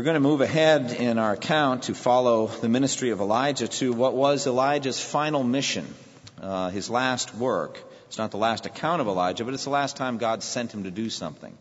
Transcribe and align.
We're 0.00 0.04
going 0.04 0.14
to 0.14 0.20
move 0.20 0.40
ahead 0.40 0.92
in 0.92 1.18
our 1.18 1.32
account 1.34 1.82
to 1.82 1.94
follow 1.94 2.46
the 2.46 2.70
ministry 2.70 3.10
of 3.10 3.20
Elijah 3.20 3.68
to 3.68 3.92
what 3.92 4.14
was 4.14 4.46
Elijah's 4.46 4.98
final 4.98 5.44
mission, 5.44 5.94
uh, 6.40 6.70
his 6.70 6.88
last 6.88 7.34
work. 7.34 7.78
It's 8.06 8.16
not 8.16 8.30
the 8.30 8.38
last 8.38 8.64
account 8.64 9.02
of 9.02 9.08
Elijah, 9.08 9.44
but 9.44 9.52
it's 9.52 9.64
the 9.64 9.68
last 9.68 9.98
time 9.98 10.16
God 10.16 10.42
sent 10.42 10.72
him 10.72 10.84
to 10.84 10.90
do 10.90 11.10
something. 11.10 11.54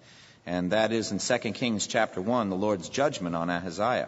And 0.45 0.71
that 0.71 0.93
is 0.93 1.12
in 1.12 1.20
2 1.20 1.52
Kings 1.52 1.85
chapter 1.85 2.21
1, 2.21 2.49
the 2.49 2.55
Lord's 2.55 2.88
judgment 2.88 3.35
on 3.35 3.49
Ahaziah. 3.49 4.07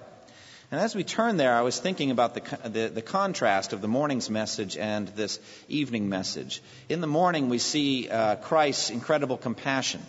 And 0.72 0.80
as 0.80 0.96
we 0.96 1.04
turn 1.04 1.36
there, 1.36 1.54
I 1.54 1.64
was 1.64 1.78
thinking 1.78 2.10
about 2.10 2.34
the, 2.34 2.70
the, 2.70 2.88
the, 2.88 3.02
contrast 3.02 3.74
of 3.74 3.82
the 3.82 3.90
morning's 3.90 4.30
message 4.30 4.78
and 4.78 5.10
this 5.10 5.42
evening 5.68 6.08
message. 6.08 6.64
In 6.88 7.02
the 7.02 7.06
morning, 7.06 7.50
we 7.50 7.58
see 7.58 8.08
uh, 8.08 8.38
Christ's 8.38 8.92
incredible 8.92 9.36
compassion 9.36 10.02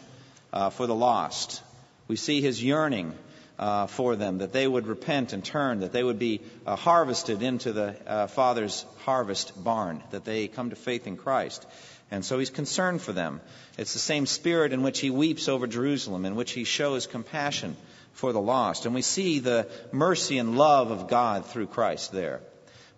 uh, 0.52 0.70
for 0.70 0.86
the 0.86 0.94
lost. 0.94 1.60
We 2.06 2.14
see 2.14 2.40
his 2.40 2.62
yearning 2.62 3.14
uh, 3.58 3.86
for 3.86 4.16
them, 4.16 4.38
that 4.38 4.52
they 4.52 4.66
would 4.66 4.86
repent 4.86 5.32
and 5.32 5.44
turn, 5.44 5.80
that 5.80 5.92
they 5.92 6.02
would 6.02 6.18
be 6.18 6.40
uh, 6.66 6.76
harvested 6.76 7.42
into 7.42 7.72
the 7.72 7.96
uh, 8.06 8.26
Father's 8.26 8.84
harvest 9.04 9.52
barn, 9.62 10.02
that 10.10 10.24
they 10.24 10.48
come 10.48 10.70
to 10.70 10.76
faith 10.76 11.06
in 11.06 11.16
Christ. 11.16 11.66
And 12.10 12.24
so 12.24 12.38
he's 12.38 12.50
concerned 12.50 13.00
for 13.00 13.12
them. 13.12 13.40
It's 13.78 13.94
the 13.94 13.98
same 13.98 14.26
spirit 14.26 14.72
in 14.72 14.82
which 14.82 15.00
he 15.00 15.10
weeps 15.10 15.48
over 15.48 15.66
Jerusalem, 15.66 16.26
in 16.26 16.36
which 16.36 16.52
he 16.52 16.64
shows 16.64 17.06
compassion 17.06 17.76
for 18.12 18.32
the 18.32 18.40
lost. 18.40 18.84
And 18.84 18.94
we 18.94 19.02
see 19.02 19.38
the 19.38 19.68
mercy 19.92 20.38
and 20.38 20.58
love 20.58 20.90
of 20.90 21.08
God 21.08 21.46
through 21.46 21.68
Christ 21.68 22.12
there. 22.12 22.40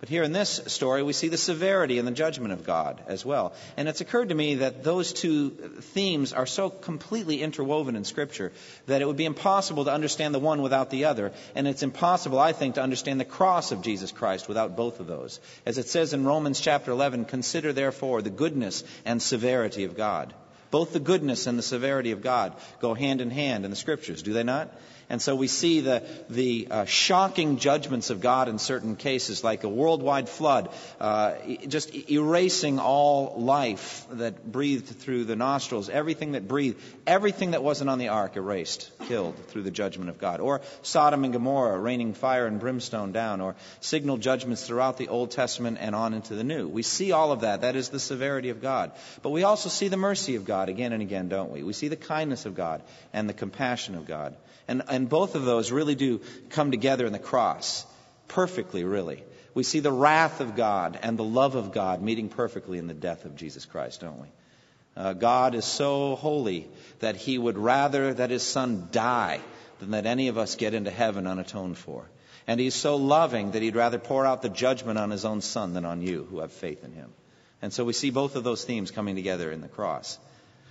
But 0.04 0.10
here 0.10 0.22
in 0.22 0.32
this 0.32 0.60
story, 0.66 1.02
we 1.02 1.14
see 1.14 1.28
the 1.28 1.38
severity 1.38 1.98
and 1.98 2.06
the 2.06 2.12
judgment 2.12 2.52
of 2.52 2.66
God 2.66 3.00
as 3.06 3.24
well. 3.24 3.54
And 3.78 3.88
it's 3.88 4.02
occurred 4.02 4.28
to 4.28 4.34
me 4.34 4.56
that 4.56 4.84
those 4.84 5.14
two 5.14 5.48
themes 5.48 6.34
are 6.34 6.44
so 6.44 6.68
completely 6.68 7.40
interwoven 7.40 7.96
in 7.96 8.04
Scripture 8.04 8.52
that 8.84 9.00
it 9.00 9.06
would 9.06 9.16
be 9.16 9.24
impossible 9.24 9.86
to 9.86 9.92
understand 9.94 10.34
the 10.34 10.38
one 10.38 10.60
without 10.60 10.90
the 10.90 11.06
other. 11.06 11.32
And 11.54 11.66
it's 11.66 11.82
impossible, 11.82 12.38
I 12.38 12.52
think, 12.52 12.74
to 12.74 12.82
understand 12.82 13.18
the 13.18 13.24
cross 13.24 13.72
of 13.72 13.80
Jesus 13.80 14.12
Christ 14.12 14.46
without 14.46 14.76
both 14.76 15.00
of 15.00 15.06
those. 15.06 15.40
As 15.64 15.78
it 15.78 15.88
says 15.88 16.12
in 16.12 16.26
Romans 16.26 16.60
chapter 16.60 16.90
11, 16.90 17.24
consider 17.24 17.72
therefore 17.72 18.20
the 18.20 18.28
goodness 18.28 18.84
and 19.06 19.22
severity 19.22 19.84
of 19.84 19.96
God. 19.96 20.34
Both 20.70 20.92
the 20.92 21.00
goodness 21.00 21.46
and 21.46 21.58
the 21.58 21.62
severity 21.62 22.10
of 22.10 22.20
God 22.20 22.52
go 22.78 22.92
hand 22.92 23.22
in 23.22 23.30
hand 23.30 23.64
in 23.64 23.70
the 23.70 23.76
Scriptures, 23.76 24.22
do 24.22 24.34
they 24.34 24.42
not? 24.42 24.70
And 25.08 25.20
so 25.20 25.36
we 25.36 25.48
see 25.48 25.80
the, 25.80 26.02
the 26.30 26.68
uh, 26.70 26.84
shocking 26.86 27.58
judgments 27.58 28.10
of 28.10 28.20
God 28.20 28.48
in 28.48 28.58
certain 28.58 28.96
cases, 28.96 29.44
like 29.44 29.64
a 29.64 29.68
worldwide 29.68 30.28
flood, 30.28 30.70
uh, 31.00 31.34
just 31.68 31.94
erasing 32.10 32.78
all 32.78 33.34
life 33.38 34.06
that 34.10 34.50
breathed 34.50 34.86
through 34.86 35.24
the 35.24 35.36
nostrils, 35.36 35.88
everything 35.88 36.32
that 36.32 36.48
breathed, 36.48 36.80
everything 37.06 37.52
that 37.52 37.62
wasn't 37.62 37.90
on 37.90 37.98
the 37.98 38.08
ark 38.08 38.36
erased, 38.36 38.90
killed 39.06 39.36
through 39.48 39.62
the 39.62 39.70
judgment 39.70 40.10
of 40.10 40.18
God. 40.18 40.40
Or 40.40 40.62
Sodom 40.82 41.24
and 41.24 41.32
Gomorrah 41.32 41.78
raining 41.78 42.14
fire 42.14 42.46
and 42.46 42.58
brimstone 42.58 43.12
down, 43.12 43.40
or 43.40 43.56
signal 43.80 44.16
judgments 44.16 44.66
throughout 44.66 44.96
the 44.96 45.08
Old 45.08 45.30
Testament 45.30 45.78
and 45.80 45.94
on 45.94 46.14
into 46.14 46.34
the 46.34 46.44
New. 46.44 46.68
We 46.68 46.82
see 46.82 47.12
all 47.12 47.32
of 47.32 47.40
that. 47.40 47.60
That 47.60 47.76
is 47.76 47.90
the 47.90 48.00
severity 48.00 48.50
of 48.50 48.62
God. 48.62 48.92
But 49.22 49.30
we 49.30 49.42
also 49.42 49.68
see 49.68 49.88
the 49.88 49.96
mercy 49.96 50.36
of 50.36 50.44
God 50.44 50.68
again 50.68 50.92
and 50.92 51.02
again, 51.02 51.28
don't 51.28 51.50
we? 51.50 51.62
We 51.62 51.72
see 51.72 51.88
the 51.88 51.96
kindness 51.96 52.46
of 52.46 52.54
God 52.54 52.82
and 53.12 53.28
the 53.28 53.34
compassion 53.34 53.94
of 53.94 54.06
God. 54.06 54.34
And, 54.66 54.82
and 54.88 55.08
both 55.08 55.34
of 55.34 55.44
those 55.44 55.70
really 55.70 55.94
do 55.94 56.20
come 56.50 56.70
together 56.70 57.06
in 57.06 57.12
the 57.12 57.18
cross. 57.18 57.84
Perfectly, 58.28 58.84
really. 58.84 59.22
We 59.54 59.62
see 59.62 59.80
the 59.80 59.92
wrath 59.92 60.40
of 60.40 60.56
God 60.56 60.98
and 61.02 61.18
the 61.18 61.24
love 61.24 61.54
of 61.54 61.72
God 61.72 62.02
meeting 62.02 62.28
perfectly 62.28 62.78
in 62.78 62.86
the 62.86 62.94
death 62.94 63.24
of 63.24 63.36
Jesus 63.36 63.64
Christ, 63.64 64.00
don't 64.00 64.20
we? 64.20 64.28
Uh, 64.96 65.12
God 65.12 65.54
is 65.54 65.64
so 65.64 66.16
holy 66.16 66.68
that 67.00 67.16
he 67.16 67.36
would 67.36 67.58
rather 67.58 68.14
that 68.14 68.30
his 68.30 68.42
son 68.42 68.88
die 68.90 69.40
than 69.80 69.90
that 69.90 70.06
any 70.06 70.28
of 70.28 70.38
us 70.38 70.56
get 70.56 70.74
into 70.74 70.90
heaven 70.90 71.26
unatoned 71.26 71.76
for. 71.76 72.08
And 72.46 72.60
he's 72.60 72.74
so 72.74 72.96
loving 72.96 73.52
that 73.52 73.62
he'd 73.62 73.76
rather 73.76 73.98
pour 73.98 74.26
out 74.26 74.42
the 74.42 74.48
judgment 74.48 74.98
on 74.98 75.10
his 75.10 75.24
own 75.24 75.40
son 75.40 75.72
than 75.72 75.84
on 75.84 76.02
you 76.02 76.26
who 76.30 76.40
have 76.40 76.52
faith 76.52 76.84
in 76.84 76.92
him. 76.92 77.12
And 77.62 77.72
so 77.72 77.84
we 77.84 77.92
see 77.92 78.10
both 78.10 78.36
of 78.36 78.44
those 78.44 78.64
themes 78.64 78.90
coming 78.90 79.14
together 79.16 79.50
in 79.50 79.62
the 79.62 79.68
cross. 79.68 80.18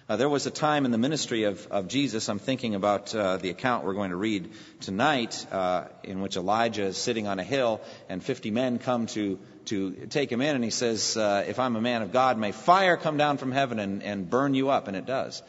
Uh, 0.10 0.18
there 0.18 0.28
was 0.28 0.46
a 0.46 0.52
time 0.52 0.84
in 0.84 0.92
the 0.92 0.98
ministry 0.98 1.44
of, 1.44 1.66
of 1.68 1.88
Jesus, 1.88 2.28
I'm 2.28 2.38
thinking 2.38 2.76
about 2.76 3.16
uh, 3.16 3.38
the 3.38 3.50
account 3.50 3.86
we're 3.86 3.94
going 3.94 4.10
to 4.10 4.18
read 4.18 4.52
tonight, 4.82 5.48
uh, 5.50 5.86
in 6.04 6.20
which 6.20 6.36
Elijah 6.36 6.84
is 6.84 6.98
sitting 6.98 7.26
on 7.26 7.40
a 7.40 7.44
hill 7.44 7.80
and 8.10 8.22
50 8.22 8.52
men 8.52 8.80
come 8.80 9.06
to, 9.08 9.40
to 9.66 9.92
take 10.10 10.30
him 10.30 10.42
in, 10.42 10.56
and 10.56 10.64
he 10.64 10.72
says, 10.72 11.16
uh, 11.16 11.46
If 11.48 11.58
I'm 11.58 11.78
a 11.78 11.82
man 11.82 12.02
of 12.02 12.12
God, 12.12 12.38
may 12.38 12.52
fire 12.52 12.98
come 12.98 13.16
down 13.16 13.38
from 13.38 13.54
heaven 13.54 13.80
and, 13.80 14.04
and 14.04 14.30
burn 14.30 14.54
you 14.56 14.72
up, 14.72 14.90
and 14.90 14.98
it 14.98 15.06
does. 15.06 15.42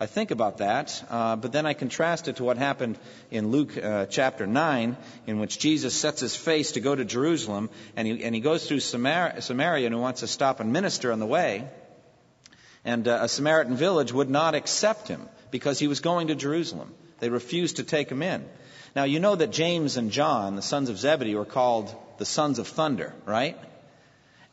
I 0.00 0.06
think 0.06 0.32
about 0.32 0.58
that, 0.58 1.04
uh, 1.08 1.36
but 1.36 1.52
then 1.52 1.64
I 1.64 1.74
contrast 1.74 2.26
it 2.26 2.36
to 2.36 2.44
what 2.44 2.58
happened 2.58 2.98
in 3.30 3.52
Luke 3.52 3.78
uh, 3.78 4.06
chapter 4.06 4.44
9, 4.44 4.96
in 5.28 5.38
which 5.38 5.60
Jesus 5.60 5.94
sets 5.94 6.20
his 6.20 6.34
face 6.34 6.72
to 6.72 6.80
go 6.80 6.96
to 6.96 7.04
Jerusalem, 7.04 7.70
and 7.94 8.08
he, 8.08 8.24
and 8.24 8.34
he 8.34 8.40
goes 8.40 8.66
through 8.66 8.80
Samaria, 8.80 9.40
Samaria 9.40 9.86
and 9.86 9.94
he 9.94 10.00
wants 10.00 10.20
to 10.20 10.26
stop 10.26 10.58
and 10.58 10.72
minister 10.72 11.12
on 11.12 11.20
the 11.20 11.26
way. 11.26 11.68
And 12.84 13.06
uh, 13.06 13.20
a 13.22 13.28
Samaritan 13.28 13.76
village 13.76 14.12
would 14.12 14.30
not 14.30 14.54
accept 14.54 15.08
him 15.08 15.28
because 15.50 15.78
he 15.78 15.88
was 15.88 16.00
going 16.00 16.28
to 16.28 16.34
Jerusalem. 16.34 16.92
They 17.18 17.28
refused 17.28 17.76
to 17.76 17.84
take 17.84 18.10
him 18.10 18.22
in. 18.22 18.44
Now, 18.96 19.04
you 19.04 19.20
know 19.20 19.36
that 19.36 19.52
James 19.52 19.96
and 19.96 20.10
John, 20.10 20.56
the 20.56 20.62
sons 20.62 20.88
of 20.88 20.98
Zebedee, 20.98 21.34
were 21.34 21.44
called 21.44 21.94
the 22.18 22.24
sons 22.24 22.58
of 22.58 22.66
thunder, 22.66 23.14
right? 23.24 23.56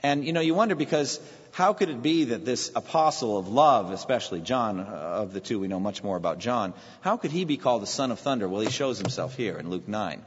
And, 0.03 0.25
you 0.25 0.33
know, 0.33 0.41
you 0.41 0.53
wonder 0.53 0.75
because 0.75 1.19
how 1.51 1.73
could 1.73 1.89
it 1.89 2.03
be 2.03 2.25
that 2.25 2.45
this 2.45 2.71
apostle 2.75 3.37
of 3.37 3.47
love, 3.47 3.91
especially 3.91 4.41
John, 4.41 4.79
uh, 4.79 4.83
of 4.83 5.33
the 5.33 5.39
two, 5.39 5.59
we 5.59 5.67
know 5.67 5.79
much 5.79 6.03
more 6.03 6.17
about 6.17 6.37
John, 6.37 6.73
how 7.01 7.17
could 7.17 7.31
he 7.31 7.45
be 7.45 7.57
called 7.57 7.81
the 7.81 7.87
son 7.87 8.11
of 8.11 8.19
thunder? 8.19 8.47
Well, 8.47 8.61
he 8.61 8.69
shows 8.69 8.99
himself 8.99 9.35
here 9.35 9.57
in 9.57 9.69
Luke 9.71 9.87
9. 9.87 10.23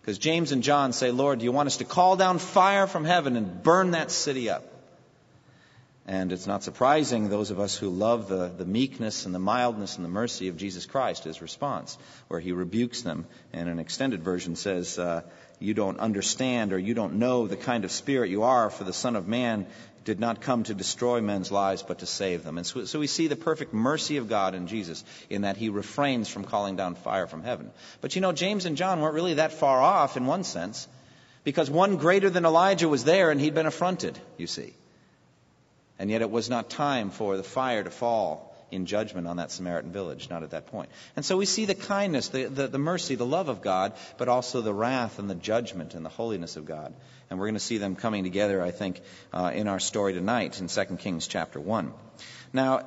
Because 0.00 0.18
James 0.18 0.52
and 0.52 0.62
John 0.62 0.92
say, 0.92 1.10
Lord, 1.10 1.40
do 1.40 1.44
you 1.44 1.52
want 1.52 1.66
us 1.66 1.78
to 1.78 1.84
call 1.84 2.16
down 2.16 2.38
fire 2.38 2.86
from 2.86 3.04
heaven 3.04 3.36
and 3.36 3.62
burn 3.62 3.90
that 3.90 4.10
city 4.10 4.48
up? 4.48 4.64
And 6.08 6.30
it's 6.30 6.46
not 6.46 6.62
surprising, 6.62 7.28
those 7.28 7.50
of 7.50 7.58
us 7.58 7.76
who 7.76 7.88
love 7.88 8.28
the, 8.28 8.46
the 8.46 8.64
meekness 8.64 9.26
and 9.26 9.34
the 9.34 9.40
mildness 9.40 9.96
and 9.96 10.04
the 10.04 10.08
mercy 10.08 10.46
of 10.46 10.56
Jesus 10.56 10.86
Christ, 10.86 11.24
his 11.24 11.42
response, 11.42 11.98
where 12.28 12.38
he 12.38 12.52
rebukes 12.52 13.02
them. 13.02 13.26
And 13.52 13.68
an 13.68 13.80
extended 13.80 14.22
version 14.22 14.54
says, 14.54 15.00
uh, 15.00 15.22
You 15.58 15.74
don't 15.74 15.98
understand 15.98 16.72
or 16.72 16.78
you 16.78 16.94
don't 16.94 17.14
know 17.14 17.48
the 17.48 17.56
kind 17.56 17.84
of 17.84 17.90
spirit 17.90 18.30
you 18.30 18.44
are, 18.44 18.70
for 18.70 18.84
the 18.84 18.92
Son 18.92 19.16
of 19.16 19.26
Man 19.26 19.66
did 20.04 20.20
not 20.20 20.40
come 20.40 20.62
to 20.62 20.74
destroy 20.74 21.20
men's 21.20 21.50
lives, 21.50 21.82
but 21.82 21.98
to 21.98 22.06
save 22.06 22.44
them. 22.44 22.56
And 22.56 22.64
so, 22.64 22.84
so 22.84 23.00
we 23.00 23.08
see 23.08 23.26
the 23.26 23.34
perfect 23.34 23.74
mercy 23.74 24.18
of 24.18 24.28
God 24.28 24.54
in 24.54 24.68
Jesus 24.68 25.02
in 25.28 25.42
that 25.42 25.56
he 25.56 25.70
refrains 25.70 26.28
from 26.28 26.44
calling 26.44 26.76
down 26.76 26.94
fire 26.94 27.26
from 27.26 27.42
heaven. 27.42 27.72
But 28.00 28.14
you 28.14 28.20
know, 28.20 28.30
James 28.30 28.64
and 28.64 28.76
John 28.76 29.00
weren't 29.00 29.14
really 29.14 29.34
that 29.34 29.52
far 29.52 29.82
off 29.82 30.16
in 30.16 30.26
one 30.26 30.44
sense, 30.44 30.86
because 31.42 31.68
one 31.68 31.96
greater 31.96 32.30
than 32.30 32.44
Elijah 32.44 32.88
was 32.88 33.02
there 33.02 33.32
and 33.32 33.40
he'd 33.40 33.54
been 33.54 33.66
affronted, 33.66 34.16
you 34.38 34.46
see. 34.46 34.74
And 35.98 36.10
yet 36.10 36.22
it 36.22 36.30
was 36.30 36.50
not 36.50 36.70
time 36.70 37.10
for 37.10 37.36
the 37.36 37.42
fire 37.42 37.82
to 37.82 37.90
fall 37.90 38.54
in 38.70 38.86
judgment 38.86 39.26
on 39.26 39.36
that 39.36 39.50
Samaritan 39.50 39.92
village, 39.92 40.28
not 40.28 40.42
at 40.42 40.50
that 40.50 40.66
point. 40.66 40.88
And 41.14 41.24
so 41.24 41.36
we 41.36 41.46
see 41.46 41.64
the 41.64 41.74
kindness, 41.74 42.28
the, 42.28 42.44
the, 42.44 42.66
the, 42.66 42.78
mercy, 42.78 43.14
the 43.14 43.26
love 43.26 43.48
of 43.48 43.62
God, 43.62 43.92
but 44.18 44.28
also 44.28 44.60
the 44.60 44.74
wrath 44.74 45.18
and 45.18 45.30
the 45.30 45.34
judgment 45.34 45.94
and 45.94 46.04
the 46.04 46.10
holiness 46.10 46.56
of 46.56 46.66
God. 46.66 46.92
And 47.30 47.38
we're 47.38 47.46
going 47.46 47.54
to 47.54 47.60
see 47.60 47.78
them 47.78 47.96
coming 47.96 48.24
together, 48.24 48.62
I 48.62 48.72
think, 48.72 49.00
uh, 49.32 49.52
in 49.54 49.68
our 49.68 49.80
story 49.80 50.14
tonight 50.14 50.60
in 50.60 50.68
2 50.68 50.84
Kings 50.96 51.26
chapter 51.26 51.60
1. 51.60 51.92
Now, 52.56 52.78
uh, 52.78 52.84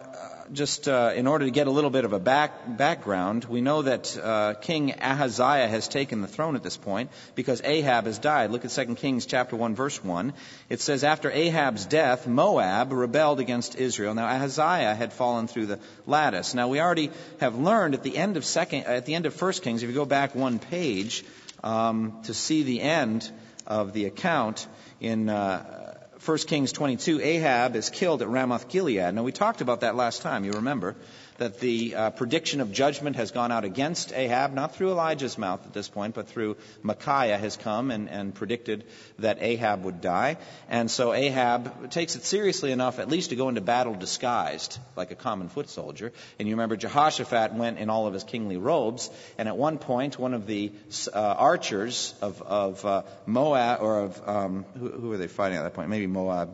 just 0.51 0.87
uh, 0.87 1.11
in 1.15 1.27
order 1.27 1.45
to 1.45 1.51
get 1.51 1.67
a 1.67 1.69
little 1.69 1.91
bit 1.91 2.03
of 2.03 2.11
a 2.11 2.19
back, 2.19 2.75
background, 2.75 3.45
we 3.45 3.61
know 3.61 3.83
that 3.83 4.17
uh, 4.17 4.55
King 4.55 4.95
Ahaziah 4.99 5.67
has 5.67 5.87
taken 5.87 6.21
the 6.23 6.27
throne 6.27 6.55
at 6.55 6.63
this 6.63 6.75
point 6.75 7.11
because 7.35 7.61
Ahab 7.63 8.05
has 8.05 8.17
died. 8.17 8.49
Look 8.49 8.65
at 8.65 8.71
2 8.71 8.95
Kings 8.95 9.27
chapter 9.27 9.55
1 9.55 9.75
verse 9.75 10.03
1. 10.03 10.33
It 10.69 10.81
says, 10.81 11.03
After 11.03 11.29
Ahab's 11.29 11.85
death, 11.85 12.25
Moab 12.25 12.91
rebelled 12.91 13.39
against 13.39 13.75
Israel. 13.75 14.15
Now 14.15 14.25
Ahaziah 14.25 14.95
had 14.95 15.13
fallen 15.13 15.47
through 15.47 15.67
the 15.67 15.79
lattice. 16.07 16.55
Now 16.55 16.67
we 16.67 16.79
already 16.79 17.11
have 17.39 17.55
learned 17.55 17.93
at 17.93 18.01
the 18.01 18.17
end 18.17 18.37
of 18.37 18.45
second, 18.45 18.85
at 18.85 19.05
the 19.05 19.13
end 19.13 19.27
of 19.27 19.39
1 19.39 19.53
Kings, 19.61 19.83
if 19.83 19.89
you 19.89 19.93
go 19.93 20.05
back 20.05 20.33
one 20.33 20.57
page 20.57 21.23
um, 21.63 22.23
to 22.23 22.33
see 22.33 22.63
the 22.63 22.81
end 22.81 23.31
of 23.67 23.93
the 23.93 24.05
account 24.05 24.65
in 24.99 25.29
uh, 25.29 25.78
1 26.25 26.37
Kings 26.39 26.73
22, 26.73 27.21
Ahab 27.21 27.77
is 27.77 27.89
killed 27.89 28.21
at 28.21 28.27
Ramoth 28.27 28.67
Gilead. 28.67 29.13
Now, 29.15 29.23
we 29.23 29.31
talked 29.31 29.61
about 29.61 29.81
that 29.81 29.95
last 29.95 30.21
time, 30.21 30.43
you 30.43 30.51
remember. 30.53 30.97
That 31.39 31.59
the 31.59 31.95
uh, 31.95 32.09
prediction 32.11 32.61
of 32.61 32.71
judgment 32.71 33.15
has 33.15 33.31
gone 33.31 33.51
out 33.51 33.63
against 33.63 34.13
Ahab, 34.13 34.53
not 34.53 34.75
through 34.75 34.91
Elijah's 34.91 35.37
mouth 35.37 35.65
at 35.65 35.73
this 35.73 35.89
point, 35.89 36.15
but 36.15 36.27
through 36.27 36.57
Micaiah 36.83 37.37
has 37.37 37.57
come 37.57 37.91
and, 37.91 38.09
and 38.09 38.35
predicted 38.35 38.83
that 39.19 39.41
Ahab 39.41 39.83
would 39.83 40.01
die. 40.01 40.37
And 40.69 40.91
so 40.91 41.13
Ahab 41.13 41.91
takes 41.91 42.15
it 42.15 42.23
seriously 42.23 42.71
enough, 42.71 42.99
at 42.99 43.09
least 43.09 43.31
to 43.31 43.35
go 43.35 43.49
into 43.49 43.61
battle 43.61 43.95
disguised, 43.95 44.77
like 44.95 45.11
a 45.11 45.15
common 45.15 45.49
foot 45.49 45.69
soldier. 45.69 46.11
And 46.37 46.47
you 46.47 46.55
remember 46.55 46.75
Jehoshaphat 46.75 47.53
went 47.53 47.79
in 47.79 47.89
all 47.89 48.05
of 48.05 48.13
his 48.13 48.23
kingly 48.23 48.57
robes, 48.57 49.09
and 49.37 49.47
at 49.47 49.57
one 49.57 49.77
point, 49.77 50.19
one 50.19 50.33
of 50.33 50.45
the 50.45 50.71
uh, 51.13 51.19
archers 51.19 52.13
of, 52.21 52.41
of 52.41 52.85
uh, 52.85 53.03
Moab, 53.25 53.81
or 53.81 54.01
of, 54.01 54.27
um, 54.27 54.65
who, 54.77 54.89
who 54.89 55.09
were 55.09 55.17
they 55.17 55.27
fighting 55.27 55.57
at 55.57 55.63
that 55.63 55.73
point? 55.73 55.89
Maybe 55.89 56.07
Moab. 56.07 56.49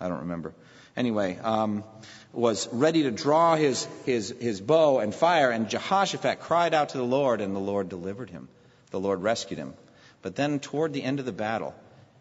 I 0.00 0.08
don't 0.08 0.20
remember. 0.20 0.54
Anyway, 0.96 1.38
um, 1.42 1.84
was 2.32 2.68
ready 2.72 3.02
to 3.04 3.10
draw 3.10 3.56
his, 3.56 3.86
his, 4.04 4.34
his 4.40 4.60
bow 4.60 4.98
and 4.98 5.14
fire, 5.14 5.50
and 5.50 5.68
Jehoshaphat 5.68 6.40
cried 6.40 6.74
out 6.74 6.90
to 6.90 6.98
the 6.98 7.04
Lord, 7.04 7.40
and 7.40 7.54
the 7.54 7.60
Lord 7.60 7.88
delivered 7.88 8.30
him. 8.30 8.48
The 8.90 9.00
Lord 9.00 9.22
rescued 9.22 9.58
him. 9.58 9.74
But 10.22 10.36
then 10.36 10.58
toward 10.58 10.92
the 10.92 11.02
end 11.02 11.20
of 11.20 11.26
the 11.26 11.32
battle, 11.32 11.74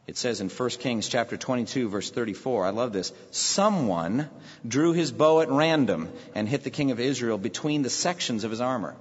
it 0.08 0.18
says 0.18 0.42
in 0.42 0.50
1 0.50 0.70
Kings 0.72 1.08
chapter 1.08 1.38
22 1.38 1.90
verse 1.90 2.12
34, 2.12 2.66
I 2.66 2.70
love 2.70 2.94
this, 2.94 3.12
someone 3.32 4.30
drew 4.68 4.94
his 4.94 5.12
bow 5.12 5.42
at 5.42 5.50
random 5.50 6.10
and 6.36 6.48
hit 6.48 6.64
the 6.64 6.70
king 6.70 6.92
of 6.92 7.00
Israel 7.00 7.38
between 7.38 7.82
the 7.82 7.90
sections 7.90 8.44
of 8.44 8.52
his 8.52 8.62
armor. 8.62 8.96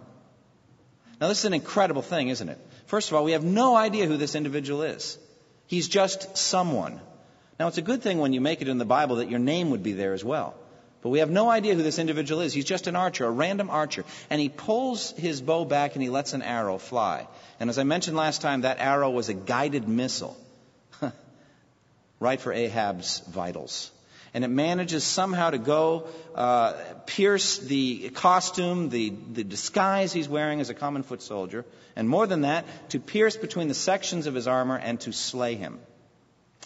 Now 1.20 1.28
this 1.28 1.40
is 1.40 1.44
an 1.44 1.54
incredible 1.54 2.02
thing, 2.02 2.28
isn't 2.28 2.48
it? 2.48 2.58
First 2.86 3.10
of 3.10 3.16
all, 3.16 3.24
we 3.24 3.32
have 3.32 3.44
no 3.44 3.76
idea 3.76 4.06
who 4.06 4.16
this 4.16 4.34
individual 4.34 4.82
is. 4.82 5.18
He's 5.66 5.88
just 5.88 6.36
someone. 6.36 7.00
Now 7.58 7.68
it's 7.68 7.78
a 7.78 7.82
good 7.82 8.02
thing 8.02 8.18
when 8.18 8.32
you 8.32 8.40
make 8.40 8.62
it 8.62 8.68
in 8.68 8.78
the 8.78 8.84
Bible 8.84 9.16
that 9.16 9.30
your 9.30 9.38
name 9.38 9.70
would 9.70 9.82
be 9.82 9.92
there 9.92 10.12
as 10.12 10.24
well. 10.24 10.54
But 11.02 11.10
we 11.10 11.18
have 11.18 11.30
no 11.30 11.50
idea 11.50 11.74
who 11.74 11.82
this 11.82 11.98
individual 11.98 12.40
is. 12.40 12.54
He's 12.54 12.64
just 12.64 12.86
an 12.86 12.96
archer, 12.96 13.26
a 13.26 13.30
random 13.30 13.68
archer. 13.68 14.04
And 14.30 14.40
he 14.40 14.48
pulls 14.48 15.10
his 15.10 15.42
bow 15.42 15.64
back 15.66 15.94
and 15.94 16.02
he 16.02 16.08
lets 16.08 16.32
an 16.32 16.42
arrow 16.42 16.78
fly. 16.78 17.28
And 17.60 17.68
as 17.68 17.78
I 17.78 17.84
mentioned 17.84 18.16
last 18.16 18.40
time, 18.40 18.62
that 18.62 18.78
arrow 18.80 19.10
was 19.10 19.28
a 19.28 19.34
guided 19.34 19.86
missile. 19.86 20.36
right 22.20 22.40
for 22.40 22.52
Ahab's 22.52 23.20
vitals. 23.28 23.90
And 24.32 24.44
it 24.44 24.48
manages 24.48 25.04
somehow 25.04 25.50
to 25.50 25.58
go 25.58 26.08
uh, 26.34 26.72
pierce 27.06 27.58
the 27.58 28.08
costume, 28.08 28.88
the, 28.88 29.10
the 29.10 29.44
disguise 29.44 30.12
he's 30.12 30.28
wearing 30.28 30.60
as 30.60 30.70
a 30.70 30.74
common 30.74 31.04
foot 31.04 31.22
soldier, 31.22 31.64
and 31.94 32.08
more 32.08 32.26
than 32.26 32.40
that, 32.40 32.64
to 32.90 32.98
pierce 32.98 33.36
between 33.36 33.68
the 33.68 33.74
sections 33.74 34.26
of 34.26 34.34
his 34.34 34.48
armor 34.48 34.76
and 34.76 34.98
to 35.02 35.12
slay 35.12 35.54
him. 35.54 35.78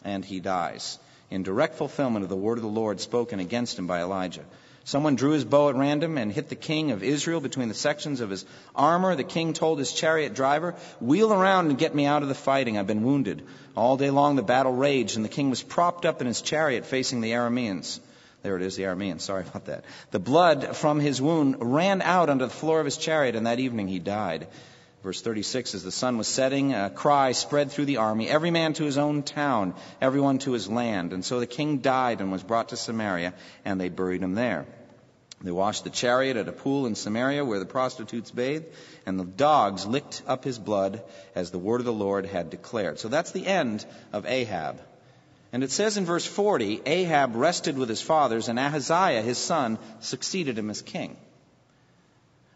And 0.04 0.24
he 0.24 0.40
dies 0.40 0.98
in 1.30 1.42
direct 1.42 1.74
fulfillment 1.74 2.22
of 2.22 2.28
the 2.28 2.36
word 2.36 2.58
of 2.58 2.62
the 2.62 2.68
Lord 2.68 3.00
spoken 3.00 3.40
against 3.40 3.78
him 3.78 3.86
by 3.86 4.00
Elijah. 4.00 4.44
Someone 4.84 5.16
drew 5.16 5.32
his 5.32 5.44
bow 5.44 5.68
at 5.68 5.76
random 5.76 6.16
and 6.16 6.32
hit 6.32 6.48
the 6.48 6.56
king 6.56 6.92
of 6.92 7.02
Israel 7.02 7.42
between 7.42 7.68
the 7.68 7.74
sections 7.74 8.22
of 8.22 8.30
his 8.30 8.46
armor. 8.74 9.14
The 9.14 9.22
king 9.22 9.52
told 9.52 9.78
his 9.78 9.92
chariot 9.92 10.34
driver, 10.34 10.76
Wheel 10.98 11.30
around 11.30 11.66
and 11.66 11.76
get 11.76 11.94
me 11.94 12.06
out 12.06 12.22
of 12.22 12.28
the 12.28 12.34
fighting. 12.34 12.78
I've 12.78 12.86
been 12.86 13.02
wounded. 13.02 13.46
All 13.76 13.98
day 13.98 14.08
long 14.08 14.36
the 14.36 14.42
battle 14.42 14.72
raged, 14.72 15.16
and 15.16 15.24
the 15.24 15.28
king 15.28 15.50
was 15.50 15.62
propped 15.62 16.06
up 16.06 16.22
in 16.22 16.26
his 16.26 16.40
chariot 16.40 16.86
facing 16.86 17.20
the 17.20 17.32
Arameans. 17.32 18.00
There 18.42 18.56
it 18.56 18.62
is, 18.62 18.76
the 18.76 18.84
Arameans. 18.84 19.20
Sorry 19.20 19.42
about 19.42 19.66
that. 19.66 19.84
The 20.10 20.18
blood 20.18 20.74
from 20.74 21.00
his 21.00 21.20
wound 21.20 21.56
ran 21.60 22.00
out 22.00 22.30
onto 22.30 22.46
the 22.46 22.50
floor 22.50 22.80
of 22.80 22.86
his 22.86 22.96
chariot, 22.96 23.36
and 23.36 23.46
that 23.46 23.60
evening 23.60 23.88
he 23.88 23.98
died. 23.98 24.46
Verse 25.08 25.22
36 25.22 25.75
As 25.75 25.82
the 25.82 25.90
sun 25.90 26.19
was 26.19 26.28
setting, 26.28 26.75
a 26.75 26.90
cry 26.90 27.32
spread 27.32 27.72
through 27.72 27.87
the 27.87 27.96
army, 27.96 28.28
every 28.28 28.50
man 28.50 28.75
to 28.75 28.84
his 28.84 28.99
own 28.99 29.22
town, 29.22 29.72
everyone 30.02 30.37
to 30.40 30.52
his 30.52 30.69
land. 30.69 31.14
And 31.14 31.25
so 31.25 31.40
the 31.40 31.46
king 31.46 31.78
died 31.78 32.20
and 32.20 32.31
was 32.31 32.43
brought 32.43 32.69
to 32.69 32.76
Samaria, 32.76 33.32
and 33.64 33.81
they 33.81 33.88
buried 33.88 34.22
him 34.22 34.34
there. 34.34 34.66
They 35.40 35.50
washed 35.50 35.84
the 35.84 35.88
chariot 35.88 36.37
at 36.37 36.46
a 36.46 36.52
pool 36.52 36.84
in 36.84 36.94
Samaria 36.94 37.43
where 37.43 37.58
the 37.58 37.64
prostitutes 37.64 38.31
bathed, 38.31 38.66
and 39.06 39.19
the 39.19 39.25
dogs 39.25 39.87
licked 39.87 40.20
up 40.26 40.44
his 40.44 40.58
blood 40.58 41.02
as 41.34 41.50
the 41.50 41.58
word 41.58 41.81
of 41.81 41.87
the 41.87 41.90
Lord 41.90 42.26
had 42.26 42.50
declared. 42.50 42.99
So 42.99 43.08
that's 43.08 43.32
the 43.32 43.46
end 43.46 43.87
of 44.12 44.26
Ahab. 44.26 44.78
And 45.54 45.64
it 45.64 45.70
says 45.70 45.96
in 45.96 46.04
verse 46.04 46.26
40 46.26 46.82
Ahab 46.84 47.34
rested 47.34 47.78
with 47.78 47.88
his 47.88 48.02
fathers, 48.02 48.49
and 48.49 48.58
Ahaziah, 48.58 49.22
his 49.22 49.38
son, 49.38 49.78
succeeded 50.00 50.58
him 50.58 50.69
as 50.69 50.82
king. 50.82 51.16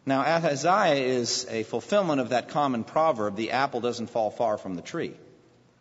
Now, 0.05 0.23
Ahaziah 0.23 0.95
is 0.95 1.47
a 1.49 1.63
fulfillment 1.63 2.21
of 2.21 2.31
that 2.31 2.49
common 2.49 2.83
proverb 2.83 3.37
the 3.37 3.53
apple 3.53 3.81
doesn't 3.81 4.09
fall 4.09 4.31
far 4.31 4.59
from 4.59 4.75
the 4.75 4.83
tree. 4.83 5.15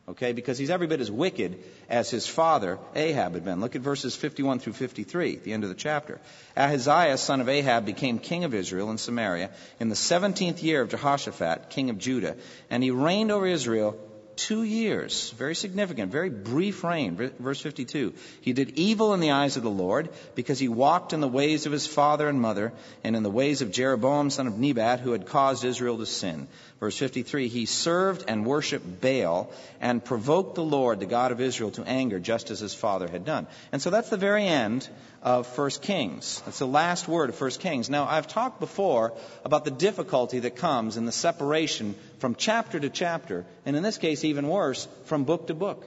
Okay, 0.10 0.34
because 0.34 0.58
he's 0.58 0.70
every 0.70 0.88
bit 0.88 1.00
as 1.00 1.12
wicked 1.12 1.64
as 1.88 2.10
his 2.10 2.28
father 2.28 2.80
Ahab 2.96 3.34
had 3.34 3.46
been. 3.46 3.62
Look 3.62 3.76
at 3.76 3.82
verses 3.82 4.16
51 4.16 4.60
through 4.60 4.74
53, 4.74 5.38
the 5.38 5.54
end 5.54 5.64
of 5.64 5.70
the 5.70 5.76
chapter. 5.76 6.20
Ahaziah, 6.58 7.18
son 7.18 7.40
of 7.40 7.48
Ahab, 7.48 7.86
became 7.86 8.20
king 8.20 8.44
of 8.44 8.54
Israel 8.54 8.92
in 8.92 8.98
Samaria 8.98 9.52
in 9.80 9.90
the 9.90 9.96
17th 9.96 10.62
year 10.64 10.82
of 10.82 10.90
Jehoshaphat, 10.90 11.70
king 11.70 11.90
of 11.90 11.98
Judah, 11.98 12.36
and 12.70 12.84
he 12.84 12.92
reigned 12.92 13.32
over 13.32 13.46
Israel 13.46 13.96
two 14.36 14.64
years. 14.64 15.32
Very 15.32 15.56
significant, 15.56 16.12
very 16.12 16.30
brief 16.30 16.84
reign. 16.84 17.16
Verse 17.40 17.60
52. 17.60 18.14
He 18.42 18.54
did 18.54 18.72
evil 18.72 19.14
in 19.14 19.20
the 19.20 19.32
eyes 19.32 19.58
of 19.58 19.64
the 19.64 19.70
Lord 19.70 20.10
because 20.36 20.60
he 20.60 20.68
walked 20.68 21.14
in 21.14 21.22
the 21.22 21.28
ways 21.28 21.66
of 21.66 21.72
his 21.72 21.88
father 21.88 22.28
and 22.28 22.42
mother 22.42 22.74
and 23.04 23.16
in 23.16 23.24
the 23.24 23.30
ways 23.30 23.62
of 23.62 23.72
Jeroboam, 23.72 24.30
son 24.30 24.48
of 24.48 24.58
Nebat, 24.58 25.00
who 25.00 25.12
had 25.12 25.26
caused 25.26 25.64
Israel 25.64 25.98
to 25.98 26.06
sin. 26.06 26.48
Verse 26.82 26.98
53. 26.98 27.48
He 27.48 27.68
served 27.68 28.26
and 28.28 28.44
worshiped 28.44 29.00
Baal 29.02 29.52
and 29.80 30.04
provoked 30.04 30.56
the 30.56 30.64
Lord, 30.64 31.00
the 31.00 31.06
God 31.06 31.32
of 31.32 31.40
Israel, 31.40 31.70
to 31.72 31.84
anger 31.84 32.20
just 32.20 32.50
as 32.50 32.60
his 32.60 32.74
father 32.74 33.08
had 33.08 33.24
done. 33.24 33.46
And 33.72 33.80
so 33.80 33.92
that's 33.92 34.10
the 34.10 34.18
very 34.18 34.48
end 34.48 34.90
of 35.22 35.46
1 35.56 35.70
Kings. 35.84 36.42
That's 36.44 36.58
the 36.58 36.66
last 36.66 37.08
word 37.08 37.30
of 37.30 37.40
1 37.40 37.52
Kings. 37.52 37.88
Now, 37.88 38.08
I've 38.08 38.28
talked 38.28 38.60
before 38.60 39.14
about 39.46 39.64
the 39.64 39.70
difficulty 39.70 40.40
that 40.40 40.56
comes 40.56 40.98
in 40.98 41.06
the 41.06 41.12
separation 41.12 41.94
from 42.18 42.34
chapter 42.34 42.80
to 42.80 42.90
chapter, 42.90 43.46
and 43.64 43.76
in 43.76 43.84
this 43.84 44.00
case, 44.00 44.24
even 44.24 44.48
worse, 44.48 44.88
from 45.06 45.24
book 45.24 45.48
to 45.48 45.54
book. 45.54 45.86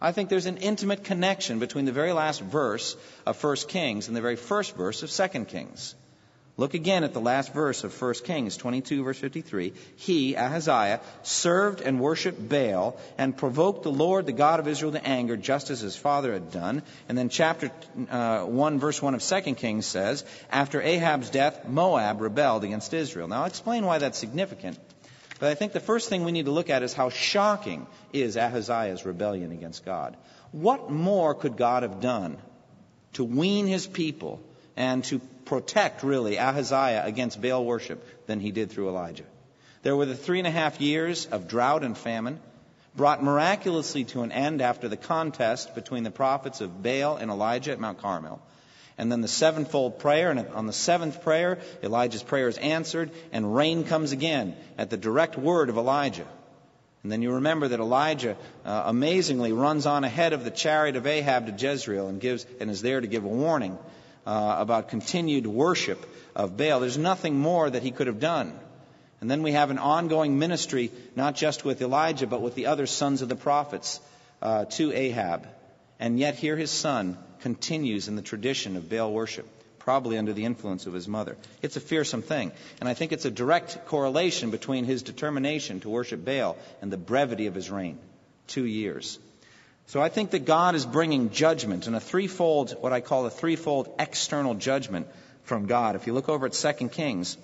I 0.00 0.10
think 0.10 0.28
there's 0.28 0.46
an 0.46 0.56
intimate 0.56 1.04
connection 1.04 1.60
between 1.60 1.84
the 1.84 1.92
very 1.92 2.12
last 2.12 2.40
verse 2.40 2.96
of 3.26 3.40
1 3.40 3.56
Kings 3.68 4.08
and 4.08 4.16
the 4.16 4.22
very 4.22 4.36
first 4.36 4.74
verse 4.74 5.04
of 5.04 5.10
2 5.12 5.44
Kings. 5.44 5.94
Look 6.58 6.72
again 6.72 7.04
at 7.04 7.12
the 7.12 7.20
last 7.20 7.52
verse 7.52 7.84
of 7.84 8.00
1 8.00 8.14
Kings 8.24 8.56
22, 8.56 9.04
verse 9.04 9.18
53. 9.18 9.74
He, 9.96 10.36
Ahaziah, 10.36 11.00
served 11.22 11.82
and 11.82 12.00
worshipped 12.00 12.48
Baal 12.48 12.98
and 13.18 13.36
provoked 13.36 13.82
the 13.82 13.92
Lord, 13.92 14.24
the 14.24 14.32
God 14.32 14.58
of 14.58 14.66
Israel, 14.66 14.92
to 14.92 15.06
anger, 15.06 15.36
just 15.36 15.68
as 15.68 15.80
his 15.80 15.96
father 15.96 16.32
had 16.32 16.50
done. 16.50 16.82
And 17.10 17.18
then 17.18 17.28
chapter 17.28 17.70
uh, 18.08 18.44
1, 18.44 18.78
verse 18.78 19.02
1 19.02 19.14
of 19.14 19.22
2 19.22 19.54
Kings 19.54 19.84
says, 19.84 20.24
After 20.50 20.80
Ahab's 20.80 21.28
death, 21.28 21.68
Moab 21.68 22.22
rebelled 22.22 22.64
against 22.64 22.94
Israel. 22.94 23.28
Now, 23.28 23.40
I'll 23.40 23.46
explain 23.46 23.84
why 23.84 23.98
that's 23.98 24.18
significant. 24.18 24.78
But 25.38 25.50
I 25.50 25.54
think 25.54 25.72
the 25.72 25.80
first 25.80 26.08
thing 26.08 26.24
we 26.24 26.32
need 26.32 26.46
to 26.46 26.52
look 26.52 26.70
at 26.70 26.82
is 26.82 26.94
how 26.94 27.10
shocking 27.10 27.86
is 28.14 28.38
Ahaziah's 28.38 29.04
rebellion 29.04 29.52
against 29.52 29.84
God. 29.84 30.16
What 30.52 30.90
more 30.90 31.34
could 31.34 31.58
God 31.58 31.82
have 31.82 32.00
done 32.00 32.38
to 33.12 33.24
wean 33.24 33.66
his 33.66 33.86
people 33.86 34.40
and 34.74 35.04
to 35.04 35.20
protect, 35.46 36.02
really, 36.02 36.38
Ahaziah 36.38 37.02
against 37.04 37.40
Baal 37.40 37.64
worship 37.64 38.26
than 38.26 38.40
he 38.40 38.50
did 38.50 38.70
through 38.70 38.88
Elijah. 38.88 39.24
There 39.82 39.96
were 39.96 40.06
the 40.06 40.16
three 40.16 40.38
and 40.38 40.48
a 40.48 40.50
half 40.50 40.80
years 40.80 41.26
of 41.26 41.48
drought 41.48 41.84
and 41.84 41.96
famine, 41.96 42.40
brought 42.96 43.22
miraculously 43.22 44.04
to 44.04 44.22
an 44.22 44.32
end 44.32 44.60
after 44.60 44.88
the 44.88 44.96
contest 44.96 45.74
between 45.74 46.02
the 46.02 46.10
prophets 46.10 46.60
of 46.60 46.82
Baal 46.82 47.16
and 47.16 47.30
Elijah 47.30 47.72
at 47.72 47.80
Mount 47.80 47.98
Carmel. 47.98 48.42
And 48.98 49.12
then 49.12 49.20
the 49.20 49.28
sevenfold 49.28 49.98
prayer, 49.98 50.30
and 50.30 50.48
on 50.48 50.66
the 50.66 50.72
seventh 50.72 51.22
prayer, 51.22 51.58
Elijah's 51.82 52.22
prayer 52.22 52.48
is 52.48 52.56
answered, 52.56 53.10
and 53.30 53.54
rain 53.54 53.84
comes 53.84 54.12
again 54.12 54.56
at 54.78 54.88
the 54.88 54.96
direct 54.96 55.36
word 55.36 55.68
of 55.68 55.76
Elijah. 55.76 56.26
And 57.02 57.12
then 57.12 57.22
you 57.22 57.34
remember 57.34 57.68
that 57.68 57.78
Elijah 57.78 58.36
uh, 58.64 58.82
amazingly 58.86 59.52
runs 59.52 59.86
on 59.86 60.02
ahead 60.02 60.32
of 60.32 60.42
the 60.42 60.50
chariot 60.50 60.96
of 60.96 61.06
Ahab 61.06 61.46
to 61.46 61.52
Jezreel 61.52 62.08
and 62.08 62.20
gives 62.20 62.44
and 62.58 62.68
is 62.68 62.82
there 62.82 63.00
to 63.00 63.06
give 63.06 63.24
a 63.24 63.28
warning 63.28 63.78
uh, 64.26 64.56
about 64.58 64.88
continued 64.88 65.46
worship 65.46 66.04
of 66.34 66.56
Baal. 66.56 66.80
There's 66.80 66.98
nothing 66.98 67.38
more 67.38 67.70
that 67.70 67.82
he 67.82 67.90
could 67.90 68.08
have 68.08 68.20
done. 68.20 68.58
And 69.20 69.30
then 69.30 69.42
we 69.42 69.52
have 69.52 69.70
an 69.70 69.78
ongoing 69.78 70.38
ministry, 70.38 70.90
not 71.14 71.36
just 71.36 71.64
with 71.64 71.80
Elijah, 71.80 72.26
but 72.26 72.42
with 72.42 72.54
the 72.54 72.66
other 72.66 72.86
sons 72.86 73.22
of 73.22 73.28
the 73.28 73.36
prophets 73.36 74.00
uh, 74.42 74.66
to 74.66 74.92
Ahab. 74.92 75.46
And 75.98 76.18
yet 76.18 76.34
here 76.34 76.56
his 76.56 76.70
son 76.70 77.16
continues 77.40 78.08
in 78.08 78.16
the 78.16 78.22
tradition 78.22 78.76
of 78.76 78.90
Baal 78.90 79.10
worship, 79.12 79.48
probably 79.78 80.18
under 80.18 80.34
the 80.34 80.44
influence 80.44 80.86
of 80.86 80.92
his 80.92 81.08
mother. 81.08 81.36
It's 81.62 81.76
a 81.76 81.80
fearsome 81.80 82.22
thing. 82.22 82.52
And 82.80 82.88
I 82.88 82.94
think 82.94 83.12
it's 83.12 83.24
a 83.24 83.30
direct 83.30 83.86
correlation 83.86 84.50
between 84.50 84.84
his 84.84 85.02
determination 85.02 85.80
to 85.80 85.88
worship 85.88 86.24
Baal 86.24 86.58
and 86.82 86.92
the 86.92 86.98
brevity 86.98 87.46
of 87.46 87.54
his 87.54 87.70
reign. 87.70 87.98
Two 88.48 88.66
years. 88.66 89.18
So 89.88 90.02
I 90.02 90.08
think 90.08 90.30
that 90.32 90.44
God 90.44 90.74
is 90.74 90.84
bringing 90.84 91.30
judgment 91.30 91.86
and 91.86 91.94
a 91.94 92.00
threefold, 92.00 92.76
what 92.80 92.92
I 92.92 93.00
call 93.00 93.24
a 93.26 93.30
threefold 93.30 93.94
external 93.98 94.54
judgment 94.54 95.06
from 95.44 95.66
God. 95.66 95.94
If 95.94 96.08
you 96.08 96.12
look 96.12 96.28
over 96.28 96.46
at 96.46 96.52
2 96.52 96.88
Kings, 96.88 97.36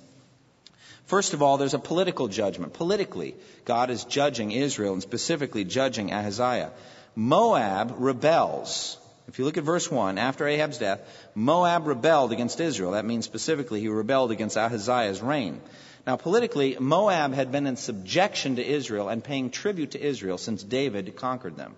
first 1.06 1.34
of 1.34 1.42
all, 1.42 1.56
there's 1.56 1.74
a 1.74 1.78
political 1.78 2.26
judgment. 2.26 2.72
Politically, 2.72 3.36
God 3.64 3.90
is 3.90 4.04
judging 4.04 4.50
Israel 4.50 4.92
and 4.92 5.02
specifically 5.02 5.64
judging 5.64 6.12
Ahaziah. 6.12 6.72
Moab 7.14 7.94
rebels 7.98 8.98
If 9.28 9.38
you 9.38 9.44
look 9.44 9.56
at 9.56 9.64
verse 9.64 9.88
1, 9.88 10.18
after 10.18 10.46
Ahab's 10.48 10.78
death, 10.78 11.00
Moab 11.34 11.86
rebelled 11.86 12.32
against 12.32 12.60
Israel. 12.60 12.92
That 12.92 13.04
means 13.04 13.24
specifically 13.24 13.80
he 13.80 13.88
rebelled 13.88 14.32
against 14.32 14.56
Ahaziah's 14.56 15.22
reign. 15.22 15.60
Now, 16.06 16.16
politically, 16.16 16.76
Moab 16.80 17.32
had 17.32 17.52
been 17.52 17.68
in 17.68 17.76
subjection 17.76 18.56
to 18.56 18.66
Israel 18.66 19.08
and 19.08 19.22
paying 19.22 19.50
tribute 19.50 19.92
to 19.92 20.04
Israel 20.04 20.38
since 20.38 20.64
David 20.64 21.14
conquered 21.14 21.56
them. 21.56 21.76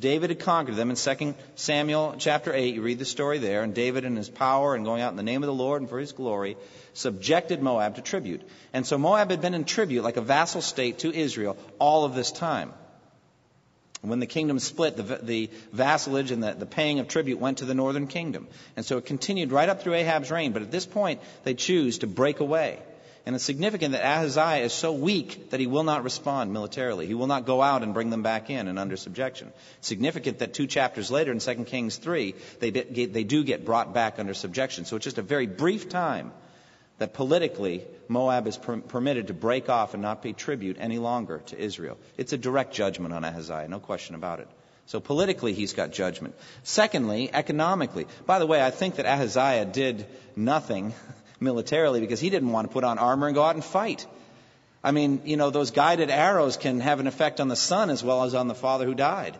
David 0.00 0.30
had 0.30 0.38
conquered 0.38 0.76
them 0.76 0.90
in 0.90 0.96
2 0.96 1.34
Samuel 1.56 2.14
chapter 2.18 2.52
8. 2.52 2.74
You 2.74 2.82
read 2.82 3.00
the 3.00 3.04
story 3.04 3.38
there. 3.38 3.62
And 3.62 3.74
David, 3.74 4.04
in 4.04 4.14
his 4.14 4.28
power 4.28 4.74
and 4.74 4.84
going 4.84 5.02
out 5.02 5.10
in 5.10 5.16
the 5.16 5.24
name 5.24 5.42
of 5.42 5.48
the 5.48 5.54
Lord 5.54 5.82
and 5.82 5.90
for 5.90 5.98
his 5.98 6.12
glory, 6.12 6.56
subjected 6.94 7.60
Moab 7.60 7.96
to 7.96 8.02
tribute. 8.02 8.42
And 8.72 8.86
so 8.86 8.96
Moab 8.96 9.30
had 9.30 9.40
been 9.40 9.54
in 9.54 9.64
tribute, 9.64 10.04
like 10.04 10.16
a 10.16 10.20
vassal 10.22 10.62
state 10.62 11.00
to 11.00 11.12
Israel, 11.12 11.56
all 11.80 12.04
of 12.04 12.14
this 12.14 12.30
time. 12.30 12.72
When 14.00 14.20
the 14.20 14.26
kingdom 14.26 14.60
split, 14.60 14.96
the, 14.96 15.02
the 15.20 15.50
vassalage 15.72 16.30
and 16.30 16.42
the, 16.42 16.52
the 16.52 16.66
paying 16.66 17.00
of 17.00 17.08
tribute 17.08 17.40
went 17.40 17.58
to 17.58 17.64
the 17.64 17.74
northern 17.74 18.06
kingdom. 18.06 18.46
And 18.76 18.86
so 18.86 18.98
it 18.98 19.06
continued 19.06 19.50
right 19.50 19.68
up 19.68 19.82
through 19.82 19.94
Ahab's 19.94 20.30
reign. 20.30 20.52
But 20.52 20.62
at 20.62 20.70
this 20.70 20.86
point, 20.86 21.20
they 21.42 21.54
choose 21.54 21.98
to 21.98 22.06
break 22.06 22.38
away. 22.38 22.78
And 23.26 23.34
it's 23.34 23.44
significant 23.44 23.92
that 23.92 24.04
Ahaziah 24.04 24.64
is 24.64 24.72
so 24.72 24.92
weak 24.92 25.50
that 25.50 25.60
he 25.60 25.66
will 25.66 25.84
not 25.84 26.02
respond 26.02 26.52
militarily. 26.52 27.06
He 27.06 27.14
will 27.14 27.26
not 27.26 27.44
go 27.44 27.60
out 27.60 27.82
and 27.82 27.92
bring 27.92 28.10
them 28.10 28.22
back 28.22 28.48
in 28.50 28.68
and 28.68 28.78
under 28.78 28.96
subjection. 28.96 29.52
significant 29.80 30.38
that 30.38 30.54
two 30.54 30.66
chapters 30.66 31.10
later 31.10 31.32
in 31.32 31.38
2 31.38 31.64
Kings 31.64 31.96
3, 31.96 32.34
they, 32.60 32.70
they 32.70 33.24
do 33.24 33.44
get 33.44 33.64
brought 33.64 33.92
back 33.92 34.18
under 34.18 34.34
subjection. 34.34 34.84
So 34.84 34.96
it's 34.96 35.04
just 35.04 35.18
a 35.18 35.22
very 35.22 35.46
brief 35.46 35.88
time 35.88 36.32
that 36.98 37.14
politically 37.14 37.84
Moab 38.08 38.46
is 38.46 38.56
per- 38.56 38.78
permitted 38.78 39.28
to 39.28 39.34
break 39.34 39.68
off 39.68 39.94
and 39.94 40.02
not 40.02 40.22
pay 40.22 40.32
tribute 40.32 40.76
any 40.80 40.98
longer 40.98 41.38
to 41.46 41.58
Israel. 41.58 41.96
It's 42.16 42.32
a 42.32 42.38
direct 42.38 42.74
judgment 42.74 43.14
on 43.14 43.24
Ahaziah, 43.24 43.68
no 43.68 43.78
question 43.78 44.14
about 44.14 44.40
it. 44.40 44.48
So 44.86 45.00
politically, 45.00 45.52
he's 45.52 45.74
got 45.74 45.92
judgment. 45.92 46.34
Secondly, 46.62 47.28
economically. 47.32 48.06
By 48.24 48.38
the 48.38 48.46
way, 48.46 48.62
I 48.62 48.70
think 48.70 48.96
that 48.96 49.04
Ahaziah 49.04 49.66
did 49.66 50.06
nothing 50.34 50.94
militarily 51.40 52.00
because 52.00 52.20
he 52.20 52.30
didn't 52.30 52.50
want 52.50 52.68
to 52.68 52.72
put 52.72 52.84
on 52.84 52.98
armor 52.98 53.26
and 53.26 53.34
go 53.34 53.42
out 53.42 53.54
and 53.54 53.64
fight. 53.64 54.06
I 54.82 54.92
mean, 54.92 55.22
you 55.24 55.36
know, 55.36 55.50
those 55.50 55.70
guided 55.70 56.10
arrows 56.10 56.56
can 56.56 56.80
have 56.80 57.00
an 57.00 57.06
effect 57.06 57.40
on 57.40 57.48
the 57.48 57.56
son 57.56 57.90
as 57.90 58.02
well 58.02 58.24
as 58.24 58.34
on 58.34 58.48
the 58.48 58.54
father 58.54 58.84
who 58.84 58.94
died. 58.94 59.36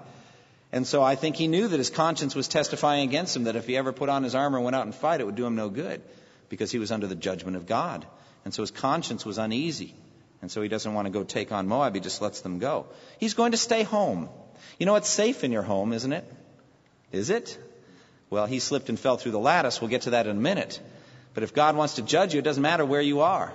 And 0.72 0.86
so 0.86 1.02
I 1.02 1.14
think 1.14 1.36
he 1.36 1.48
knew 1.48 1.68
that 1.68 1.78
his 1.78 1.90
conscience 1.90 2.34
was 2.34 2.48
testifying 2.48 3.08
against 3.08 3.34
him 3.34 3.44
that 3.44 3.56
if 3.56 3.66
he 3.66 3.76
ever 3.76 3.92
put 3.92 4.08
on 4.08 4.22
his 4.22 4.34
armor 4.34 4.58
and 4.58 4.64
went 4.64 4.76
out 4.76 4.84
and 4.84 4.94
fight, 4.94 5.20
it 5.20 5.24
would 5.24 5.36
do 5.36 5.46
him 5.46 5.56
no 5.56 5.70
good 5.70 6.02
because 6.48 6.70
he 6.70 6.78
was 6.78 6.92
under 6.92 7.06
the 7.06 7.14
judgment 7.14 7.56
of 7.56 7.66
God. 7.66 8.06
And 8.44 8.52
so 8.52 8.62
his 8.62 8.70
conscience 8.70 9.24
was 9.24 9.38
uneasy. 9.38 9.94
And 10.40 10.50
so 10.50 10.62
he 10.62 10.68
doesn't 10.68 10.92
want 10.92 11.06
to 11.06 11.10
go 11.10 11.24
take 11.24 11.52
on 11.52 11.66
Moab. 11.68 11.94
He 11.94 12.00
just 12.00 12.22
lets 12.22 12.42
them 12.42 12.58
go. 12.58 12.86
He's 13.18 13.34
going 13.34 13.52
to 13.52 13.58
stay 13.58 13.82
home. 13.82 14.28
You 14.78 14.86
know, 14.86 14.96
it's 14.96 15.08
safe 15.08 15.42
in 15.42 15.52
your 15.52 15.62
home, 15.62 15.92
isn't 15.92 16.12
it? 16.12 16.24
Is 17.12 17.30
it? 17.30 17.58
Well, 18.30 18.46
he 18.46 18.58
slipped 18.58 18.88
and 18.88 18.98
fell 18.98 19.16
through 19.16 19.32
the 19.32 19.38
lattice. 19.38 19.80
We'll 19.80 19.90
get 19.90 20.02
to 20.02 20.10
that 20.10 20.26
in 20.26 20.36
a 20.36 20.40
minute. 20.40 20.80
But 21.35 21.42
if 21.42 21.54
God 21.54 21.76
wants 21.76 21.94
to 21.94 22.02
judge 22.02 22.35
you, 22.35 22.40
it 22.40 22.44
doesn't 22.44 22.62
matter 22.62 22.85
where 22.85 23.00
you 23.00 23.20
are. 23.20 23.52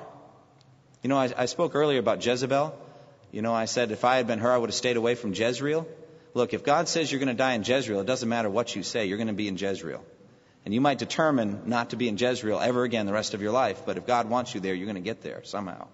You 1.01 1.09
know, 1.09 1.17
I, 1.17 1.33
I 1.35 1.45
spoke 1.47 1.75
earlier 1.75 1.99
about 1.99 2.25
Jezebel. 2.25 2.77
You 3.31 3.41
know, 3.41 3.53
I 3.53 3.65
said 3.65 3.91
if 3.91 4.05
I 4.05 4.17
had 4.17 4.27
been 4.27 4.39
her, 4.39 4.51
I 4.51 4.57
would 4.57 4.69
have 4.69 4.75
stayed 4.75 4.97
away 4.97 5.15
from 5.15 5.33
Jezreel. 5.33 5.87
Look, 6.33 6.53
if 6.53 6.63
God 6.63 6.87
says 6.87 7.11
you're 7.11 7.19
going 7.19 7.27
to 7.27 7.33
die 7.33 7.53
in 7.53 7.63
Jezreel, 7.63 7.99
it 7.99 8.07
doesn't 8.07 8.29
matter 8.29 8.49
what 8.49 8.75
you 8.75 8.83
say, 8.83 9.05
you're 9.05 9.17
going 9.17 9.27
to 9.27 9.33
be 9.33 9.47
in 9.47 9.57
Jezreel. 9.57 10.03
And 10.65 10.73
you 10.73 10.81
might 10.81 10.97
determine 10.97 11.63
not 11.65 11.89
to 11.89 11.95
be 11.95 12.07
in 12.07 12.17
Jezreel 12.17 12.59
ever 12.59 12.83
again 12.83 13.05
the 13.05 13.13
rest 13.13 13.33
of 13.33 13.41
your 13.41 13.51
life, 13.51 13.83
but 13.85 13.97
if 13.97 14.07
God 14.07 14.29
wants 14.29 14.55
you 14.55 14.61
there, 14.61 14.73
you're 14.73 14.85
going 14.85 14.95
to 14.95 15.01
get 15.01 15.21
there 15.21 15.43
somehow. 15.43 15.87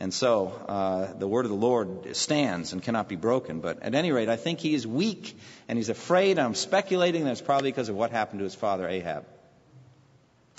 And 0.00 0.14
so 0.14 0.52
uh, 0.68 1.12
the 1.18 1.26
word 1.26 1.44
of 1.44 1.50
the 1.50 1.56
Lord 1.56 2.14
stands 2.16 2.72
and 2.72 2.82
cannot 2.82 3.08
be 3.08 3.16
broken. 3.16 3.60
But 3.60 3.82
at 3.82 3.94
any 3.94 4.12
rate, 4.12 4.28
I 4.28 4.36
think 4.36 4.60
he 4.60 4.74
is 4.74 4.86
weak 4.86 5.36
and 5.66 5.76
he's 5.76 5.88
afraid. 5.88 6.38
I'm 6.38 6.54
speculating 6.54 7.24
that 7.24 7.32
it's 7.32 7.40
probably 7.40 7.72
because 7.72 7.88
of 7.88 7.96
what 7.96 8.12
happened 8.12 8.38
to 8.38 8.44
his 8.44 8.54
father 8.54 8.86
Ahab. 8.86 9.24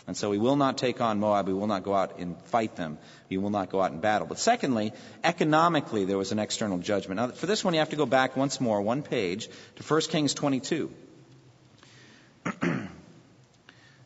And 0.10 0.18
so 0.18 0.32
we 0.32 0.40
will 0.40 0.56
not 0.56 0.80
take 0.80 1.02
on 1.02 1.20
Moab. 1.20 1.48
We 1.48 1.54
will 1.54 1.68
not 1.68 1.84
go 1.84 1.94
out 1.94 2.18
and 2.18 2.36
fight 2.46 2.76
them. 2.76 2.98
We 3.30 3.38
will 3.38 3.52
not 3.52 3.70
go 3.70 3.80
out 3.80 3.92
in 3.92 4.00
battle. 4.00 4.26
But 4.26 4.40
secondly, 4.40 4.92
economically, 5.24 6.06
there 6.06 6.18
was 6.18 6.32
an 6.32 6.40
external 6.40 6.80
judgment. 6.80 7.18
Now, 7.18 7.28
for 7.28 7.46
this 7.46 7.64
one, 7.64 7.76
you 7.76 7.80
have 7.80 7.92
to 7.92 7.96
go 7.96 8.08
back 8.08 8.36
once 8.36 8.60
more, 8.60 8.82
one 8.82 9.04
page, 9.04 9.50
to 9.76 9.84
1 9.84 10.02
Kings 10.10 10.34
22. 10.34 10.92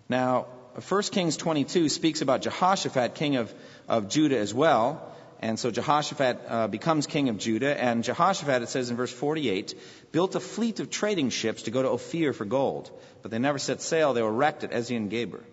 now, 0.09 0.47
1 0.89 1.01
Kings 1.03 1.37
22 1.37 1.87
speaks 1.87 2.21
about 2.21 2.41
Jehoshaphat, 2.41 3.15
king 3.15 3.37
of, 3.37 3.53
of 3.87 4.09
Judah 4.09 4.39
as 4.39 4.53
well. 4.53 5.09
And 5.39 5.57
so 5.57 5.71
Jehoshaphat 5.71 6.41
uh, 6.49 6.67
becomes 6.67 7.07
king 7.07 7.29
of 7.29 7.37
Judah. 7.37 7.81
And 7.81 8.03
Jehoshaphat, 8.03 8.61
it 8.61 8.67
says 8.67 8.89
in 8.89 8.97
verse 8.97 9.13
48, 9.13 9.73
built 10.11 10.35
a 10.35 10.41
fleet 10.41 10.81
of 10.81 10.89
trading 10.89 11.29
ships 11.29 11.61
to 11.61 11.71
go 11.71 11.81
to 11.81 11.91
Ophir 11.91 12.33
for 12.33 12.43
gold. 12.43 12.91
But 13.21 13.31
they 13.31 13.39
never 13.39 13.57
set 13.57 13.81
sail. 13.81 14.13
They 14.13 14.21
were 14.21 14.29
wrecked 14.29 14.65
at 14.65 14.71
Ezion 14.71 15.07
Geber. 15.09 15.45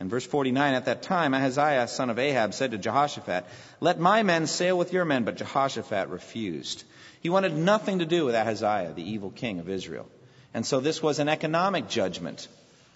In 0.00 0.08
verse 0.08 0.26
49, 0.26 0.74
at 0.74 0.86
that 0.86 1.02
time, 1.02 1.34
Ahaziah, 1.34 1.86
son 1.86 2.10
of 2.10 2.18
Ahab, 2.18 2.52
said 2.52 2.72
to 2.72 2.78
Jehoshaphat, 2.78 3.44
Let 3.80 4.00
my 4.00 4.22
men 4.22 4.46
sail 4.46 4.76
with 4.76 4.92
your 4.92 5.04
men. 5.04 5.24
But 5.24 5.36
Jehoshaphat 5.36 6.08
refused. 6.08 6.84
He 7.20 7.30
wanted 7.30 7.56
nothing 7.56 8.00
to 8.00 8.06
do 8.06 8.24
with 8.24 8.34
Ahaziah, 8.34 8.92
the 8.94 9.08
evil 9.08 9.30
king 9.30 9.60
of 9.60 9.68
Israel. 9.68 10.06
And 10.52 10.66
so 10.66 10.80
this 10.80 11.02
was 11.02 11.20
an 11.20 11.28
economic 11.28 11.88
judgment 11.88 12.48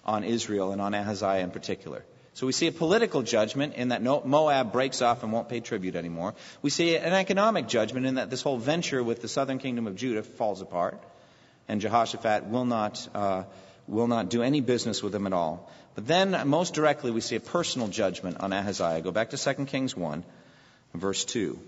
on 0.05 0.23
Israel 0.23 0.71
and 0.71 0.81
on 0.81 0.93
Ahaziah 0.93 1.43
in 1.43 1.51
particular. 1.51 2.03
So 2.33 2.45
we 2.45 2.53
see 2.53 2.67
a 2.67 2.71
political 2.71 3.21
judgment 3.21 3.73
in 3.73 3.89
that 3.89 4.01
Moab 4.01 4.71
breaks 4.71 5.01
off 5.01 5.23
and 5.23 5.33
won't 5.33 5.49
pay 5.49 5.59
tribute 5.59 5.95
anymore. 5.95 6.35
We 6.61 6.69
see 6.69 6.95
an 6.95 7.13
economic 7.13 7.67
judgment 7.67 8.05
in 8.05 8.15
that 8.15 8.29
this 8.29 8.41
whole 8.41 8.57
venture 8.57 9.03
with 9.03 9.21
the 9.21 9.27
southern 9.27 9.59
kingdom 9.59 9.87
of 9.87 9.95
Judah 9.95 10.23
falls 10.23 10.61
apart, 10.61 11.03
and 11.67 11.81
Jehoshaphat 11.81 12.45
will 12.45 12.65
not 12.65 13.07
uh, 13.13 13.43
will 13.89 14.07
not 14.07 14.29
do 14.29 14.43
any 14.43 14.61
business 14.61 15.01
with 15.01 15.11
them 15.11 15.25
at 15.25 15.33
all. 15.33 15.69
But 15.95 16.07
then, 16.07 16.47
most 16.47 16.73
directly, 16.73 17.11
we 17.11 17.21
see 17.21 17.35
a 17.35 17.41
personal 17.41 17.87
judgment 17.87 18.39
on 18.39 18.53
Ahaziah. 18.53 19.01
Go 19.01 19.11
back 19.11 19.31
to 19.31 19.37
2 19.37 19.65
Kings 19.65 19.97
1, 19.97 20.23
verse 20.93 21.25
2. 21.25 21.59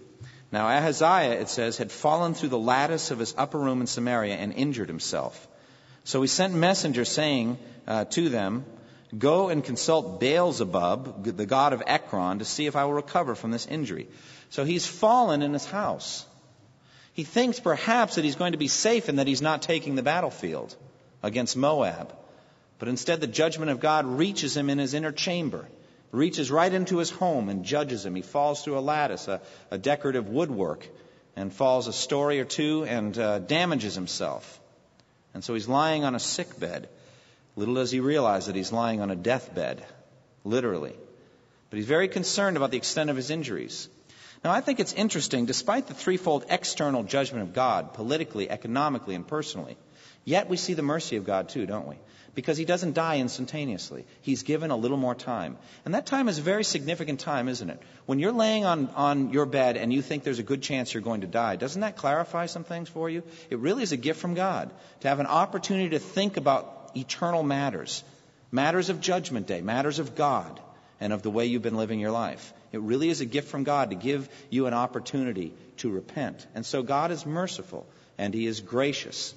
Now, 0.52 0.68
Ahaziah, 0.68 1.40
it 1.40 1.50
says, 1.50 1.78
had 1.78 1.92
fallen 1.92 2.34
through 2.34 2.50
the 2.50 2.60
lattice 2.60 3.12
of 3.12 3.20
his 3.20 3.34
upper 3.38 3.58
room 3.58 3.82
in 3.82 3.88
Samaria 3.88 4.36
and 4.36 4.54
injured 4.54 4.88
himself. 4.88 5.48
So 6.04 6.22
he 6.22 6.28
sent 6.28 6.54
messengers 6.54 7.10
saying 7.10 7.58
uh, 7.88 8.06
to 8.06 8.30
them, 8.30 8.66
Go 9.18 9.50
and 9.50 9.62
consult 9.62 10.22
Beelzebub, 10.22 11.26
the 11.26 11.46
god 11.46 11.74
of 11.74 11.84
Ekron, 11.86 12.40
to 12.40 12.46
see 12.46 12.66
if 12.66 12.78
I 12.78 12.86
will 12.86 12.94
recover 12.94 13.36
from 13.36 13.52
this 13.52 13.66
injury. 13.66 14.08
So 14.52 14.64
he's 14.64 14.88
fallen 14.88 15.42
in 15.42 15.52
his 15.52 15.66
house. 15.66 16.26
He 17.14 17.26
thinks 17.26 17.60
perhaps 17.60 18.16
that 18.16 18.24
he's 18.24 18.38
going 18.38 18.54
to 18.54 18.58
be 18.58 18.70
safe 18.70 19.10
and 19.10 19.20
that 19.20 19.28
he's 19.28 19.42
not 19.42 19.64
taking 19.64 19.96
the 19.96 20.04
battlefield 20.04 20.74
against 21.24 21.58
Moab. 21.58 22.16
But 22.80 22.88
instead, 22.88 23.22
the 23.22 23.28
judgment 23.28 23.72
of 23.72 23.80
God 23.80 24.06
reaches 24.06 24.58
him 24.58 24.70
in 24.70 24.80
his 24.80 24.94
inner 24.94 25.12
chamber, 25.12 25.68
reaches 26.12 26.50
right 26.50 26.74
into 26.74 26.98
his 26.98 27.10
home 27.10 27.50
and 27.50 27.64
judges 27.64 28.06
him. 28.06 28.16
He 28.16 28.22
falls 28.22 28.64
through 28.64 28.78
a 28.78 28.82
lattice, 28.82 29.28
a, 29.28 29.42
a 29.70 29.78
decorative 29.78 30.30
woodwork, 30.30 30.88
and 31.36 31.54
falls 31.54 31.88
a 31.88 31.94
story 31.94 32.40
or 32.40 32.46
two 32.46 32.84
and 32.86 33.18
uh, 33.18 33.40
damages 33.40 33.96
himself. 33.96 34.60
And 35.34 35.44
so 35.44 35.54
he's 35.54 35.68
lying 35.68 36.04
on 36.04 36.16
a 36.16 36.20
sick 36.20 36.60
bed. 36.60 36.90
Little 37.56 37.76
does 37.76 37.92
he 37.92 38.00
realize 38.00 38.48
that 38.48 38.56
he's 38.56 38.72
lying 38.72 39.02
on 39.02 39.12
a 39.12 39.16
deathbed, 39.16 39.86
literally. 40.44 40.96
But 41.70 41.78
he's 41.78 41.86
very 41.86 42.08
concerned 42.08 42.58
about 42.58 42.72
the 42.72 42.78
extent 42.78 43.10
of 43.10 43.16
his 43.16 43.30
injuries. 43.30 43.88
Now, 44.44 44.52
I 44.52 44.62
think 44.62 44.80
it's 44.80 44.94
interesting, 44.94 45.46
despite 45.46 45.88
the 45.88 45.94
threefold 45.94 46.46
external 46.50 47.04
judgment 47.04 47.44
of 47.44 47.54
God, 47.54 47.94
politically, 47.94 48.50
economically, 48.50 49.16
and 49.16 49.28
personally, 49.28 49.78
yet 50.26 50.50
we 50.50 50.58
see 50.58 50.74
the 50.74 50.82
mercy 50.82 51.18
of 51.18 51.26
God 51.26 51.50
too, 51.50 51.66
don't 51.66 51.88
we? 51.88 51.98
because 52.34 52.58
he 52.58 52.66
doesn't 52.66 52.94
die 52.94 53.18
instantaneously. 53.18 54.06
He's 54.22 54.44
given 54.44 54.72
a 54.72 54.76
little 54.76 54.98
more 54.98 55.16
time. 55.16 55.58
And 55.86 55.94
that 55.96 56.06
time 56.06 56.30
is 56.30 56.38
a 56.38 56.42
very 56.42 56.64
significant 56.64 57.20
time, 57.20 57.50
isn't 57.50 57.70
it? 57.70 57.82
When 58.06 58.20
you're 58.20 58.32
laying 58.32 58.66
on, 58.66 58.88
on 58.96 59.32
your 59.32 59.46
bed 59.46 59.78
and 59.78 59.92
you 59.92 60.02
think 60.02 60.24
there's 60.24 60.40
a 60.40 60.44
good 60.44 60.62
chance 60.62 60.94
you're 60.94 61.04
going 61.04 61.22
to 61.22 61.28
die, 61.28 61.56
doesn't 61.58 61.82
that 61.82 61.98
clarify 61.98 62.46
some 62.46 62.64
things 62.64 62.90
for 62.90 63.10
you? 63.10 63.24
It 63.50 63.60
really 63.60 63.84
is 63.84 63.92
a 63.92 63.98
gift 63.98 64.20
from 64.20 64.34
God 64.34 64.72
to 65.02 65.08
have 65.08 65.20
an 65.20 65.28
opportunity 65.28 65.90
to 65.90 66.00
think 66.00 66.38
about 66.38 66.92
eternal 66.96 67.44
matters, 67.44 68.04
matters 68.52 68.90
of 68.90 69.02
judgment 69.02 69.48
day, 69.48 69.62
matters 69.62 70.00
of 70.00 70.16
God, 70.16 70.60
and 71.02 71.12
of 71.12 71.24
the 71.24 71.32
way 71.32 71.48
you've 71.48 71.62
been 71.62 71.76
living 71.76 72.00
your 72.00 72.12
life. 72.12 72.54
It 72.72 72.80
really 72.80 73.10
is 73.10 73.20
a 73.20 73.26
gift 73.26 73.50
from 73.50 73.66
God 73.66 73.90
to 73.90 73.96
give 73.96 74.30
you 74.50 74.68
an 74.68 74.74
opportunity 74.74 75.54
to 75.78 75.90
repent. 75.90 76.48
And 76.56 76.66
so 76.66 76.84
God 76.84 77.12
is 77.12 77.26
merciful 77.26 77.86
and 78.18 78.34
he 78.34 78.46
is 78.46 78.62
gracious. 78.62 79.34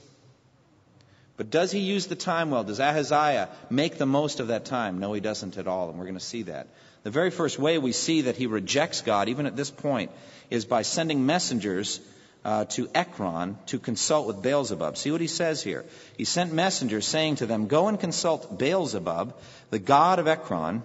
But 1.36 1.50
does 1.50 1.72
he 1.72 1.80
use 1.80 2.06
the 2.06 2.14
time 2.14 2.50
well? 2.50 2.62
Does 2.62 2.78
Ahaziah 2.78 3.48
make 3.70 3.98
the 3.98 4.06
most 4.06 4.38
of 4.38 4.48
that 4.48 4.66
time? 4.66 5.00
No, 5.00 5.12
he 5.12 5.20
doesn't 5.20 5.58
at 5.58 5.66
all, 5.66 5.88
and 5.88 5.98
we're 5.98 6.04
going 6.04 6.14
to 6.14 6.24
see 6.24 6.42
that. 6.42 6.68
The 7.02 7.10
very 7.10 7.30
first 7.30 7.58
way 7.58 7.78
we 7.78 7.90
see 7.90 8.22
that 8.22 8.36
he 8.36 8.46
rejects 8.46 9.00
God, 9.00 9.28
even 9.28 9.46
at 9.46 9.56
this 9.56 9.70
point, 9.70 10.12
is 10.48 10.64
by 10.64 10.82
sending 10.82 11.26
messengers 11.26 12.00
uh, 12.44 12.66
to 12.66 12.88
Ekron 12.94 13.58
to 13.66 13.78
consult 13.78 14.26
with 14.26 14.42
Beelzebub. 14.42 14.96
See 14.96 15.10
what 15.10 15.20
he 15.20 15.26
says 15.26 15.62
here. 15.62 15.84
He 16.16 16.24
sent 16.24 16.52
messengers 16.52 17.06
saying 17.06 17.36
to 17.36 17.46
them, 17.46 17.66
Go 17.66 17.88
and 17.88 17.98
consult 17.98 18.58
Beelzebub, 18.58 19.34
the 19.70 19.78
god 19.78 20.18
of 20.18 20.28
Ekron, 20.28 20.82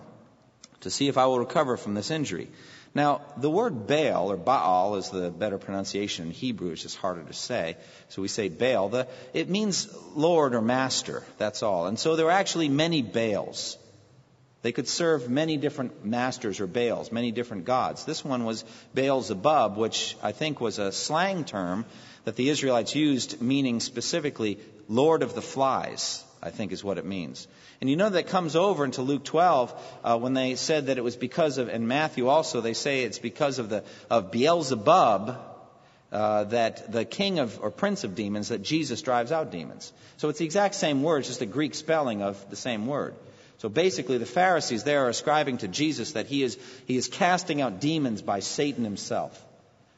to 0.81 0.89
see 0.89 1.07
if 1.07 1.17
I 1.17 1.25
will 1.25 1.39
recover 1.39 1.77
from 1.77 1.93
this 1.93 2.11
injury. 2.11 2.49
Now, 2.95 3.21
the 3.37 3.49
word 3.49 3.85
Baal, 3.85 4.31
or 4.31 4.37
Baal, 4.37 4.95
is 4.95 5.09
the 5.09 5.29
better 5.29 5.59
pronunciation 5.59 6.25
in 6.25 6.31
Hebrew. 6.31 6.71
It's 6.71 6.81
just 6.81 6.97
harder 6.97 7.23
to 7.23 7.33
say. 7.33 7.77
So 8.09 8.21
we 8.21 8.27
say 8.27 8.49
Baal. 8.49 8.89
The, 8.89 9.07
it 9.33 9.47
means 9.47 9.95
Lord 10.15 10.55
or 10.55 10.61
Master. 10.61 11.23
That's 11.37 11.61
all. 11.61 11.85
And 11.85 11.99
so 11.99 12.15
there 12.15 12.25
were 12.25 12.31
actually 12.31 12.67
many 12.67 13.03
Baals. 13.03 13.77
They 14.61 14.71
could 14.71 14.87
serve 14.87 15.29
many 15.29 15.55
different 15.55 16.03
masters 16.03 16.59
or 16.59 16.67
Baals, 16.67 17.11
many 17.11 17.31
different 17.31 17.65
gods. 17.65 18.05
This 18.05 18.25
one 18.25 18.43
was 18.43 18.65
Baal 18.93 19.21
Zebub, 19.21 19.77
which 19.77 20.17
I 20.21 20.31
think 20.31 20.59
was 20.59 20.79
a 20.79 20.91
slang 20.91 21.45
term 21.45 21.85
that 22.25 22.35
the 22.35 22.49
Israelites 22.49 22.95
used, 22.95 23.41
meaning 23.41 23.79
specifically 23.79 24.59
Lord 24.89 25.23
of 25.23 25.33
the 25.33 25.41
Flies, 25.41 26.23
I 26.41 26.51
think 26.51 26.71
is 26.71 26.83
what 26.83 26.97
it 26.97 27.05
means. 27.05 27.47
And 27.81 27.89
you 27.89 27.95
know 27.95 28.09
that 28.09 28.27
comes 28.27 28.55
over 28.55 28.85
into 28.85 29.01
Luke 29.01 29.25
12 29.25 29.99
uh, 30.03 30.17
when 30.17 30.33
they 30.33 30.55
said 30.55 30.87
that 30.87 30.97
it 30.97 31.03
was 31.03 31.15
because 31.15 31.57
of, 31.57 31.67
and 31.67 31.87
Matthew 31.87 32.27
also, 32.27 32.61
they 32.61 32.73
say 32.73 33.03
it's 33.03 33.19
because 33.19 33.59
of 33.59 33.69
the 33.69 33.83
of 34.09 34.31
Beelzebub 34.31 35.37
uh, 36.11 36.43
that 36.45 36.91
the 36.91 37.05
king 37.05 37.39
of 37.39 37.59
or 37.61 37.71
prince 37.71 38.03
of 38.03 38.15
demons 38.15 38.49
that 38.49 38.61
Jesus 38.61 39.01
drives 39.01 39.31
out 39.31 39.51
demons. 39.51 39.91
So 40.17 40.29
it's 40.29 40.39
the 40.39 40.45
exact 40.45 40.75
same 40.75 41.03
word, 41.03 41.19
it's 41.19 41.27
just 41.27 41.41
a 41.41 41.45
Greek 41.45 41.75
spelling 41.75 42.21
of 42.21 42.49
the 42.49 42.55
same 42.55 42.87
word. 42.87 43.15
So 43.59 43.67
basically, 43.67 44.17
the 44.17 44.25
Pharisees 44.25 44.85
there 44.85 45.05
are 45.05 45.09
ascribing 45.09 45.57
to 45.59 45.67
Jesus 45.67 46.13
that 46.13 46.27
he 46.27 46.43
is, 46.43 46.57
he 46.85 46.95
is 46.95 47.09
casting 47.09 47.61
out 47.61 47.81
demons 47.81 48.21
by 48.21 48.39
Satan 48.39 48.85
himself. 48.85 49.45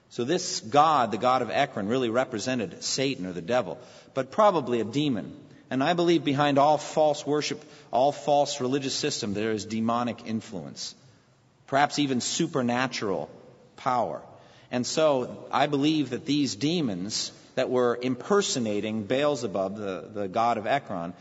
So 0.09 0.23
this 0.23 0.59
God, 0.59 1.11
the 1.11 1.17
God 1.17 1.43
of 1.43 1.51
Ekron, 1.51 1.87
really 1.87 2.09
represented 2.09 2.83
Satan 2.83 3.25
or 3.27 3.33
the 3.33 3.41
devil, 3.41 3.77
but 4.13 4.31
probably 4.31 4.81
a 4.81 4.83
demon. 4.83 5.37
And 5.71 5.81
I 5.81 5.93
believe 5.93 6.25
behind 6.25 6.59
all 6.59 6.77
false 6.77 7.25
worship, 7.25 7.63
all 7.91 8.11
false 8.11 8.59
religious 8.59 8.93
system, 8.93 9.33
there 9.33 9.53
is 9.53 9.63
demonic 9.63 10.27
influence, 10.27 10.93
perhaps 11.67 11.97
even 11.97 12.19
supernatural 12.19 13.29
power. 13.77 14.21
And 14.69 14.85
so 14.85 15.47
I 15.49 15.67
believe 15.67 16.09
that 16.09 16.25
these 16.25 16.55
demons 16.55 17.31
that 17.55 17.69
were 17.69 17.97
impersonating 18.01 19.03
Beelzebub, 19.03 19.77
the, 19.77 20.09
the 20.13 20.27
god 20.27 20.57
of 20.57 20.67
Ekron, 20.67 21.13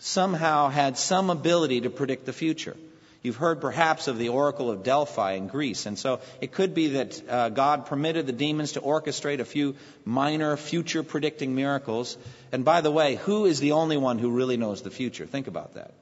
somehow 0.00 0.68
had 0.68 0.98
some 0.98 1.30
ability 1.30 1.82
to 1.82 1.90
predict 1.90 2.26
the 2.26 2.32
future. 2.32 2.76
You've 3.22 3.36
heard 3.36 3.60
perhaps 3.60 4.08
of 4.08 4.18
the 4.18 4.30
Oracle 4.30 4.68
of 4.68 4.82
Delphi 4.82 5.34
in 5.34 5.46
Greece, 5.46 5.86
and 5.86 5.96
so 5.96 6.20
it 6.40 6.50
could 6.50 6.74
be 6.74 6.88
that 6.88 7.28
uh, 7.28 7.48
God 7.50 7.86
permitted 7.86 8.26
the 8.26 8.32
demons 8.32 8.72
to 8.72 8.80
orchestrate 8.80 9.38
a 9.38 9.44
few 9.44 9.76
minor 10.04 10.56
future 10.56 11.04
predicting 11.04 11.54
miracles. 11.54 12.18
And 12.50 12.64
by 12.64 12.80
the 12.80 12.90
way, 12.90 13.14
who 13.14 13.44
is 13.44 13.60
the 13.60 13.72
only 13.72 13.96
one 13.96 14.18
who 14.18 14.32
really 14.32 14.56
knows 14.56 14.82
the 14.82 14.90
future? 14.90 15.24
Think 15.24 15.46
about 15.46 15.74
that. 15.74 15.92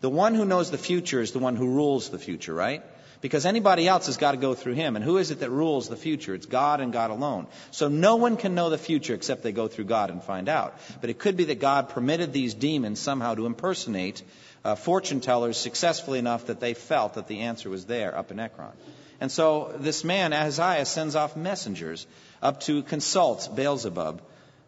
The 0.00 0.08
one 0.08 0.36
who 0.36 0.44
knows 0.44 0.70
the 0.70 0.78
future 0.78 1.20
is 1.20 1.32
the 1.32 1.40
one 1.40 1.56
who 1.56 1.74
rules 1.74 2.08
the 2.08 2.20
future, 2.20 2.54
right? 2.54 2.84
Because 3.20 3.44
anybody 3.44 3.86
else 3.86 4.06
has 4.06 4.16
got 4.16 4.30
to 4.30 4.38
go 4.38 4.54
through 4.54 4.74
him. 4.74 4.96
And 4.96 5.04
who 5.04 5.18
is 5.18 5.30
it 5.30 5.40
that 5.40 5.50
rules 5.50 5.88
the 5.88 5.96
future? 5.96 6.34
It's 6.34 6.46
God 6.46 6.80
and 6.80 6.90
God 6.92 7.10
alone. 7.10 7.48
So 7.70 7.88
no 7.88 8.16
one 8.16 8.38
can 8.38 8.54
know 8.54 8.70
the 8.70 8.78
future 8.78 9.14
except 9.14 9.42
they 9.42 9.52
go 9.52 9.68
through 9.68 9.84
God 9.84 10.08
and 10.08 10.22
find 10.22 10.48
out. 10.48 10.78
But 11.02 11.10
it 11.10 11.18
could 11.18 11.36
be 11.36 11.44
that 11.44 11.60
God 11.60 11.90
permitted 11.90 12.32
these 12.32 12.54
demons 12.54 12.98
somehow 12.98 13.34
to 13.34 13.44
impersonate 13.44 14.22
uh, 14.64 14.74
fortune 14.74 15.20
tellers 15.20 15.56
successfully 15.56 16.18
enough 16.18 16.46
that 16.46 16.60
they 16.60 16.74
felt 16.74 17.14
that 17.14 17.26
the 17.26 17.40
answer 17.40 17.70
was 17.70 17.86
there 17.86 18.16
up 18.16 18.30
in 18.30 18.38
Ekron. 18.38 18.72
And 19.20 19.30
so 19.30 19.74
this 19.78 20.02
man, 20.04 20.32
Ahaziah, 20.32 20.86
sends 20.86 21.14
off 21.14 21.36
messengers 21.36 22.06
up 22.42 22.60
to 22.60 22.82
consult 22.82 23.54
Beelzebub, 23.54 24.22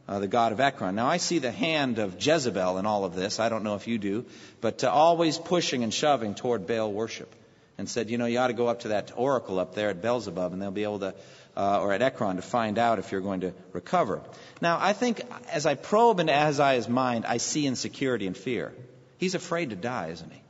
uh, 0.08 0.18
the 0.18 0.28
god 0.28 0.52
of 0.52 0.60
Ekron. 0.60 0.94
Now 0.94 1.08
I 1.08 1.16
see 1.16 1.38
the 1.38 1.50
hand 1.50 1.98
of 1.98 2.24
Jezebel 2.24 2.78
in 2.78 2.86
all 2.86 3.04
of 3.04 3.14
this. 3.14 3.40
I 3.40 3.48
don't 3.48 3.64
know 3.64 3.76
if 3.76 3.88
you 3.88 3.98
do, 3.98 4.26
but 4.60 4.84
uh, 4.84 4.90
always 4.90 5.38
pushing 5.38 5.82
and 5.84 5.92
shoving 5.92 6.34
toward 6.34 6.66
Baal 6.66 6.92
worship 6.92 7.34
and 7.78 7.88
said, 7.88 8.10
you 8.10 8.18
know, 8.18 8.26
you 8.26 8.38
ought 8.38 8.48
to 8.48 8.52
go 8.52 8.68
up 8.68 8.80
to 8.80 8.88
that 8.88 9.12
oracle 9.16 9.58
up 9.58 9.74
there 9.74 9.88
at 9.88 10.02
Beelzebub, 10.02 10.52
and 10.52 10.60
they'll 10.60 10.70
be 10.70 10.82
able 10.84 11.00
to, 11.00 11.14
uh, 11.56 11.80
or 11.80 11.92
at 11.92 12.02
Ekron, 12.02 12.36
to 12.36 12.42
find 12.42 12.78
out 12.78 12.98
if 12.98 13.10
you're 13.10 13.22
going 13.22 13.40
to 13.40 13.54
recover. 13.72 14.20
Now, 14.60 14.78
I 14.80 14.92
think 14.92 15.22
as 15.50 15.64
I 15.64 15.74
probe 15.74 16.20
into 16.20 16.34
Ahaziah's 16.34 16.88
mind, 16.88 17.24
I 17.26 17.38
see 17.38 17.66
insecurity 17.66 18.26
and 18.26 18.36
fear. 18.36 18.72
He's 19.22 19.36
afraid 19.36 19.70
to 19.70 19.76
die, 19.76 20.08
isn't 20.08 20.32
he? 20.32 20.40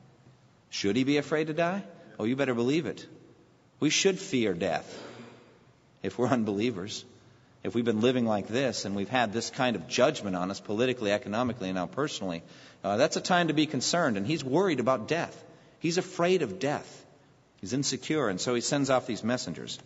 Should 0.71 0.95
he 0.95 1.03
be 1.03 1.17
afraid 1.17 1.45
to 1.45 1.53
die? 1.53 1.83
Oh, 2.17 2.23
you 2.23 2.35
better 2.35 2.55
believe 2.55 2.87
it. 2.87 3.05
We 3.79 3.91
should 3.91 4.17
fear 4.17 4.55
death 4.55 4.87
if 6.01 6.17
we're 6.17 6.27
unbelievers. 6.39 7.05
If 7.63 7.75
we've 7.75 7.85
been 7.85 8.01
living 8.01 8.25
like 8.25 8.47
this 8.47 8.85
and 8.85 8.95
we've 8.95 9.15
had 9.17 9.31
this 9.31 9.51
kind 9.51 9.75
of 9.75 9.87
judgment 9.87 10.35
on 10.35 10.49
us 10.49 10.59
politically, 10.59 11.11
economically, 11.11 11.69
and 11.69 11.75
now 11.75 11.85
personally, 11.85 12.41
uh, 12.83 12.97
that's 12.97 13.15
a 13.15 13.21
time 13.21 13.49
to 13.49 13.53
be 13.53 13.67
concerned. 13.67 14.17
And 14.17 14.25
he's 14.25 14.43
worried 14.43 14.79
about 14.79 15.07
death. 15.07 15.43
He's 15.77 15.99
afraid 15.99 16.41
of 16.41 16.57
death. 16.57 17.05
He's 17.61 17.73
insecure, 17.73 18.27
and 18.27 18.41
so 18.41 18.55
he 18.55 18.61
sends 18.61 18.89
off 18.89 19.05
these 19.05 19.23
messengers. 19.23 19.77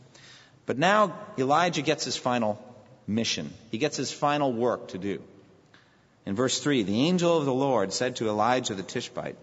But 0.65 0.77
now 0.77 1.13
Elijah 1.37 1.81
gets 1.81 2.05
his 2.05 2.15
final 2.15 2.57
mission. 3.05 3.53
He 3.69 3.79
gets 3.79 3.97
his 3.97 4.13
final 4.13 4.53
work 4.53 4.87
to 4.93 4.97
do. 4.97 5.21
In 6.27 6.35
verse 6.35 6.59
3, 6.59 6.83
the 6.83 7.07
angel 7.07 7.37
of 7.37 7.45
the 7.45 7.53
Lord 7.53 7.93
said 7.93 8.17
to 8.17 8.27
Elijah 8.27 8.75
the 8.75 8.83
Tishbite, 8.83 9.37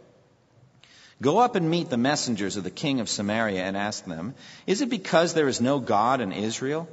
Go 1.22 1.38
up 1.38 1.56
and 1.56 1.70
meet 1.70 1.88
the 1.88 1.96
messengers 1.96 2.58
of 2.58 2.64
the 2.64 2.70
king 2.70 3.00
of 3.00 3.08
Samaria 3.08 3.62
and 3.62 3.74
ask 3.74 4.04
them, 4.04 4.34
Is 4.66 4.82
it 4.82 4.90
because 4.90 5.32
there 5.32 5.48
is 5.48 5.62
no 5.62 5.78
God 5.78 6.20
in 6.20 6.30
Israel 6.30 6.86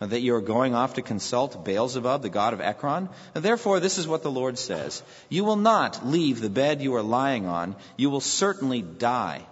uh, 0.00 0.06
that 0.06 0.20
you 0.20 0.36
are 0.36 0.40
going 0.40 0.76
off 0.76 0.94
to 0.94 1.02
consult 1.02 1.64
Beelzebub, 1.64 2.22
the 2.22 2.28
god 2.28 2.54
of 2.54 2.60
Ekron? 2.60 3.08
Therefore, 3.34 3.80
this 3.80 3.98
is 3.98 4.06
what 4.06 4.22
the 4.22 4.30
Lord 4.30 4.58
says 4.58 5.02
You 5.28 5.42
will 5.42 5.56
not 5.56 6.06
leave 6.06 6.40
the 6.40 6.48
bed 6.48 6.80
you 6.80 6.94
are 6.94 7.02
lying 7.02 7.46
on, 7.46 7.74
you 7.96 8.10
will 8.10 8.20
certainly 8.20 8.80
die. 8.80 9.44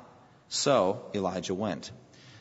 So 0.48 1.03
Elijah 1.16 1.55
went. 1.55 1.90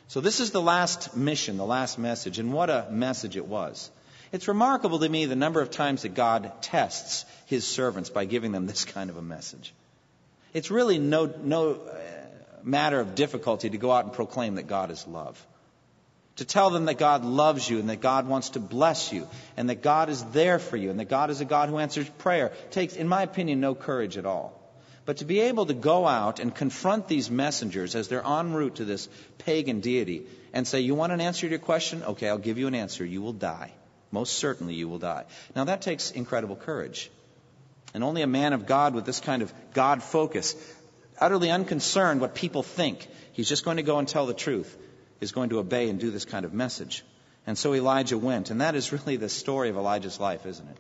So 0.08 0.22
this 0.22 0.40
is 0.40 0.52
the 0.52 0.62
last 0.62 1.18
mission, 1.18 1.58
the 1.58 1.66
last 1.66 1.98
message, 1.98 2.38
and 2.38 2.54
what 2.54 2.70
a 2.70 2.86
message 2.92 3.38
it 3.38 3.48
was. 3.48 3.90
It's 4.32 4.48
remarkable 4.48 5.00
to 5.00 5.10
me 5.10 5.26
the 5.26 5.36
number 5.36 5.62
of 5.62 5.72
times 5.72 6.04
that 6.04 6.14
God 6.14 6.52
tests 6.62 7.26
his 7.48 7.66
servants 7.66 8.10
by 8.10 8.26
giving 8.26 8.52
them 8.52 8.68
this 8.68 8.86
kind 8.86 9.10
of 9.10 9.18
a 9.18 9.22
message. 9.22 9.74
It's 10.54 10.70
really 10.70 11.00
no, 11.00 11.34
no 11.44 11.74
uh, 11.74 11.96
matter 12.64 13.00
of 13.00 13.16
difficulty 13.16 13.70
to 13.70 13.78
go 13.78 13.92
out 13.92 14.06
and 14.06 14.14
proclaim 14.14 14.56
that 14.56 14.68
God 14.68 14.92
is 14.92 15.08
love. 15.08 15.44
To 16.38 16.46
tell 16.46 16.70
them 16.70 16.86
that 16.86 16.98
God 16.98 17.26
loves 17.26 17.70
you 17.70 17.80
and 17.80 17.90
that 17.90 18.02
God 18.02 18.28
wants 18.28 18.52
to 18.52 18.60
bless 18.60 19.12
you 19.12 19.28
and 19.58 19.70
that 19.70 19.82
God 19.82 20.10
is 20.10 20.24
there 20.26 20.58
for 20.58 20.78
you 20.78 20.90
and 20.90 21.00
that 21.00 21.10
God 21.10 21.32
is 21.32 21.42
a 21.42 21.46
God 21.46 21.70
who 21.70 21.80
answers 21.80 22.08
prayer 22.10 22.54
takes, 22.72 22.96
in 22.96 23.08
my 23.08 23.24
opinion, 23.24 23.60
no 23.60 23.76
courage 23.76 24.18
at 24.18 24.26
all. 24.26 24.54
But 25.06 25.18
to 25.18 25.26
be 25.26 25.40
able 25.40 25.66
to 25.66 25.74
go 25.74 26.06
out 26.06 26.40
and 26.40 26.54
confront 26.54 27.08
these 27.08 27.32
messengers 27.32 27.96
as 27.96 28.08
they're 28.08 28.26
en 28.26 28.54
route 28.54 28.76
to 28.76 28.86
this 28.86 29.10
pagan 29.40 29.80
deity 29.80 30.28
and 30.54 30.68
say, 30.68 30.82
You 30.82 30.94
want 30.94 31.12
an 31.12 31.20
answer 31.20 31.48
to 31.48 31.50
your 31.50 31.60
question? 31.60 32.04
Okay, 32.04 32.30
I'll 32.30 32.38
give 32.38 32.60
you 32.60 32.68
an 32.68 32.76
answer. 32.76 33.04
You 33.04 33.22
will 33.22 33.34
die. 33.34 33.72
Most 34.12 34.34
certainly 34.34 34.74
you 34.74 34.88
will 34.88 35.00
die. 35.00 35.26
Now 35.56 35.66
that 35.66 35.82
takes 35.82 36.12
incredible 36.12 36.56
courage. 36.56 37.12
And 37.94 38.04
only 38.04 38.22
a 38.22 38.28
man 38.28 38.54
of 38.54 38.66
God 38.66 38.94
with 38.94 39.06
this 39.06 39.20
kind 39.20 39.42
of 39.42 39.54
God 39.74 40.04
focus, 40.04 40.56
utterly 41.20 41.50
unconcerned 41.50 42.22
what 42.22 42.36
people 42.36 42.64
think, 42.64 43.08
he's 43.34 43.50
just 43.50 43.66
going 43.66 43.78
to 43.78 43.84
go 43.84 44.00
and 44.00 44.08
tell 44.08 44.26
the 44.26 44.34
truth, 44.34 44.78
is 45.20 45.32
going 45.32 45.50
to 45.50 45.60
obey 45.60 45.90
and 45.90 46.00
do 46.00 46.12
this 46.12 46.26
kind 46.26 46.46
of 46.46 46.54
message. 46.54 47.04
And 47.48 47.58
so 47.58 47.74
Elijah 47.74 48.18
went. 48.18 48.52
And 48.52 48.62
that 48.62 48.76
is 48.76 48.92
really 48.98 49.18
the 49.18 49.30
story 49.30 49.70
of 49.70 49.78
Elijah's 49.78 50.20
life, 50.20 50.46
isn't 50.46 50.70
it? 50.70 50.78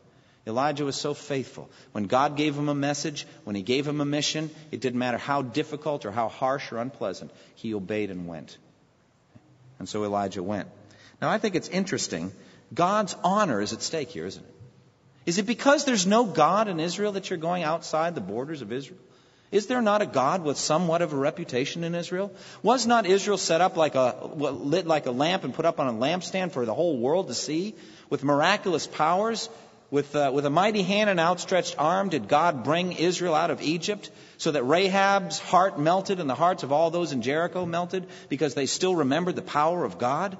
Elijah 0.47 0.85
was 0.85 0.95
so 0.95 1.13
faithful. 1.13 1.69
When 1.91 2.05
God 2.05 2.35
gave 2.35 2.55
him 2.55 2.69
a 2.69 2.75
message, 2.75 3.27
when 3.43 3.55
he 3.55 3.61
gave 3.61 3.87
him 3.87 4.01
a 4.01 4.05
mission, 4.05 4.49
it 4.71 4.81
didn't 4.81 4.97
matter 4.97 5.17
how 5.17 5.41
difficult 5.41 6.05
or 6.05 6.11
how 6.11 6.29
harsh 6.29 6.71
or 6.71 6.77
unpleasant, 6.77 7.31
he 7.55 7.73
obeyed 7.73 8.09
and 8.09 8.27
went. 8.27 8.57
And 9.77 9.87
so 9.87 10.03
Elijah 10.03 10.41
went. 10.41 10.67
Now 11.21 11.29
I 11.29 11.37
think 11.37 11.55
it's 11.55 11.67
interesting. 11.67 12.31
God's 12.73 13.15
honor 13.23 13.61
is 13.61 13.73
at 13.73 13.81
stake 13.81 14.09
here, 14.09 14.25
isn't 14.25 14.43
it? 14.43 14.55
Is 15.25 15.37
it 15.37 15.45
because 15.45 15.85
there's 15.85 16.07
no 16.07 16.25
God 16.25 16.67
in 16.67 16.79
Israel 16.79 17.11
that 17.13 17.29
you're 17.29 17.37
going 17.37 17.63
outside 17.63 18.15
the 18.15 18.21
borders 18.21 18.61
of 18.61 18.71
Israel? 18.71 18.99
Is 19.51 19.65
there 19.65 19.81
not 19.81 20.01
a 20.01 20.05
God 20.05 20.43
with 20.43 20.57
somewhat 20.57 21.01
of 21.01 21.11
a 21.11 21.15
reputation 21.15 21.83
in 21.83 21.95
Israel? 21.95 22.31
Was 22.61 22.85
not 22.85 23.07
Israel 23.07 23.37
set 23.37 23.61
up 23.61 23.77
like 23.77 23.95
a, 23.95 24.15
lit 24.35 24.85
like 24.85 25.07
a 25.07 25.11
lamp 25.11 25.43
and 25.43 25.53
put 25.53 25.65
up 25.65 25.79
on 25.79 25.87
a 25.87 25.97
lampstand 25.97 26.51
for 26.51 26.65
the 26.65 26.73
whole 26.73 26.97
world 26.97 27.27
to 27.27 27.33
see? 27.33 27.75
With 28.09 28.23
miraculous 28.23 28.85
powers 28.85 29.49
with, 29.91 30.15
uh, 30.15 30.31
with 30.33 30.45
a 30.45 30.49
mighty 30.49 30.83
hand 30.83 31.09
and 31.09 31.19
outstretched 31.19 31.75
arm 31.79 32.09
did 32.09 32.27
God 32.27 32.63
bring 32.63 32.93
Israel 32.93 33.33
out 33.33 33.49
of 33.49 33.61
Egypt 33.61 34.11
so 34.37 34.51
that 34.51 34.63
Rahab's 34.63 35.39
heart 35.39 35.79
melted 35.79 36.19
and 36.19 36.29
the 36.29 36.35
hearts 36.35 36.63
of 36.63 36.71
all 36.71 36.91
those 36.91 37.11
in 37.11 37.21
Jericho 37.21 37.65
melted 37.65 38.05
because 38.29 38.53
they 38.53 38.67
still 38.67 38.95
remembered 38.95 39.35
the 39.35 39.41
power 39.41 39.83
of 39.83 39.97
God? 39.97 40.37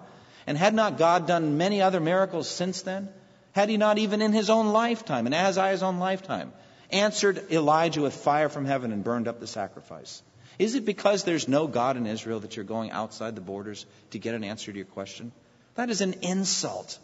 And 0.50 0.58
had 0.58 0.74
not 0.74 0.98
God 0.98 1.28
done 1.28 1.60
many 1.60 1.84
other 1.84 2.00
miracles 2.00 2.50
since 2.50 2.82
then? 2.82 3.10
Had 3.52 3.70
he 3.70 3.78
not 3.78 4.00
even 4.00 4.24
in 4.24 4.34
his 4.34 4.50
own 4.50 4.70
lifetime, 4.70 5.28
in 5.28 5.34
Ahaziah's 5.34 5.84
own 5.84 6.00
lifetime, 6.00 6.54
answered 6.90 7.52
Elijah 7.52 8.02
with 8.02 8.16
fire 8.16 8.50
from 8.50 8.66
heaven 8.66 8.92
and 8.92 9.04
burned 9.04 9.28
up 9.28 9.40
the 9.40 9.46
sacrifice? 9.46 10.24
Is 10.58 10.74
it 10.74 10.86
because 10.86 11.24
there's 11.24 11.48
no 11.48 11.68
God 11.68 11.98
in 11.98 12.08
Israel 12.08 12.40
that 12.40 12.56
you're 12.56 12.66
going 12.66 12.90
outside 12.90 13.36
the 13.36 13.42
borders 13.42 13.86
to 14.10 14.18
get 14.18 14.34
an 14.34 14.44
answer 14.44 14.72
to 14.72 14.76
your 14.76 14.88
question? 14.88 15.32
That 15.76 15.92
is 15.92 16.02
an 16.02 16.16
insult 16.24 16.98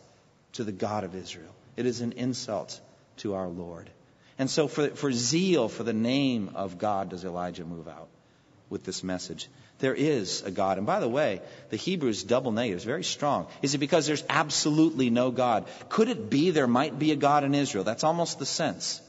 to 0.54 0.64
the 0.64 0.72
God 0.72 1.04
of 1.04 1.14
Israel. 1.14 1.54
It 1.78 1.86
is 1.86 2.02
an 2.02 2.14
insult 2.14 2.82
to 3.18 3.36
our 3.36 3.48
Lord. 3.48 3.92
And 4.40 4.50
so, 4.50 4.68
for, 4.68 4.88
for 4.90 5.12
zeal 5.12 5.70
for 5.70 5.84
the 5.84 5.94
name 5.94 6.54
of 6.56 6.80
God, 6.80 7.12
does 7.12 7.24
Elijah 7.24 7.64
move 7.64 7.88
out. 7.88 8.10
With 8.70 8.84
this 8.84 9.04
message. 9.04 9.48
There 9.80 9.94
is 9.94 10.42
a 10.44 10.52
God. 10.52 10.78
And 10.78 10.88
by 10.88 11.00
the 11.00 11.10
way, 11.10 11.42
the 11.70 11.78
Hebrew's 11.78 12.24
double 12.24 12.52
negative 12.52 12.78
is 12.78 12.84
very 12.86 13.04
strong. 13.04 13.48
Is 13.62 13.76
it 13.76 13.80
because 13.80 14.08
there's 14.08 14.24
absolutely 14.30 15.10
no 15.10 15.32
God? 15.32 15.66
Could 15.90 16.10
it 16.10 16.30
be 16.30 16.52
there 16.52 16.68
might 16.68 16.98
be 16.98 17.12
a 17.12 17.16
God 17.16 17.44
in 17.44 17.54
Israel? 17.56 17.84
That's 17.84 18.04
almost 18.04 18.40
the 18.40 18.46
sense. 18.46 19.02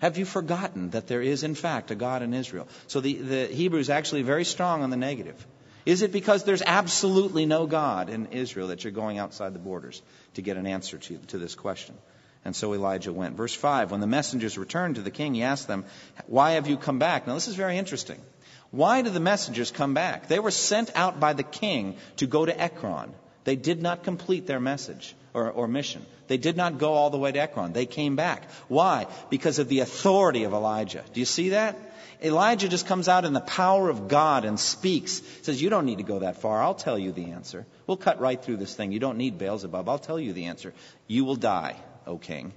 Have 0.00 0.16
you 0.16 0.24
forgotten 0.24 0.90
that 0.90 1.06
there 1.06 1.22
is, 1.22 1.42
in 1.44 1.54
fact, 1.54 1.90
a 1.90 1.94
God 1.94 2.22
in 2.22 2.32
Israel? 2.32 2.68
So 2.86 3.00
the, 3.00 3.14
the 3.14 3.46
Hebrew 3.46 3.80
is 3.80 3.90
actually 3.90 4.22
very 4.22 4.44
strong 4.44 4.82
on 4.82 4.90
the 4.90 4.96
negative. 4.96 5.46
Is 5.86 6.02
it 6.02 6.12
because 6.12 6.44
there's 6.44 6.62
absolutely 6.62 7.46
no 7.46 7.66
God 7.66 8.10
in 8.10 8.26
Israel 8.32 8.68
that 8.68 8.84
you're 8.84 8.92
going 8.92 9.18
outside 9.18 9.54
the 9.54 9.58
borders 9.58 10.02
to 10.34 10.42
get 10.42 10.56
an 10.56 10.66
answer 10.66 10.98
to, 10.98 11.18
to 11.28 11.38
this 11.38 11.54
question? 11.54 11.94
And 12.44 12.56
so 12.56 12.72
Elijah 12.74 13.12
went. 13.12 13.36
Verse 13.36 13.54
5 13.54 13.90
When 13.90 14.00
the 14.00 14.06
messengers 14.06 14.56
returned 14.56 14.94
to 14.94 15.02
the 15.02 15.10
king, 15.10 15.34
he 15.34 15.42
asked 15.42 15.68
them, 15.68 15.84
Why 16.26 16.52
have 16.52 16.66
you 16.66 16.76
come 16.76 16.98
back? 16.98 17.26
Now, 17.26 17.34
this 17.34 17.48
is 17.48 17.54
very 17.54 17.76
interesting. 17.76 18.20
Why 18.70 19.02
did 19.02 19.14
the 19.14 19.20
messengers 19.20 19.70
come 19.70 19.94
back? 19.94 20.28
They 20.28 20.38
were 20.38 20.52
sent 20.52 20.94
out 20.94 21.18
by 21.18 21.32
the 21.32 21.42
king 21.42 21.96
to 22.16 22.26
go 22.26 22.44
to 22.46 22.60
Ekron. 22.60 23.12
They 23.44 23.56
did 23.56 23.82
not 23.82 24.04
complete 24.04 24.46
their 24.46 24.60
message 24.60 25.14
or, 25.34 25.50
or, 25.50 25.66
mission. 25.66 26.04
They 26.28 26.36
did 26.36 26.56
not 26.56 26.78
go 26.78 26.92
all 26.92 27.10
the 27.10 27.18
way 27.18 27.32
to 27.32 27.38
Ekron. 27.40 27.72
They 27.72 27.86
came 27.86 28.16
back. 28.16 28.50
Why? 28.68 29.06
Because 29.28 29.58
of 29.58 29.68
the 29.68 29.80
authority 29.80 30.44
of 30.44 30.52
Elijah. 30.52 31.04
Do 31.12 31.20
you 31.20 31.26
see 31.26 31.50
that? 31.50 31.76
Elijah 32.22 32.68
just 32.68 32.86
comes 32.86 33.08
out 33.08 33.24
in 33.24 33.32
the 33.32 33.40
power 33.40 33.88
of 33.88 34.08
God 34.08 34.44
and 34.44 34.60
speaks. 34.60 35.22
Says, 35.42 35.60
You 35.60 35.70
don't 35.70 35.86
need 35.86 35.98
to 35.98 36.04
go 36.04 36.18
that 36.18 36.40
far. 36.40 36.62
I'll 36.62 36.74
tell 36.74 36.98
you 36.98 37.12
the 37.12 37.30
answer. 37.30 37.66
We'll 37.86 37.96
cut 37.96 38.20
right 38.20 38.40
through 38.40 38.58
this 38.58 38.74
thing. 38.74 38.92
You 38.92 39.00
don't 39.00 39.18
need 39.18 39.38
Beelzebub. 39.38 39.88
I'll 39.88 39.98
tell 39.98 40.20
you 40.20 40.32
the 40.32 40.46
answer. 40.46 40.74
You 41.06 41.24
will 41.24 41.36
die, 41.36 41.76
O 42.06 42.18
king. 42.18 42.52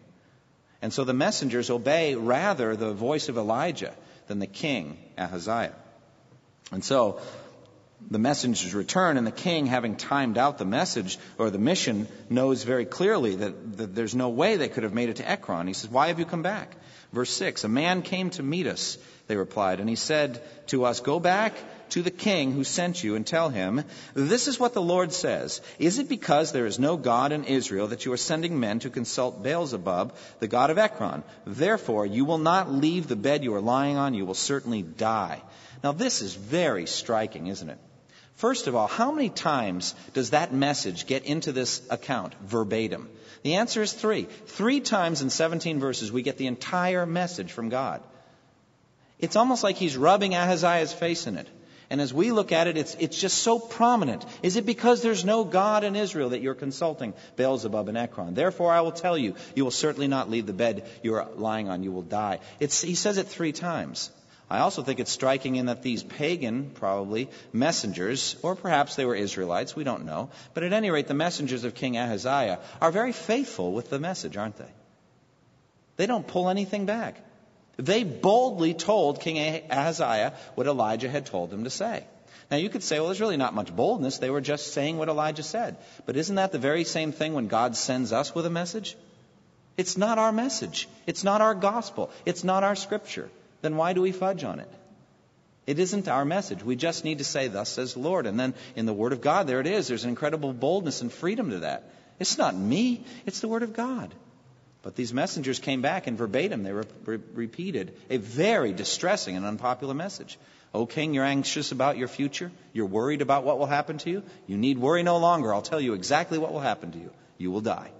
And 0.81 0.91
so 0.91 1.05
the 1.05 1.13
messengers 1.13 1.69
obey 1.69 2.15
rather 2.15 2.75
the 2.75 2.93
voice 2.93 3.29
of 3.29 3.37
Elijah 3.37 3.93
than 4.27 4.39
the 4.39 4.47
king, 4.47 4.97
Ahaziah. 5.17 5.75
And 6.73 6.83
so 6.83 7.21
the 8.09 8.19
messengers 8.19 8.73
return, 8.73 9.17
and 9.17 9.25
the 9.25 9.31
king, 9.31 9.65
having 9.65 9.95
timed 9.95 10.37
out 10.37 10.57
the 10.57 10.65
message 10.65 11.17
or 11.37 11.49
the 11.49 11.57
mission, 11.57 12.07
knows 12.29 12.63
very 12.63 12.85
clearly 12.85 13.35
that, 13.35 13.77
that, 13.77 13.95
there's 13.95 14.15
no 14.15 14.29
way 14.29 14.57
they 14.57 14.67
could 14.67 14.83
have 14.83 14.93
made 14.93 15.09
it 15.09 15.17
to 15.17 15.29
Ekron. 15.29 15.67
He 15.67 15.73
says, 15.73 15.89
Why 15.89 16.07
have 16.07 16.19
you 16.19 16.25
come 16.25 16.41
back? 16.41 16.75
Verse 17.13 17.29
6 17.29 17.63
A 17.63 17.69
man 17.69 18.01
came 18.01 18.29
to 18.31 18.43
meet 18.43 18.67
us, 18.67 18.97
they 19.27 19.37
replied, 19.37 19.79
and 19.79 19.87
he 19.87 19.95
said 19.95 20.41
to 20.67 20.85
us, 20.85 20.99
Go 20.99 21.19
back 21.19 21.53
to 21.93 22.01
the 22.01 22.11
king 22.11 22.51
who 22.51 22.63
sent 22.63 23.03
you 23.03 23.15
and 23.15 23.25
tell 23.25 23.49
him, 23.49 23.83
This 24.15 24.47
is 24.47 24.59
what 24.59 24.73
the 24.73 24.81
Lord 24.81 25.13
says. 25.13 25.61
Is 25.77 25.99
it 25.99 26.09
because 26.09 26.51
there 26.51 26.65
is 26.65 26.79
no 26.79 26.97
God 26.97 27.31
in 27.31 27.43
Israel 27.43 27.87
that 27.87 28.03
you 28.03 28.11
are 28.13 28.17
sending 28.17 28.59
men 28.59 28.79
to 28.79 28.89
consult 28.89 29.43
Beelzebub, 29.43 30.15
the 30.39 30.47
god 30.47 30.71
of 30.71 30.79
Ekron? 30.79 31.23
Therefore, 31.45 32.07
you 32.07 32.25
will 32.25 32.39
not 32.39 32.71
leave 32.71 33.07
the 33.07 33.15
bed 33.15 33.43
you 33.43 33.53
are 33.53 33.61
lying 33.61 33.95
on, 33.95 34.15
you 34.15 34.25
will 34.25 34.33
certainly 34.33 34.81
die. 34.81 35.39
Now, 35.83 35.91
this 35.91 36.23
is 36.23 36.33
very 36.33 36.87
striking, 36.87 37.45
isn't 37.45 37.69
it? 37.69 37.77
First 38.37 38.65
of 38.65 38.73
all, 38.73 38.87
how 38.87 39.11
many 39.11 39.29
times 39.29 39.93
does 40.13 40.31
that 40.31 40.51
message 40.51 41.05
get 41.05 41.25
into 41.25 41.51
this 41.51 41.79
account 41.91 42.33
verbatim? 42.41 43.07
The 43.43 43.55
answer 43.55 43.83
is 43.83 43.93
three. 43.93 44.23
Three 44.23 44.79
times 44.79 45.21
in 45.21 45.29
17 45.29 45.79
verses, 45.79 46.11
we 46.11 46.23
get 46.23 46.37
the 46.37 46.47
entire 46.47 47.05
message 47.05 47.51
from 47.51 47.69
God. 47.69 48.01
It's 49.19 49.35
almost 49.35 49.63
like 49.63 49.75
he's 49.75 49.95
rubbing 49.95 50.33
Ahaziah's 50.33 50.91
face 50.91 51.27
in 51.27 51.37
it. 51.37 51.47
And 51.89 52.01
as 52.01 52.13
we 52.13 52.31
look 52.31 52.51
at 52.51 52.67
it, 52.67 52.77
it's, 52.77 52.95
it's 52.99 53.19
just 53.19 53.39
so 53.39 53.59
prominent. 53.59 54.25
Is 54.41 54.55
it 54.55 54.65
because 54.65 55.01
there's 55.01 55.25
no 55.25 55.43
God 55.43 55.83
in 55.83 55.95
Israel 55.95 56.29
that 56.29 56.41
you're 56.41 56.55
consulting 56.55 57.13
Beelzebub 57.35 57.87
and 57.87 57.97
Ekron? 57.97 58.33
Therefore, 58.33 58.71
I 58.71 58.81
will 58.81 58.91
tell 58.91 59.17
you, 59.17 59.35
you 59.55 59.63
will 59.63 59.71
certainly 59.71 60.07
not 60.07 60.29
leave 60.29 60.45
the 60.45 60.53
bed 60.53 60.89
you 61.01 61.15
are 61.15 61.27
lying 61.35 61.69
on. 61.69 61.83
You 61.83 61.91
will 61.91 62.01
die. 62.01 62.39
It's, 62.59 62.81
he 62.81 62.95
says 62.95 63.17
it 63.17 63.27
three 63.27 63.51
times. 63.51 64.11
I 64.49 64.59
also 64.59 64.83
think 64.83 64.99
it's 64.99 65.11
striking 65.11 65.55
in 65.55 65.65
that 65.65 65.81
these 65.81 66.03
pagan, 66.03 66.69
probably, 66.75 67.29
messengers, 67.51 68.35
or 68.43 68.55
perhaps 68.55 68.95
they 68.95 69.05
were 69.05 69.15
Israelites, 69.15 69.75
we 69.75 69.83
don't 69.83 70.05
know, 70.05 70.29
but 70.53 70.63
at 70.63 70.73
any 70.73 70.91
rate, 70.91 71.07
the 71.07 71.13
messengers 71.13 71.63
of 71.63 71.73
King 71.73 71.97
Ahaziah 71.97 72.59
are 72.79 72.91
very 72.91 73.13
faithful 73.13 73.71
with 73.71 73.89
the 73.89 73.99
message, 73.99 74.37
aren't 74.37 74.57
they? 74.57 74.71
They 75.95 76.05
don't 76.05 76.27
pull 76.27 76.49
anything 76.49 76.85
back. 76.85 77.17
They 77.77 78.03
boldly 78.03 78.73
told 78.73 79.19
King 79.19 79.63
Ahaziah 79.69 80.33
what 80.55 80.67
Elijah 80.67 81.09
had 81.09 81.25
told 81.25 81.49
them 81.49 81.63
to 81.63 81.69
say. 81.69 82.03
Now, 82.51 82.57
you 82.57 82.69
could 82.69 82.83
say, 82.83 82.99
well, 82.99 83.07
there's 83.07 83.21
really 83.21 83.37
not 83.37 83.55
much 83.55 83.75
boldness. 83.75 84.19
They 84.19 84.29
were 84.29 84.41
just 84.41 84.73
saying 84.73 84.97
what 84.97 85.09
Elijah 85.09 85.43
said. 85.43 85.77
But 86.05 86.17
isn't 86.17 86.35
that 86.35 86.51
the 86.51 86.59
very 86.59 86.83
same 86.83 87.11
thing 87.11 87.33
when 87.33 87.47
God 87.47 87.75
sends 87.75 88.13
us 88.13 88.35
with 88.35 88.45
a 88.45 88.49
message? 88.49 88.95
It's 89.75 89.97
not 89.97 90.19
our 90.19 90.31
message. 90.31 90.87
It's 91.07 91.23
not 91.23 91.41
our 91.41 91.55
gospel. 91.55 92.11
It's 92.25 92.43
not 92.43 92.63
our 92.63 92.75
scripture 92.75 93.29
then 93.63 93.77
why 93.77 93.93
do 93.93 94.01
we 94.01 94.11
fudge 94.11 94.43
on 94.43 94.59
it? 94.59 94.69
It 95.65 95.79
isn't 95.79 96.09
our 96.09 96.25
message. 96.25 96.61
We 96.61 96.75
just 96.75 97.05
need 97.05 97.19
to 97.19 97.23
say, 97.23 97.47
Thus 97.47 97.69
says 97.69 97.93
the 97.93 98.01
Lord. 98.01 98.27
And 98.27 98.37
then 98.37 98.53
in 98.75 98.85
the 98.85 98.93
Word 98.93 99.13
of 99.13 99.21
God, 99.21 99.47
there 99.47 99.61
it 99.61 99.67
is. 99.67 99.87
There's 99.87 100.03
an 100.03 100.09
incredible 100.09 100.51
boldness 100.51 101.01
and 101.01 101.11
freedom 101.11 101.51
to 101.51 101.59
that. 101.59 101.89
It's 102.19 102.37
not 102.37 102.55
me, 102.55 103.05
it's 103.25 103.39
the 103.39 103.47
Word 103.47 103.63
of 103.63 103.73
God. 103.73 104.13
But 104.83 104.95
these 104.95 105.13
messengers 105.13 105.59
came 105.59 105.81
back 105.81 106.07
and 106.07 106.17
verbatim, 106.17 106.63
they 106.63 106.73
re- 106.73 106.83
re- 107.05 107.19
repeated 107.33 107.97
a 108.09 108.17
very 108.17 108.73
distressing 108.73 109.37
and 109.37 109.45
unpopular 109.45 109.93
message. 109.93 110.37
O 110.73 110.85
king, 110.85 111.13
you're 111.13 111.23
anxious 111.23 111.71
about 111.71 111.97
your 111.97 112.09
future. 112.09 112.51
You're 112.73 112.87
worried 112.87 113.21
about 113.21 113.45
what 113.45 113.59
will 113.59 113.65
happen 113.65 113.97
to 113.99 114.09
you. 114.09 114.23
You 114.45 114.57
need 114.57 114.77
worry 114.77 115.01
no 115.01 115.17
longer. 115.17 115.53
I'll 115.53 115.61
tell 115.61 115.79
you 115.79 115.93
exactly 115.93 116.37
what 116.37 116.51
will 116.51 116.59
happen 116.59 116.91
to 116.91 116.97
you. 116.97 117.11
You 117.37 117.49
will 117.49 117.61
die. 117.61 117.91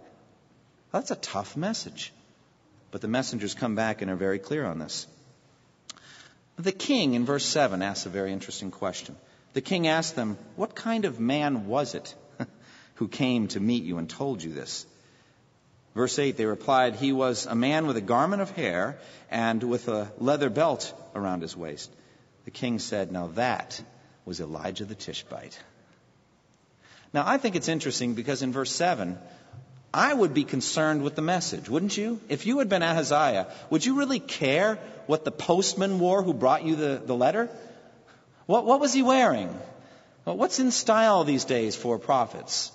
That's 0.92 1.12
a 1.12 1.16
tough 1.16 1.56
message. 1.56 2.12
But 2.92 3.02
the 3.02 3.08
messengers 3.08 3.54
come 3.54 3.76
back 3.76 4.02
and 4.02 4.12
are 4.12 4.16
very 4.16 4.40
clear 4.40 4.66
on 4.66 4.78
this. 4.78 5.08
The 6.58 6.72
king 6.72 7.14
in 7.14 7.26
verse 7.26 7.46
7 7.46 7.82
asks 7.82 8.06
a 8.06 8.10
very 8.10 8.34
interesting 8.34 8.72
question. 8.72 9.16
The 9.54 9.62
king 9.62 9.88
asked 9.88 10.16
them, 10.16 10.38
What 10.56 10.76
kind 10.76 11.06
of 11.06 11.20
man 11.20 11.68
was 11.68 11.96
it 11.96 12.14
who 12.96 13.08
came 13.08 13.48
to 13.50 13.60
meet 13.60 13.84
you 13.84 14.00
and 14.00 14.10
told 14.10 14.44
you 14.44 14.52
this? 14.52 14.86
Verse 15.96 16.18
8, 16.18 16.38
they 16.38 16.46
replied, 16.46 16.96
He 16.96 17.12
was 17.12 17.46
a 17.46 17.56
man 17.56 17.86
with 17.86 17.98
a 17.98 18.02
garment 18.02 18.42
of 18.42 18.50
hair 18.52 18.98
and 19.30 19.62
with 19.62 19.88
a 19.88 20.12
leather 20.18 20.50
belt 20.50 20.92
around 21.14 21.42
his 21.42 21.56
waist. 21.56 21.92
The 22.46 22.52
king 22.52 22.80
said, 22.80 23.12
Now 23.12 23.28
that 23.36 23.82
was 24.26 24.40
Elijah 24.40 24.86
the 24.86 24.96
Tishbite. 24.96 25.58
Now, 27.14 27.24
I 27.28 27.38
think 27.38 27.56
it's 27.56 27.68
interesting 27.68 28.16
because 28.16 28.42
in 28.42 28.52
verse 28.52 28.72
7, 28.72 29.20
I 29.94 30.12
would 30.12 30.34
be 30.34 30.44
concerned 30.44 31.04
with 31.04 31.16
the 31.16 31.22
message, 31.22 31.70
wouldn't 31.70 31.96
you? 31.96 32.20
If 32.28 32.48
you 32.48 32.58
had 32.58 32.70
been 32.70 32.82
Ahaziah, 32.82 33.48
would 33.70 33.86
you 33.86 33.96
really 33.96 34.20
care 34.20 34.80
what 35.06 35.24
the 35.24 35.32
postman 35.32 36.00
wore 36.00 36.24
who 36.24 36.34
brought 36.34 36.64
you 36.64 36.76
the, 36.76 37.02
the 37.06 37.16
letter? 37.16 37.50
What, 38.48 38.66
what 38.66 38.80
was 38.80 38.94
he 38.94 39.04
wearing? 39.04 39.56
Well, 40.26 40.38
what's 40.38 40.60
in 40.60 40.72
style 40.72 41.24
these 41.24 41.46
days 41.46 41.76
for 41.76 42.00
prophets? 42.00 42.72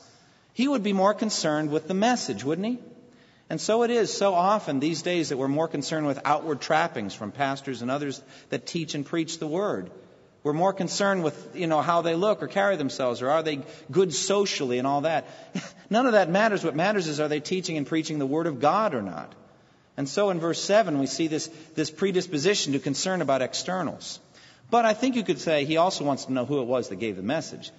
He 0.53 0.69
would 0.69 0.85
be 0.85 0.93
more 0.93 1.15
concerned 1.15 1.71
with 1.71 1.89
the 1.89 1.95
message, 1.95 2.45
wouldn't 2.45 2.67
he? 2.69 2.79
And 3.51 3.61
so 3.61 3.83
it 3.83 3.91
is 3.91 4.13
so 4.13 4.35
often 4.35 4.79
these 4.79 5.03
days 5.03 5.31
that 5.31 5.39
we're 5.39 5.49
more 5.49 5.69
concerned 5.69 6.07
with 6.07 6.21
outward 6.25 6.61
trappings 6.61 7.15
from 7.15 7.33
pastors 7.33 7.81
and 7.81 7.91
others 7.91 8.23
that 8.51 8.67
teach 8.67 8.95
and 8.95 9.07
preach 9.07 9.39
the 9.39 9.47
word. 9.47 9.91
We're 10.43 10.53
more 10.53 10.73
concerned 10.73 11.25
with, 11.25 11.57
you 11.57 11.67
know, 11.67 11.81
how 11.81 12.03
they 12.03 12.15
look 12.15 12.43
or 12.43 12.47
carry 12.47 12.77
themselves 12.77 13.23
or 13.23 13.31
are 13.31 13.43
they 13.43 13.61
good 13.91 14.15
socially 14.15 14.79
and 14.79 14.87
all 14.87 15.03
that. 15.03 15.27
None 15.91 16.07
of 16.07 16.13
that 16.13 16.31
matters. 16.31 16.63
What 16.63 16.77
matters 16.77 17.09
is 17.09 17.21
are 17.21 17.29
they 17.29 17.41
teaching 17.41 17.77
and 17.77 17.87
preaching 17.87 18.19
the 18.19 18.27
Word 18.27 18.47
of 18.47 18.61
God 18.61 18.95
or 18.95 19.03
not? 19.03 19.35
And 19.97 20.09
so 20.09 20.31
in 20.31 20.39
verse 20.39 20.63
7, 20.63 20.99
we 20.99 21.07
see 21.07 21.27
this, 21.27 21.49
this 21.75 21.91
predisposition 21.91 22.75
to 22.75 22.79
concern 22.79 23.21
about 23.21 23.43
externals. 23.43 24.21
But 24.71 24.85
I 24.85 24.95
think 24.95 25.17
you 25.17 25.25
could 25.25 25.41
say 25.41 25.65
he 25.65 25.77
also 25.77 26.05
wants 26.05 26.27
to 26.27 26.33
know 26.33 26.45
who 26.45 26.61
it 26.61 26.67
was 26.67 26.91
that 26.91 26.97
gave 26.97 27.17
the 27.17 27.23
message. 27.23 27.73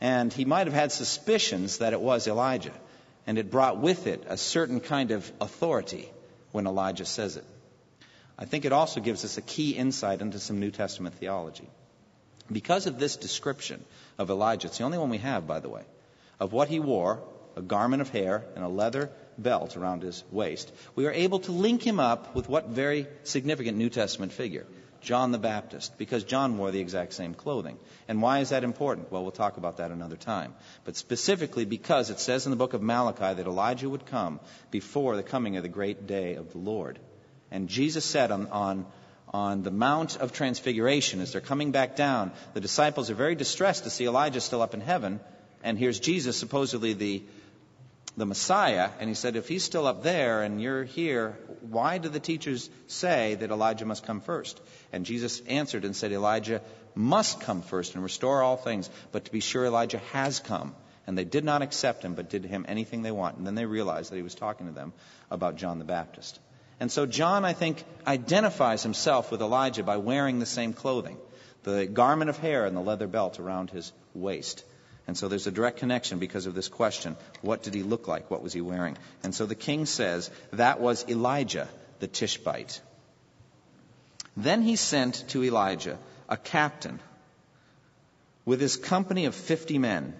And 0.00 0.32
he 0.32 0.44
might 0.44 0.66
have 0.66 0.74
had 0.74 0.92
suspicions 0.92 1.78
that 1.78 1.92
it 1.92 2.00
was 2.00 2.26
Elijah. 2.26 2.72
And 3.28 3.36
it 3.36 3.50
brought 3.50 3.78
with 3.78 4.06
it 4.06 4.24
a 4.26 4.38
certain 4.38 4.80
kind 4.80 5.10
of 5.10 5.30
authority 5.38 6.08
when 6.50 6.66
Elijah 6.66 7.04
says 7.04 7.36
it. 7.36 7.44
I 8.38 8.46
think 8.46 8.64
it 8.64 8.72
also 8.72 9.00
gives 9.00 9.22
us 9.22 9.36
a 9.36 9.42
key 9.42 9.72
insight 9.72 10.22
into 10.22 10.38
some 10.38 10.60
New 10.60 10.70
Testament 10.70 11.16
theology. 11.16 11.68
Because 12.50 12.86
of 12.86 12.98
this 12.98 13.16
description 13.16 13.84
of 14.16 14.30
Elijah, 14.30 14.68
it's 14.68 14.78
the 14.78 14.84
only 14.84 14.96
one 14.96 15.10
we 15.10 15.18
have, 15.18 15.46
by 15.46 15.60
the 15.60 15.68
way, 15.68 15.82
of 16.40 16.54
what 16.54 16.68
he 16.68 16.80
wore 16.80 17.22
a 17.54 17.60
garment 17.60 18.00
of 18.00 18.08
hair 18.08 18.44
and 18.54 18.64
a 18.64 18.68
leather 18.68 19.10
belt 19.36 19.76
around 19.76 20.02
his 20.02 20.24
waist, 20.30 20.72
we 20.94 21.06
are 21.06 21.12
able 21.12 21.40
to 21.40 21.52
link 21.52 21.82
him 21.82 22.00
up 22.00 22.34
with 22.34 22.48
what 22.48 22.68
very 22.68 23.06
significant 23.24 23.76
New 23.76 23.90
Testament 23.90 24.32
figure? 24.32 24.64
John 25.00 25.32
the 25.32 25.38
Baptist, 25.38 25.96
because 25.98 26.24
John 26.24 26.58
wore 26.58 26.70
the 26.70 26.80
exact 26.80 27.12
same 27.12 27.34
clothing. 27.34 27.78
And 28.08 28.20
why 28.22 28.40
is 28.40 28.50
that 28.50 28.64
important? 28.64 29.10
Well, 29.10 29.22
we'll 29.22 29.32
talk 29.32 29.56
about 29.56 29.78
that 29.78 29.90
another 29.90 30.16
time. 30.16 30.54
But 30.84 30.96
specifically 30.96 31.64
because 31.64 32.10
it 32.10 32.20
says 32.20 32.46
in 32.46 32.50
the 32.50 32.56
book 32.56 32.74
of 32.74 32.82
Malachi 32.82 33.34
that 33.34 33.46
Elijah 33.46 33.88
would 33.88 34.06
come 34.06 34.40
before 34.70 35.16
the 35.16 35.22
coming 35.22 35.56
of 35.56 35.62
the 35.62 35.68
great 35.68 36.06
day 36.06 36.34
of 36.34 36.52
the 36.52 36.58
Lord. 36.58 36.98
And 37.50 37.68
Jesus 37.68 38.04
said 38.04 38.30
on, 38.30 38.46
on 38.48 38.86
on 39.30 39.62
the 39.62 39.70
Mount 39.70 40.16
of 40.16 40.32
Transfiguration 40.32 41.20
as 41.20 41.32
they're 41.32 41.40
coming 41.40 41.70
back 41.70 41.96
down. 41.96 42.32
The 42.54 42.60
disciples 42.60 43.10
are 43.10 43.14
very 43.14 43.34
distressed 43.34 43.84
to 43.84 43.90
see 43.90 44.06
Elijah 44.06 44.40
still 44.40 44.62
up 44.62 44.74
in 44.74 44.80
heaven, 44.80 45.20
and 45.62 45.78
here's 45.78 46.00
Jesus, 46.00 46.36
supposedly 46.36 46.92
the, 46.92 47.22
the 48.18 48.26
Messiah, 48.26 48.90
and 48.98 49.08
he 49.08 49.14
said, 49.14 49.36
if 49.36 49.48
he's 49.48 49.64
still 49.64 49.86
up 49.86 50.02
there 50.02 50.42
and 50.42 50.60
you're 50.60 50.84
here, 50.84 51.38
why 51.60 51.98
do 51.98 52.08
the 52.08 52.20
teachers 52.20 52.68
say 52.86 53.36
that 53.36 53.50
Elijah 53.50 53.86
must 53.86 54.04
come 54.04 54.20
first? 54.20 54.60
And 54.92 55.06
Jesus 55.06 55.40
answered 55.46 55.84
and 55.84 55.94
said, 55.94 56.12
Elijah 56.12 56.60
must 56.94 57.40
come 57.40 57.62
first 57.62 57.94
and 57.94 58.02
restore 58.02 58.42
all 58.42 58.56
things, 58.56 58.90
but 59.12 59.24
to 59.24 59.32
be 59.32 59.40
sure 59.40 59.64
Elijah 59.64 59.98
has 60.12 60.40
come. 60.40 60.74
And 61.06 61.16
they 61.16 61.24
did 61.24 61.44
not 61.44 61.62
accept 61.62 62.04
him, 62.04 62.14
but 62.14 62.28
did 62.28 62.44
him 62.44 62.66
anything 62.68 63.02
they 63.02 63.10
want. 63.10 63.38
And 63.38 63.46
then 63.46 63.54
they 63.54 63.64
realized 63.64 64.10
that 64.10 64.16
he 64.16 64.22
was 64.22 64.34
talking 64.34 64.66
to 64.66 64.72
them 64.72 64.92
about 65.30 65.56
John 65.56 65.78
the 65.78 65.84
Baptist. 65.84 66.38
And 66.80 66.92
so 66.92 67.06
John, 67.06 67.44
I 67.44 67.54
think, 67.54 67.82
identifies 68.06 68.82
himself 68.82 69.30
with 69.30 69.40
Elijah 69.40 69.82
by 69.82 69.96
wearing 69.96 70.38
the 70.38 70.46
same 70.46 70.72
clothing 70.72 71.16
the 71.64 71.86
garment 71.86 72.30
of 72.30 72.38
hair 72.38 72.66
and 72.66 72.76
the 72.76 72.80
leather 72.80 73.06
belt 73.06 73.38
around 73.38 73.70
his 73.70 73.92
waist. 74.14 74.64
And 75.08 75.16
so 75.16 75.26
there's 75.26 75.46
a 75.46 75.50
direct 75.50 75.78
connection 75.78 76.18
because 76.18 76.44
of 76.44 76.54
this 76.54 76.68
question. 76.68 77.16
What 77.40 77.62
did 77.62 77.72
he 77.72 77.82
look 77.82 78.06
like? 78.06 78.30
What 78.30 78.42
was 78.42 78.52
he 78.52 78.60
wearing? 78.60 78.98
And 79.22 79.34
so 79.34 79.46
the 79.46 79.54
king 79.54 79.86
says 79.86 80.30
that 80.52 80.80
was 80.80 81.08
Elijah 81.08 81.66
the 81.98 82.06
Tishbite. 82.06 82.80
Then 84.36 84.62
he 84.62 84.76
sent 84.76 85.24
to 85.30 85.42
Elijah 85.42 85.98
a 86.28 86.36
captain 86.36 87.00
with 88.44 88.60
his 88.60 88.76
company 88.76 89.24
of 89.24 89.34
50 89.34 89.78
men. 89.78 90.14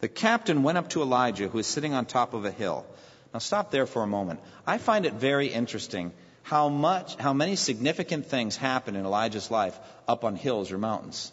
The 0.00 0.08
captain 0.08 0.64
went 0.64 0.76
up 0.76 0.90
to 0.90 1.02
Elijah, 1.02 1.48
who 1.48 1.58
was 1.58 1.66
sitting 1.66 1.94
on 1.94 2.04
top 2.04 2.34
of 2.34 2.44
a 2.44 2.50
hill. 2.50 2.84
Now 3.32 3.38
stop 3.38 3.70
there 3.70 3.86
for 3.86 4.02
a 4.02 4.08
moment. 4.08 4.40
I 4.66 4.78
find 4.78 5.06
it 5.06 5.14
very 5.14 5.46
interesting 5.46 6.12
how 6.42 6.68
much, 6.68 7.14
how 7.16 7.32
many 7.32 7.54
significant 7.54 8.26
things 8.26 8.56
happen 8.56 8.96
in 8.96 9.04
Elijah's 9.04 9.50
life 9.52 9.78
up 10.06 10.24
on 10.24 10.34
hills 10.34 10.72
or 10.72 10.78
mountains. 10.78 11.32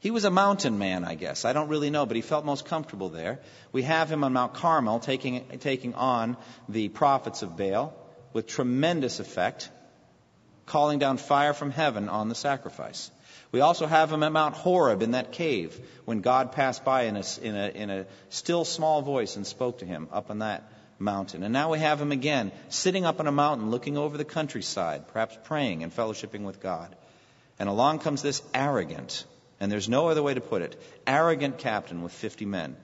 He 0.00 0.10
was 0.10 0.24
a 0.24 0.30
mountain 0.30 0.78
man, 0.78 1.04
I 1.04 1.14
guess. 1.14 1.44
I 1.44 1.52
don't 1.52 1.68
really 1.68 1.90
know, 1.90 2.04
but 2.04 2.16
he 2.16 2.22
felt 2.22 2.44
most 2.44 2.66
comfortable 2.66 3.08
there. 3.08 3.40
We 3.72 3.82
have 3.82 4.10
him 4.10 4.22
on 4.22 4.32
Mount 4.34 4.54
Carmel 4.54 5.00
taking, 5.00 5.58
taking 5.60 5.94
on 5.94 6.36
the 6.68 6.88
prophets 6.88 7.42
of 7.42 7.56
Baal 7.56 7.94
with 8.34 8.46
tremendous 8.46 9.20
effect, 9.20 9.70
calling 10.66 10.98
down 10.98 11.16
fire 11.16 11.54
from 11.54 11.70
heaven 11.70 12.08
on 12.08 12.28
the 12.28 12.34
sacrifice. 12.34 13.10
We 13.52 13.60
also 13.60 13.86
have 13.86 14.12
him 14.12 14.22
at 14.24 14.32
Mount 14.32 14.56
Horeb 14.56 15.00
in 15.00 15.12
that 15.12 15.30
cave 15.32 15.78
when 16.04 16.20
God 16.20 16.52
passed 16.52 16.84
by 16.84 17.04
in 17.04 17.16
a, 17.16 17.22
in 17.40 17.54
a, 17.54 17.68
in 17.68 17.90
a 17.90 18.06
still 18.28 18.64
small 18.64 19.00
voice 19.00 19.36
and 19.36 19.46
spoke 19.46 19.78
to 19.78 19.86
him 19.86 20.08
up 20.12 20.28
on 20.28 20.40
that 20.40 20.64
mountain. 20.98 21.42
And 21.42 21.52
now 21.52 21.70
we 21.70 21.78
have 21.78 22.00
him 22.00 22.12
again 22.12 22.52
sitting 22.68 23.04
up 23.04 23.20
on 23.20 23.26
a 23.26 23.32
mountain 23.32 23.70
looking 23.70 23.96
over 23.96 24.18
the 24.18 24.24
countryside, 24.24 25.08
perhaps 25.08 25.38
praying 25.44 25.82
and 25.82 25.94
fellowshipping 25.94 26.42
with 26.42 26.60
God. 26.60 26.94
And 27.58 27.68
along 27.68 28.00
comes 28.00 28.22
this 28.22 28.42
arrogant, 28.52 29.24
and 29.64 29.72
there's 29.72 29.88
no 29.88 30.08
other 30.08 30.22
way 30.22 30.34
to 30.34 30.42
put 30.42 30.60
it, 30.60 30.78
arrogant 31.06 31.56
captain 31.56 32.02
with 32.02 32.12
50 32.12 32.44
men. 32.44 32.76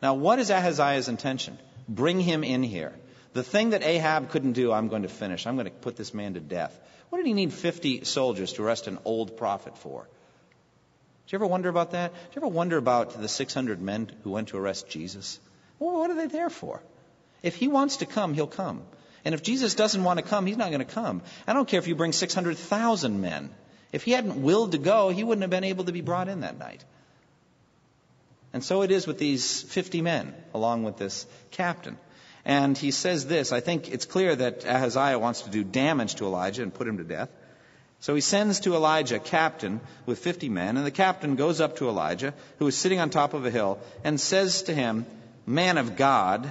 Now, 0.00 0.14
what 0.14 0.38
is 0.38 0.52
Ahaziah's 0.52 1.08
intention? 1.08 1.58
Bring 1.88 2.20
him 2.20 2.44
in 2.44 2.62
here. 2.62 2.94
The 3.32 3.42
thing 3.42 3.70
that 3.70 3.82
Ahab 3.82 4.30
couldn't 4.30 4.52
do, 4.52 4.72
I'm 4.72 4.86
going 4.86 5.02
to 5.02 5.08
finish. 5.08 5.48
I'm 5.48 5.56
going 5.56 5.66
to 5.66 5.72
put 5.72 5.96
this 5.96 6.14
man 6.14 6.34
to 6.34 6.40
death. 6.40 6.78
What 7.08 7.18
did 7.18 7.26
he 7.26 7.32
need 7.32 7.52
50 7.52 8.04
soldiers 8.04 8.52
to 8.52 8.62
arrest 8.62 8.86
an 8.86 9.00
old 9.04 9.36
prophet 9.36 9.78
for? 9.78 10.06
Did 11.26 11.32
you 11.32 11.36
ever 11.38 11.48
wonder 11.48 11.68
about 11.68 11.90
that? 11.90 12.12
Did 12.12 12.36
you 12.36 12.42
ever 12.42 12.54
wonder 12.54 12.76
about 12.76 13.20
the 13.20 13.26
600 13.26 13.82
men 13.82 14.08
who 14.22 14.30
went 14.30 14.48
to 14.50 14.58
arrest 14.58 14.88
Jesus? 14.88 15.40
Well, 15.80 15.98
what 15.98 16.12
are 16.12 16.14
they 16.14 16.28
there 16.28 16.50
for? 16.50 16.80
If 17.42 17.56
he 17.56 17.66
wants 17.66 17.96
to 17.96 18.06
come, 18.06 18.32
he'll 18.32 18.46
come. 18.46 18.84
And 19.24 19.34
if 19.34 19.42
Jesus 19.42 19.74
doesn't 19.74 20.04
want 20.04 20.20
to 20.20 20.24
come, 20.24 20.46
he's 20.46 20.56
not 20.56 20.70
going 20.70 20.86
to 20.86 20.94
come. 20.94 21.22
I 21.48 21.52
don't 21.52 21.66
care 21.66 21.80
if 21.80 21.88
you 21.88 21.96
bring 21.96 22.12
600,000 22.12 23.20
men. 23.20 23.50
If 23.96 24.02
he 24.02 24.12
hadn't 24.12 24.42
willed 24.42 24.72
to 24.72 24.78
go, 24.78 25.08
he 25.08 25.24
wouldn't 25.24 25.40
have 25.40 25.48
been 25.50 25.64
able 25.64 25.84
to 25.84 25.92
be 25.92 26.02
brought 26.02 26.28
in 26.28 26.40
that 26.40 26.58
night. 26.58 26.84
And 28.52 28.62
so 28.62 28.82
it 28.82 28.90
is 28.90 29.06
with 29.06 29.16
these 29.16 29.62
50 29.62 30.02
men, 30.02 30.34
along 30.52 30.82
with 30.82 30.98
this 30.98 31.24
captain. 31.50 31.96
And 32.44 32.76
he 32.76 32.90
says 32.90 33.26
this 33.26 33.52
I 33.52 33.60
think 33.60 33.90
it's 33.90 34.04
clear 34.04 34.36
that 34.36 34.66
Ahaziah 34.66 35.18
wants 35.18 35.40
to 35.42 35.50
do 35.50 35.64
damage 35.64 36.16
to 36.16 36.26
Elijah 36.26 36.62
and 36.62 36.74
put 36.74 36.86
him 36.86 36.98
to 36.98 37.04
death. 37.04 37.30
So 38.00 38.14
he 38.14 38.20
sends 38.20 38.60
to 38.60 38.74
Elijah 38.74 39.16
a 39.16 39.18
captain 39.18 39.80
with 40.04 40.18
50 40.18 40.50
men, 40.50 40.76
and 40.76 40.84
the 40.84 40.90
captain 40.90 41.36
goes 41.36 41.62
up 41.62 41.76
to 41.76 41.88
Elijah, 41.88 42.34
who 42.58 42.66
is 42.66 42.76
sitting 42.76 43.00
on 43.00 43.08
top 43.08 43.32
of 43.32 43.46
a 43.46 43.50
hill, 43.50 43.78
and 44.04 44.20
says 44.20 44.64
to 44.64 44.74
him, 44.74 45.06
Man 45.46 45.78
of 45.78 45.96
God, 45.96 46.46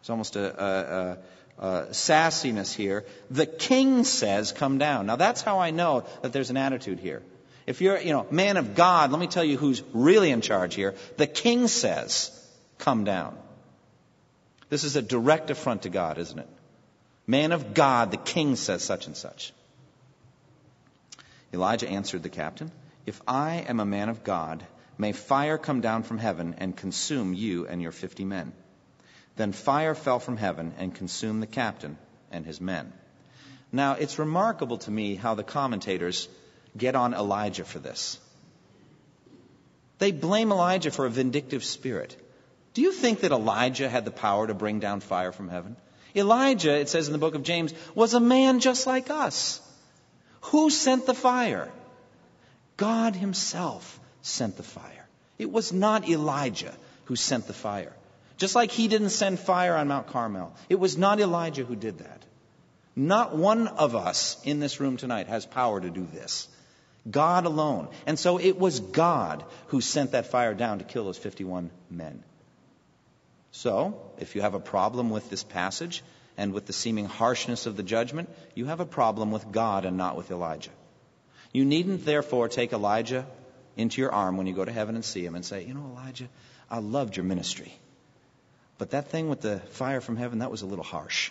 it's 0.00 0.10
almost 0.10 0.36
a, 0.36 0.44
a, 0.62 1.12
a 1.12 1.18
uh, 1.58 1.86
sassiness 1.90 2.74
here. 2.74 3.04
The 3.30 3.46
king 3.46 4.04
says, 4.04 4.52
come 4.52 4.78
down. 4.78 5.06
Now 5.06 5.16
that's 5.16 5.42
how 5.42 5.58
I 5.58 5.70
know 5.70 6.04
that 6.22 6.32
there's 6.32 6.50
an 6.50 6.56
attitude 6.56 7.00
here. 7.00 7.22
If 7.66 7.80
you're, 7.80 7.98
you 7.98 8.12
know, 8.12 8.26
man 8.30 8.56
of 8.56 8.74
God, 8.74 9.10
let 9.10 9.20
me 9.20 9.26
tell 9.26 9.44
you 9.44 9.56
who's 9.58 9.82
really 9.92 10.30
in 10.30 10.40
charge 10.40 10.74
here. 10.74 10.94
The 11.16 11.26
king 11.26 11.68
says, 11.68 12.30
come 12.78 13.04
down. 13.04 13.36
This 14.70 14.84
is 14.84 14.96
a 14.96 15.02
direct 15.02 15.50
affront 15.50 15.82
to 15.82 15.88
God, 15.88 16.18
isn't 16.18 16.38
it? 16.38 16.48
Man 17.26 17.52
of 17.52 17.74
God, 17.74 18.10
the 18.10 18.16
king 18.16 18.56
says 18.56 18.82
such 18.82 19.06
and 19.06 19.16
such. 19.16 19.52
Elijah 21.52 21.88
answered 21.88 22.22
the 22.22 22.28
captain, 22.28 22.70
If 23.06 23.20
I 23.26 23.64
am 23.68 23.80
a 23.80 23.86
man 23.86 24.08
of 24.08 24.24
God, 24.24 24.64
may 24.96 25.12
fire 25.12 25.58
come 25.58 25.80
down 25.80 26.02
from 26.02 26.18
heaven 26.18 26.54
and 26.58 26.76
consume 26.76 27.34
you 27.34 27.66
and 27.66 27.82
your 27.82 27.92
fifty 27.92 28.24
men. 28.24 28.52
Then 29.38 29.52
fire 29.52 29.94
fell 29.94 30.18
from 30.18 30.36
heaven 30.36 30.74
and 30.78 30.92
consumed 30.92 31.40
the 31.40 31.46
captain 31.46 31.96
and 32.32 32.44
his 32.44 32.60
men. 32.60 32.92
Now, 33.70 33.92
it's 33.92 34.18
remarkable 34.18 34.78
to 34.78 34.90
me 34.90 35.14
how 35.14 35.34
the 35.36 35.44
commentators 35.44 36.28
get 36.76 36.96
on 36.96 37.14
Elijah 37.14 37.64
for 37.64 37.78
this. 37.78 38.18
They 39.98 40.10
blame 40.10 40.50
Elijah 40.50 40.90
for 40.90 41.06
a 41.06 41.10
vindictive 41.10 41.62
spirit. 41.62 42.16
Do 42.74 42.82
you 42.82 42.90
think 42.90 43.20
that 43.20 43.30
Elijah 43.30 43.88
had 43.88 44.04
the 44.04 44.10
power 44.10 44.48
to 44.48 44.54
bring 44.54 44.80
down 44.80 44.98
fire 44.98 45.30
from 45.30 45.48
heaven? 45.48 45.76
Elijah, 46.16 46.76
it 46.76 46.88
says 46.88 47.06
in 47.06 47.12
the 47.12 47.24
book 47.26 47.36
of 47.36 47.44
James, 47.44 47.72
was 47.94 48.14
a 48.14 48.20
man 48.20 48.58
just 48.58 48.88
like 48.88 49.08
us. 49.08 49.60
Who 50.50 50.68
sent 50.68 51.06
the 51.06 51.14
fire? 51.14 51.70
God 52.76 53.14
Himself 53.14 54.00
sent 54.20 54.56
the 54.56 54.64
fire. 54.64 55.08
It 55.38 55.52
was 55.52 55.72
not 55.72 56.08
Elijah 56.08 56.74
who 57.04 57.14
sent 57.14 57.46
the 57.46 57.52
fire. 57.52 57.94
Just 58.38 58.54
like 58.54 58.70
he 58.70 58.88
didn't 58.88 59.10
send 59.10 59.38
fire 59.38 59.76
on 59.76 59.88
Mount 59.88 60.06
Carmel. 60.06 60.54
It 60.68 60.78
was 60.78 60.96
not 60.96 61.20
Elijah 61.20 61.64
who 61.64 61.76
did 61.76 61.98
that. 61.98 62.24
Not 62.94 63.36
one 63.36 63.68
of 63.68 63.94
us 63.94 64.36
in 64.44 64.60
this 64.60 64.80
room 64.80 64.96
tonight 64.96 65.26
has 65.28 65.44
power 65.44 65.80
to 65.80 65.90
do 65.90 66.06
this. 66.12 66.48
God 67.08 67.46
alone. 67.46 67.88
And 68.06 68.18
so 68.18 68.38
it 68.38 68.58
was 68.58 68.80
God 68.80 69.44
who 69.68 69.80
sent 69.80 70.12
that 70.12 70.26
fire 70.26 70.54
down 70.54 70.78
to 70.78 70.84
kill 70.84 71.04
those 71.04 71.18
51 71.18 71.70
men. 71.90 72.22
So, 73.50 74.00
if 74.18 74.36
you 74.36 74.42
have 74.42 74.54
a 74.54 74.60
problem 74.60 75.10
with 75.10 75.30
this 75.30 75.42
passage 75.42 76.02
and 76.36 76.52
with 76.52 76.66
the 76.66 76.72
seeming 76.72 77.06
harshness 77.06 77.66
of 77.66 77.76
the 77.76 77.82
judgment, 77.82 78.28
you 78.54 78.66
have 78.66 78.80
a 78.80 78.86
problem 78.86 79.32
with 79.32 79.50
God 79.50 79.84
and 79.84 79.96
not 79.96 80.16
with 80.16 80.30
Elijah. 80.30 80.70
You 81.52 81.64
needn't 81.64 82.04
therefore 82.04 82.48
take 82.48 82.72
Elijah 82.72 83.26
into 83.76 84.00
your 84.00 84.12
arm 84.12 84.36
when 84.36 84.46
you 84.46 84.54
go 84.54 84.64
to 84.64 84.72
heaven 84.72 84.94
and 84.94 85.04
see 85.04 85.24
him 85.24 85.34
and 85.34 85.44
say, 85.44 85.64
You 85.64 85.74
know, 85.74 85.90
Elijah, 85.92 86.28
I 86.70 86.78
loved 86.78 87.16
your 87.16 87.24
ministry. 87.24 87.72
But 88.78 88.90
that 88.90 89.08
thing 89.08 89.28
with 89.28 89.40
the 89.40 89.58
fire 89.58 90.00
from 90.00 90.16
heaven, 90.16 90.38
that 90.38 90.50
was 90.50 90.62
a 90.62 90.66
little 90.66 90.84
harsh. 90.84 91.30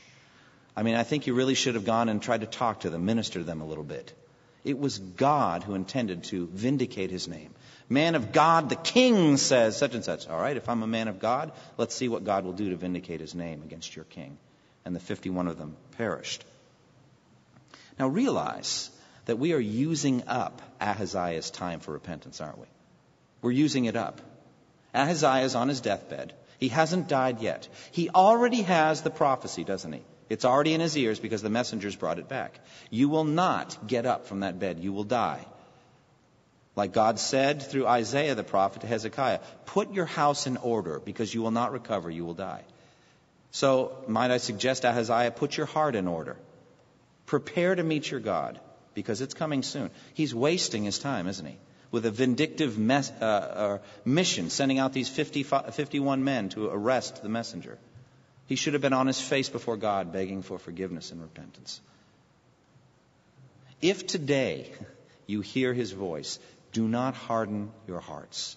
I 0.76 0.84
mean, 0.84 0.96
I 0.96 1.04
think 1.04 1.26
you 1.26 1.34
really 1.34 1.56
should 1.56 1.76
have 1.76 1.86
gone 1.86 2.10
and 2.10 2.22
tried 2.22 2.42
to 2.42 2.48
talk 2.48 2.82
to 2.82 2.90
them, 2.90 3.06
minister 3.06 3.40
to 3.40 3.46
them 3.46 3.62
a 3.62 3.66
little 3.66 3.84
bit. 3.84 4.14
It 4.64 4.78
was 4.78 5.00
God 5.00 5.64
who 5.64 5.76
intended 5.76 6.26
to 6.26 6.48
vindicate 6.48 7.10
his 7.10 7.28
name. 7.28 7.56
Man 7.90 8.16
of 8.16 8.34
God, 8.34 8.70
the 8.70 8.76
king 8.76 9.38
says 9.38 9.78
such 9.78 9.96
and 9.96 10.04
such. 10.04 10.28
All 10.28 10.40
right, 10.40 10.58
if 10.58 10.68
I'm 10.68 10.84
a 10.84 10.88
man 10.88 11.08
of 11.08 11.20
God, 11.20 11.54
let's 11.78 11.96
see 11.96 12.10
what 12.10 12.26
God 12.26 12.44
will 12.44 12.54
do 12.54 12.70
to 12.72 12.76
vindicate 12.76 13.22
his 13.22 13.34
name 13.34 13.64
against 13.64 13.96
your 13.96 14.06
king. 14.06 14.38
And 14.84 14.94
the 14.94 15.00
51 15.00 15.48
of 15.48 15.58
them 15.58 15.78
perished. 15.98 16.44
Now 17.98 18.10
realize 18.10 18.92
that 19.26 19.40
we 19.40 19.54
are 19.54 19.60
using 19.60 20.28
up 20.28 20.62
Ahaziah's 20.82 21.50
time 21.50 21.80
for 21.80 21.94
repentance, 21.94 22.42
aren't 22.42 22.60
we? 22.60 22.68
We're 23.42 23.52
using 23.52 23.86
it 23.86 23.96
up. 23.96 24.22
Ahaziah 24.94 25.46
is 25.46 25.56
on 25.56 25.70
his 25.70 25.82
deathbed. 25.82 26.34
He 26.58 26.70
hasn't 26.70 27.08
died 27.08 27.40
yet. 27.40 27.68
He 27.92 28.10
already 28.10 28.64
has 28.64 29.02
the 29.02 29.10
prophecy, 29.10 29.64
doesn't 29.64 29.94
he? 29.94 30.02
It's 30.30 30.46
already 30.46 30.74
in 30.74 30.82
his 30.82 30.98
ears 30.98 31.20
because 31.20 31.42
the 31.42 31.50
messengers 31.50 31.96
brought 31.96 32.20
it 32.20 32.28
back. 32.28 32.60
You 32.90 33.10
will 33.10 33.24
not 33.24 33.88
get 33.88 34.06
up 34.06 34.26
from 34.26 34.42
that 34.42 34.60
bed. 34.60 34.80
You 34.80 34.92
will 34.92 35.04
die. 35.04 35.46
Like 36.76 36.94
God 36.94 37.20
said 37.20 37.64
through 37.64 37.88
Isaiah 37.88 38.36
the 38.36 38.44
prophet 38.44 38.82
to 38.82 38.88
Hezekiah, 38.88 39.40
put 39.66 39.94
your 39.94 40.06
house 40.06 40.46
in 40.46 40.58
order 40.58 41.00
because 41.00 41.34
you 41.34 41.42
will 41.42 41.52
not 41.52 41.72
recover. 41.72 42.10
You 42.10 42.26
will 42.26 42.36
die. 42.36 42.64
So, 43.52 44.04
might 44.08 44.30
I 44.30 44.38
suggest, 44.38 44.86
Ahaziah, 44.86 45.32
put 45.32 45.58
your 45.58 45.66
heart 45.66 45.96
in 45.96 46.08
order. 46.08 46.38
Prepare 47.26 47.76
to 47.76 47.84
meet 47.84 48.12
your 48.12 48.20
God 48.20 48.60
because 48.94 49.22
it's 49.22 49.34
coming 49.34 49.64
soon. 49.64 49.90
He's 50.14 50.36
wasting 50.36 50.84
his 50.84 51.00
time, 51.00 51.28
isn't 51.28 51.46
he? 51.46 51.58
With 51.92 52.06
a 52.06 52.12
vindictive 52.12 52.78
mes- 52.78 53.12
uh, 53.22 53.26
uh, 53.26 53.78
mission, 54.06 54.50
sending 54.50 54.80
out 54.80 54.94
these 54.94 55.10
50, 55.10 55.44
51 55.44 56.24
men 56.24 56.50
to 56.50 56.68
arrest 56.70 57.22
the 57.24 57.30
messenger. 57.30 57.78
He 58.48 58.56
should 58.56 58.74
have 58.74 58.82
been 58.82 58.94
on 58.94 59.08
his 59.08 59.20
face 59.20 59.50
before 59.50 59.78
God 59.78 60.12
begging 60.12 60.42
for 60.42 60.58
forgiveness 60.58 61.12
and 61.12 61.22
repentance. 61.22 61.82
If 63.82 64.08
today 64.08 64.72
you 65.28 65.42
hear 65.42 65.74
his 65.74 65.92
voice, 65.92 66.40
do 66.72 66.88
not 66.88 67.14
harden 67.14 67.72
your 67.88 68.00
hearts. 68.00 68.56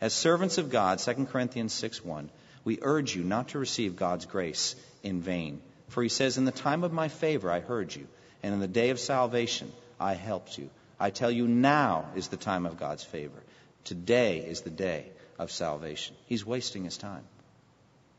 As 0.00 0.14
servants 0.14 0.58
of 0.58 0.70
God, 0.70 0.98
2 0.98 1.26
Corinthians 1.26 1.72
6 1.74 2.04
1, 2.04 2.30
We 2.64 2.78
urge 2.80 3.14
you 3.14 3.22
not 3.22 3.48
to 3.48 3.58
receive 3.58 3.96
God's 3.96 4.26
grace 4.26 4.74
in 5.02 5.20
vain. 5.20 5.60
For 5.88 6.02
he 6.02 6.08
says, 6.08 6.38
In 6.38 6.44
the 6.44 6.52
time 6.52 6.84
of 6.84 6.92
my 6.92 7.08
favor 7.08 7.50
I 7.50 7.60
heard 7.60 7.94
you, 7.94 8.06
and 8.42 8.54
in 8.54 8.60
the 8.60 8.68
day 8.68 8.90
of 8.90 8.98
salvation 8.98 9.70
I 9.98 10.14
helped 10.14 10.56
you. 10.56 10.70
I 11.00 11.10
tell 11.10 11.30
you, 11.30 11.48
now 11.48 12.10
is 12.14 12.28
the 12.28 12.36
time 12.36 12.66
of 12.66 12.78
God's 12.78 13.02
favor. 13.02 13.42
Today 13.84 14.38
is 14.38 14.60
the 14.60 14.70
day 14.70 15.06
of 15.38 15.50
salvation. 15.50 16.14
He's 16.26 16.44
wasting 16.44 16.84
his 16.84 16.98
time. 16.98 17.24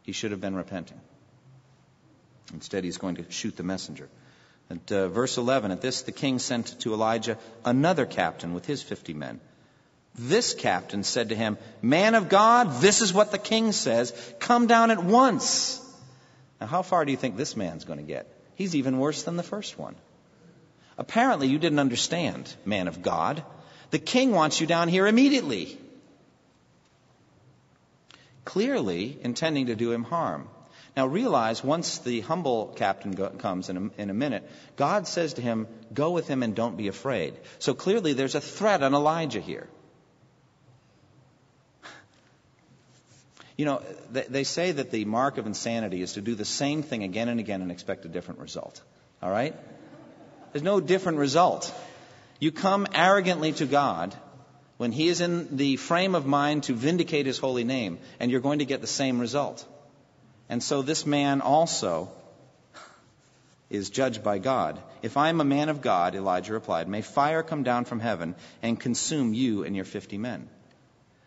He 0.01 0.11
should 0.11 0.31
have 0.31 0.41
been 0.41 0.55
repenting. 0.55 0.99
Instead, 2.53 2.83
he's 2.83 2.97
going 2.97 3.15
to 3.15 3.31
shoot 3.31 3.55
the 3.55 3.63
messenger. 3.63 4.09
At 4.71 4.91
uh, 4.91 5.07
verse 5.09 5.37
11, 5.37 5.71
at 5.71 5.81
this, 5.81 6.01
the 6.01 6.11
king 6.11 6.39
sent 6.39 6.79
to 6.81 6.93
Elijah 6.93 7.37
another 7.63 8.07
captain 8.07 8.53
with 8.53 8.65
his 8.65 8.81
50 8.81 9.13
men. 9.13 9.39
This 10.15 10.53
captain 10.53 11.03
said 11.03 11.29
to 11.29 11.35
him, 11.35 11.57
Man 11.81 12.15
of 12.15 12.29
God, 12.29 12.81
this 12.81 13.01
is 13.01 13.13
what 13.13 13.31
the 13.31 13.37
king 13.37 13.71
says. 13.73 14.11
Come 14.39 14.67
down 14.67 14.89
at 14.89 15.03
once. 15.03 15.79
Now, 16.59 16.67
how 16.67 16.81
far 16.81 17.05
do 17.05 17.11
you 17.11 17.17
think 17.17 17.37
this 17.37 17.55
man's 17.55 17.85
going 17.85 17.99
to 17.99 18.05
get? 18.05 18.27
He's 18.55 18.75
even 18.75 18.97
worse 18.97 19.23
than 19.23 19.37
the 19.37 19.43
first 19.43 19.77
one. 19.77 19.95
Apparently, 20.97 21.47
you 21.47 21.59
didn't 21.59 21.79
understand, 21.79 22.53
man 22.65 22.87
of 22.87 23.01
God. 23.01 23.43
The 23.91 23.99
king 23.99 24.31
wants 24.31 24.61
you 24.61 24.67
down 24.67 24.87
here 24.87 25.07
immediately. 25.07 25.77
Clearly 28.45 29.17
intending 29.21 29.67
to 29.67 29.75
do 29.75 29.91
him 29.91 30.03
harm. 30.03 30.47
Now 30.95 31.07
realize 31.07 31.63
once 31.63 31.99
the 31.99 32.19
humble 32.21 32.73
captain 32.75 33.11
go, 33.11 33.29
comes 33.29 33.69
in 33.69 33.77
a, 33.77 34.01
in 34.01 34.09
a 34.09 34.13
minute, 34.13 34.49
God 34.75 35.07
says 35.07 35.35
to 35.35 35.41
him, 35.41 35.67
Go 35.93 36.11
with 36.11 36.27
him 36.27 36.43
and 36.43 36.53
don't 36.53 36.75
be 36.75 36.89
afraid. 36.89 37.33
So 37.59 37.73
clearly 37.73 38.13
there's 38.13 38.35
a 38.35 38.41
threat 38.41 38.83
on 38.83 38.93
Elijah 38.93 39.39
here. 39.41 39.69
You 43.57 43.65
know, 43.65 43.83
they, 44.11 44.23
they 44.23 44.43
say 44.43 44.71
that 44.71 44.89
the 44.89 45.05
mark 45.05 45.37
of 45.37 45.45
insanity 45.45 46.01
is 46.01 46.13
to 46.13 46.21
do 46.21 46.33
the 46.33 46.45
same 46.45 46.81
thing 46.81 47.03
again 47.03 47.29
and 47.29 47.39
again 47.39 47.61
and 47.61 47.71
expect 47.71 48.05
a 48.05 48.07
different 48.07 48.39
result. 48.39 48.81
All 49.21 49.29
right? 49.29 49.55
There's 50.51 50.63
no 50.63 50.79
different 50.79 51.17
result. 51.17 51.73
You 52.39 52.51
come 52.51 52.87
arrogantly 52.93 53.53
to 53.53 53.65
God 53.65 54.15
when 54.77 54.91
He 54.91 55.07
is 55.07 55.21
in 55.21 55.55
the 55.57 55.75
frame 55.77 56.15
of 56.15 56.25
mind 56.25 56.63
to 56.63 56.73
vindicate 56.73 57.25
His 57.25 57.37
holy 57.37 57.63
name, 57.63 57.99
and 58.19 58.31
you're 58.31 58.41
going 58.41 58.59
to 58.59 58.65
get 58.65 58.81
the 58.81 58.87
same 58.87 59.19
result. 59.19 59.65
And 60.49 60.61
so 60.61 60.81
this 60.81 61.05
man 61.05 61.41
also 61.41 62.09
is 63.69 63.89
judged 63.89 64.21
by 64.23 64.37
God. 64.37 64.81
If 65.01 65.15
I 65.15 65.29
am 65.29 65.39
a 65.39 65.45
man 65.45 65.69
of 65.69 65.81
God, 65.81 66.13
Elijah 66.13 66.53
replied, 66.53 66.89
may 66.89 67.01
fire 67.01 67.41
come 67.41 67.63
down 67.63 67.85
from 67.85 68.01
heaven 68.01 68.35
and 68.61 68.77
consume 68.77 69.33
you 69.33 69.63
and 69.63 69.75
your 69.75 69.85
fifty 69.85 70.17
men. 70.17 70.49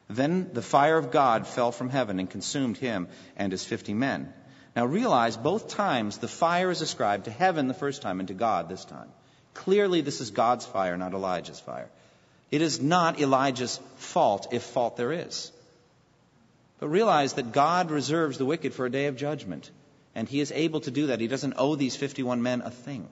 Then 0.09 0.51
the 0.53 0.61
fire 0.61 0.99
of 0.99 1.11
God 1.11 1.47
fell 1.47 1.73
from 1.73 1.89
heaven 1.89 2.19
and 2.19 2.29
consumed 2.29 2.77
him 2.77 3.09
and 3.37 3.51
his 3.51 3.65
fifty 3.65 3.95
men. 3.95 4.33
Now 4.75 4.87
realize 4.87 5.37
both 5.37 5.69
times 5.69 6.19
the 6.19 6.29
fire 6.29 6.71
is 6.71 6.81
ascribed 6.81 7.27
to 7.27 7.31
heaven 7.31 7.69
the 7.69 7.75
first 7.75 8.03
time 8.03 8.19
and 8.21 8.29
to 8.29 8.35
God 8.35 8.69
this 8.69 8.85
time. 8.85 9.09
Clearly, 9.55 10.01
this 10.01 10.21
is 10.21 10.31
God's 10.33 10.67
fire, 10.67 10.97
not 10.97 11.15
Elijah's 11.15 11.61
fire. 11.61 11.89
It 12.51 12.61
is 12.61 12.81
not 12.81 13.21
Elijah's 13.21 13.79
fault, 13.97 14.49
if 14.53 14.63
fault 14.63 14.97
there 14.97 15.13
is. 15.13 15.53
But 16.81 16.89
realize 16.89 17.35
that 17.35 17.53
God 17.53 17.91
reserves 17.91 18.37
the 18.37 18.45
wicked 18.45 18.75
for 18.75 18.85
a 18.85 18.91
day 18.91 19.07
of 19.07 19.17
judgment. 19.17 19.71
And 20.15 20.29
he 20.29 20.41
is 20.41 20.53
able 20.53 20.81
to 20.81 20.91
do 20.91 21.07
that. 21.09 21.21
He 21.21 21.29
doesn't 21.29 21.55
owe 21.57 21.77
these 21.77 21.97
51 21.97 22.43
men 22.43 22.63
a 22.63 22.71
thing. 22.71 23.09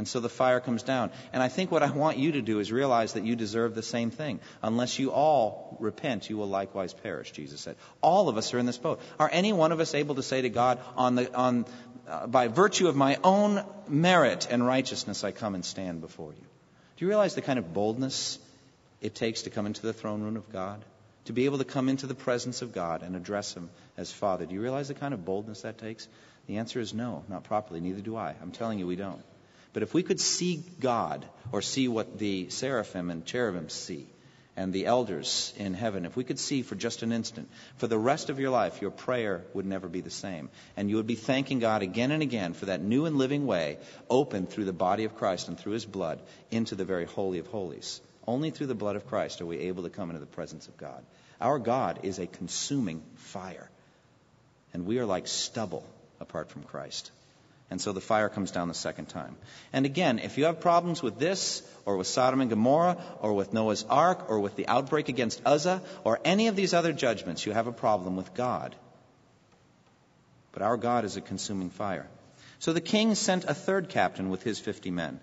And 0.00 0.08
so 0.08 0.18
the 0.18 0.30
fire 0.30 0.60
comes 0.60 0.82
down. 0.82 1.10
And 1.30 1.42
I 1.42 1.48
think 1.48 1.70
what 1.70 1.82
I 1.82 1.90
want 1.90 2.16
you 2.16 2.32
to 2.32 2.40
do 2.40 2.58
is 2.58 2.72
realize 2.72 3.12
that 3.12 3.26
you 3.26 3.36
deserve 3.36 3.74
the 3.74 3.82
same 3.82 4.10
thing. 4.10 4.40
Unless 4.62 4.98
you 4.98 5.12
all 5.12 5.76
repent, 5.78 6.30
you 6.30 6.38
will 6.38 6.48
likewise 6.48 6.94
perish, 6.94 7.32
Jesus 7.32 7.60
said. 7.60 7.76
All 8.00 8.30
of 8.30 8.38
us 8.38 8.54
are 8.54 8.58
in 8.58 8.64
this 8.64 8.78
boat. 8.78 9.02
Are 9.18 9.28
any 9.30 9.52
one 9.52 9.72
of 9.72 9.78
us 9.78 9.94
able 9.94 10.14
to 10.14 10.22
say 10.22 10.40
to 10.40 10.48
God, 10.48 10.78
on 10.96 11.16
the, 11.16 11.34
on, 11.34 11.66
uh, 12.08 12.26
by 12.26 12.48
virtue 12.48 12.88
of 12.88 12.96
my 12.96 13.18
own 13.22 13.62
merit 13.88 14.48
and 14.50 14.66
righteousness, 14.66 15.22
I 15.22 15.32
come 15.32 15.54
and 15.54 15.62
stand 15.62 16.00
before 16.00 16.32
you? 16.32 16.46
Do 16.96 17.04
you 17.04 17.08
realize 17.08 17.34
the 17.34 17.42
kind 17.42 17.58
of 17.58 17.74
boldness 17.74 18.38
it 19.02 19.14
takes 19.14 19.42
to 19.42 19.50
come 19.50 19.66
into 19.66 19.82
the 19.82 19.92
throne 19.92 20.22
room 20.22 20.36
of 20.38 20.50
God? 20.50 20.82
To 21.26 21.34
be 21.34 21.44
able 21.44 21.58
to 21.58 21.66
come 21.66 21.90
into 21.90 22.06
the 22.06 22.14
presence 22.14 22.62
of 22.62 22.72
God 22.72 23.02
and 23.02 23.16
address 23.16 23.52
Him 23.52 23.68
as 23.98 24.10
Father. 24.10 24.46
Do 24.46 24.54
you 24.54 24.62
realize 24.62 24.88
the 24.88 24.94
kind 24.94 25.12
of 25.12 25.26
boldness 25.26 25.60
that 25.60 25.76
takes? 25.76 26.08
The 26.46 26.56
answer 26.56 26.80
is 26.80 26.94
no, 26.94 27.22
not 27.28 27.44
properly. 27.44 27.80
Neither 27.80 28.00
do 28.00 28.16
I. 28.16 28.34
I'm 28.40 28.50
telling 28.50 28.78
you, 28.78 28.86
we 28.86 28.96
don't. 28.96 29.22
But 29.72 29.82
if 29.82 29.94
we 29.94 30.02
could 30.02 30.20
see 30.20 30.62
God, 30.80 31.24
or 31.52 31.62
see 31.62 31.88
what 31.88 32.18
the 32.18 32.48
seraphim 32.50 33.10
and 33.10 33.24
cherubim 33.24 33.68
see, 33.68 34.06
and 34.56 34.72
the 34.72 34.86
elders 34.86 35.54
in 35.56 35.74
heaven, 35.74 36.04
if 36.04 36.16
we 36.16 36.24
could 36.24 36.38
see 36.38 36.62
for 36.62 36.74
just 36.74 37.02
an 37.02 37.12
instant, 37.12 37.48
for 37.76 37.86
the 37.86 37.98
rest 37.98 38.30
of 38.30 38.40
your 38.40 38.50
life, 38.50 38.82
your 38.82 38.90
prayer 38.90 39.44
would 39.54 39.64
never 39.64 39.88
be 39.88 40.00
the 40.00 40.10
same. 40.10 40.50
And 40.76 40.90
you 40.90 40.96
would 40.96 41.06
be 41.06 41.14
thanking 41.14 41.60
God 41.60 41.82
again 41.82 42.10
and 42.10 42.22
again 42.22 42.52
for 42.52 42.66
that 42.66 42.82
new 42.82 43.06
and 43.06 43.16
living 43.16 43.46
way 43.46 43.78
opened 44.08 44.50
through 44.50 44.66
the 44.66 44.72
body 44.72 45.04
of 45.04 45.16
Christ 45.16 45.48
and 45.48 45.58
through 45.58 45.72
his 45.72 45.86
blood 45.86 46.20
into 46.50 46.74
the 46.74 46.84
very 46.84 47.06
Holy 47.06 47.38
of 47.38 47.46
Holies. 47.46 48.00
Only 48.26 48.50
through 48.50 48.66
the 48.66 48.74
blood 48.74 48.96
of 48.96 49.06
Christ 49.06 49.40
are 49.40 49.46
we 49.46 49.58
able 49.60 49.84
to 49.84 49.90
come 49.90 50.10
into 50.10 50.20
the 50.20 50.26
presence 50.26 50.68
of 50.68 50.76
God. 50.76 51.04
Our 51.40 51.58
God 51.58 52.00
is 52.02 52.18
a 52.18 52.26
consuming 52.26 53.02
fire, 53.14 53.70
and 54.74 54.84
we 54.84 54.98
are 54.98 55.06
like 55.06 55.26
stubble 55.26 55.86
apart 56.20 56.50
from 56.50 56.64
Christ. 56.64 57.10
And 57.70 57.80
so 57.80 57.92
the 57.92 58.00
fire 58.00 58.28
comes 58.28 58.50
down 58.50 58.66
the 58.66 58.74
second 58.74 59.06
time. 59.06 59.36
And 59.72 59.86
again, 59.86 60.18
if 60.18 60.38
you 60.38 60.46
have 60.46 60.60
problems 60.60 61.02
with 61.02 61.20
this, 61.20 61.62
or 61.84 61.96
with 61.96 62.08
Sodom 62.08 62.40
and 62.40 62.50
Gomorrah, 62.50 62.96
or 63.20 63.32
with 63.32 63.52
Noah's 63.52 63.84
Ark, 63.88 64.28
or 64.28 64.40
with 64.40 64.56
the 64.56 64.66
outbreak 64.66 65.08
against 65.08 65.40
Uzzah, 65.46 65.80
or 66.02 66.18
any 66.24 66.48
of 66.48 66.56
these 66.56 66.74
other 66.74 66.92
judgments, 66.92 67.46
you 67.46 67.52
have 67.52 67.68
a 67.68 67.72
problem 67.72 68.16
with 68.16 68.34
God. 68.34 68.74
But 70.52 70.62
our 70.62 70.76
God 70.76 71.04
is 71.04 71.16
a 71.16 71.20
consuming 71.20 71.70
fire. 71.70 72.08
So 72.58 72.72
the 72.72 72.80
king 72.80 73.14
sent 73.14 73.44
a 73.44 73.54
third 73.54 73.88
captain 73.88 74.30
with 74.30 74.42
his 74.42 74.58
fifty 74.58 74.90
men. 74.90 75.20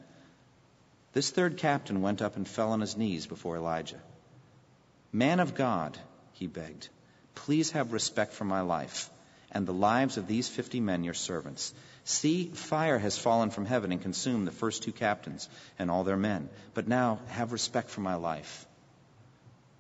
This 1.12 1.29
third 1.31 1.57
captain 1.57 2.01
went 2.01 2.21
up 2.21 2.38
and 2.38 2.47
fell 2.47 2.71
on 2.71 2.79
his 2.79 2.95
knees 2.95 3.27
before 3.27 3.57
Elijah. 3.57 4.01
Man 5.12 5.41
of 5.41 5.53
God, 5.53 5.97
he 6.33 6.47
begged, 6.47 6.88
please 7.36 7.71
have 7.71 7.91
respect 7.91 8.33
for 8.33 8.45
my 8.45 8.62
life 8.62 9.10
and 9.51 9.65
the 9.65 9.73
lives 9.73 10.17
of 10.17 10.27
these 10.27 10.47
fifty 10.47 10.79
men, 10.79 11.03
your 11.03 11.13
servants. 11.13 11.73
See, 12.08 12.46
fire 12.46 12.98
has 12.98 13.17
fallen 13.17 13.50
from 13.50 13.65
heaven 13.65 13.91
and 13.91 14.02
consumed 14.02 14.48
the 14.48 14.52
first 14.52 14.82
two 14.82 14.93
captains 14.93 15.50
and 15.78 15.91
all 15.91 16.06
their 16.06 16.15
men. 16.15 16.48
But 16.74 16.88
now 16.88 17.20
have 17.28 17.52
respect 17.52 17.89
for 17.89 18.00
my 18.00 18.15
life. 18.15 18.65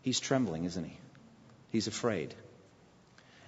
He's 0.01 0.19
trembling, 0.19 0.65
isn't 0.65 0.83
he? 0.83 0.97
He's 1.71 1.87
afraid. 1.87 2.35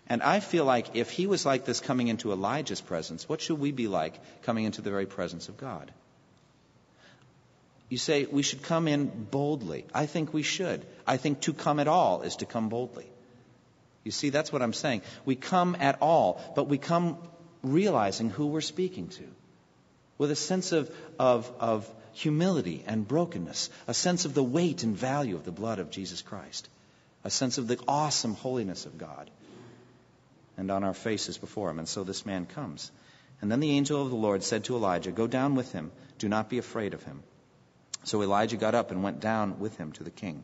And 0.08 0.24
I 0.24 0.39
feel 0.39 0.63
like 0.63 0.96
if 0.96 1.12
he 1.12 1.28
was 1.28 1.46
like 1.46 1.65
this 1.65 1.82
coming 1.82 2.08
into 2.08 2.32
Elijah's 2.32 2.80
presence, 2.80 3.28
what 3.28 3.42
should 3.42 3.60
we 3.60 3.74
be 3.74 3.89
like 3.89 4.18
coming 4.44 4.63
into 4.63 4.82
the 4.82 4.92
very 4.92 5.06
presence 5.06 5.50
of 5.50 5.58
God? 5.58 5.92
You 7.89 7.98
say 7.98 8.28
we 8.32 8.44
should 8.44 8.63
come 8.63 8.88
in 8.88 9.08
boldly. 9.08 9.88
I 9.94 10.06
think 10.06 10.34
we 10.34 10.44
should. 10.44 10.86
I 11.06 11.18
think 11.18 11.42
to 11.42 11.54
come 11.54 11.82
at 11.82 11.89
all 11.89 12.22
is 12.22 12.38
to 12.38 12.46
come 12.46 12.70
boldly. 12.70 13.08
You 14.06 14.12
see, 14.12 14.30
that's 14.30 14.54
what 14.54 14.62
I'm 14.62 14.72
saying. 14.72 15.02
We 15.26 15.36
come 15.36 15.76
at 15.82 15.98
all, 16.02 16.42
but 16.56 16.70
we 16.70 16.78
come 16.78 17.18
realizing 17.63 18.30
who 18.30 18.48
we're 18.48 18.62
speaking 18.62 19.10
to 19.10 19.24
with 20.17 20.32
a 20.32 20.36
sense 20.36 20.72
of, 20.72 20.93
of, 21.17 21.52
of 21.60 21.89
humility 22.13 22.84
and 22.86 23.08
brokenness, 23.08 23.69
a 23.88 23.93
sense 23.93 24.26
of 24.26 24.34
the 24.34 24.43
weight 24.43 24.84
and 24.84 24.95
value 24.95 25.36
of 25.36 25.45
the 25.45 25.52
blood 25.52 25.80
of 25.80 25.89
Jesus 25.89 26.22
Christ, 26.22 26.67
a 27.24 27.30
sense 27.30 27.58
of 27.58 27.67
the 27.67 27.80
awesome 27.88 28.34
holiness 28.34 28.86
of 28.86 28.98
God, 28.98 29.30
and 30.58 30.69
on 30.69 30.84
our 30.84 30.93
faces 30.93 31.38
before 31.38 31.69
Him. 31.69 31.80
And 31.80 31.88
so 31.88 32.04
this 32.04 32.26
man 32.26 32.45
comes. 32.45 32.91
And 33.41 33.52
then 33.52 33.60
the 33.60 33.72
angel 33.72 34.02
of 34.02 34.10
the 34.10 34.15
Lord 34.15 34.43
said 34.43 34.65
to 34.65 34.76
Elijah, 34.76 35.12
Go 35.12 35.28
down 35.28 35.56
with 35.56 35.72
him, 35.72 35.91
do 36.17 36.28
not 36.28 36.50
be 36.50 36.58
afraid 36.58 36.93
of 36.93 37.04
him. 37.04 37.24
So 38.04 38.22
Elijah 38.22 38.58
got 38.58 38.76
up 38.76 38.91
and 38.91 39.04
went 39.04 39.19
down 39.19 39.60
with 39.60 39.78
him 39.78 39.91
to 39.93 40.04
the 40.04 40.12
king. 40.12 40.43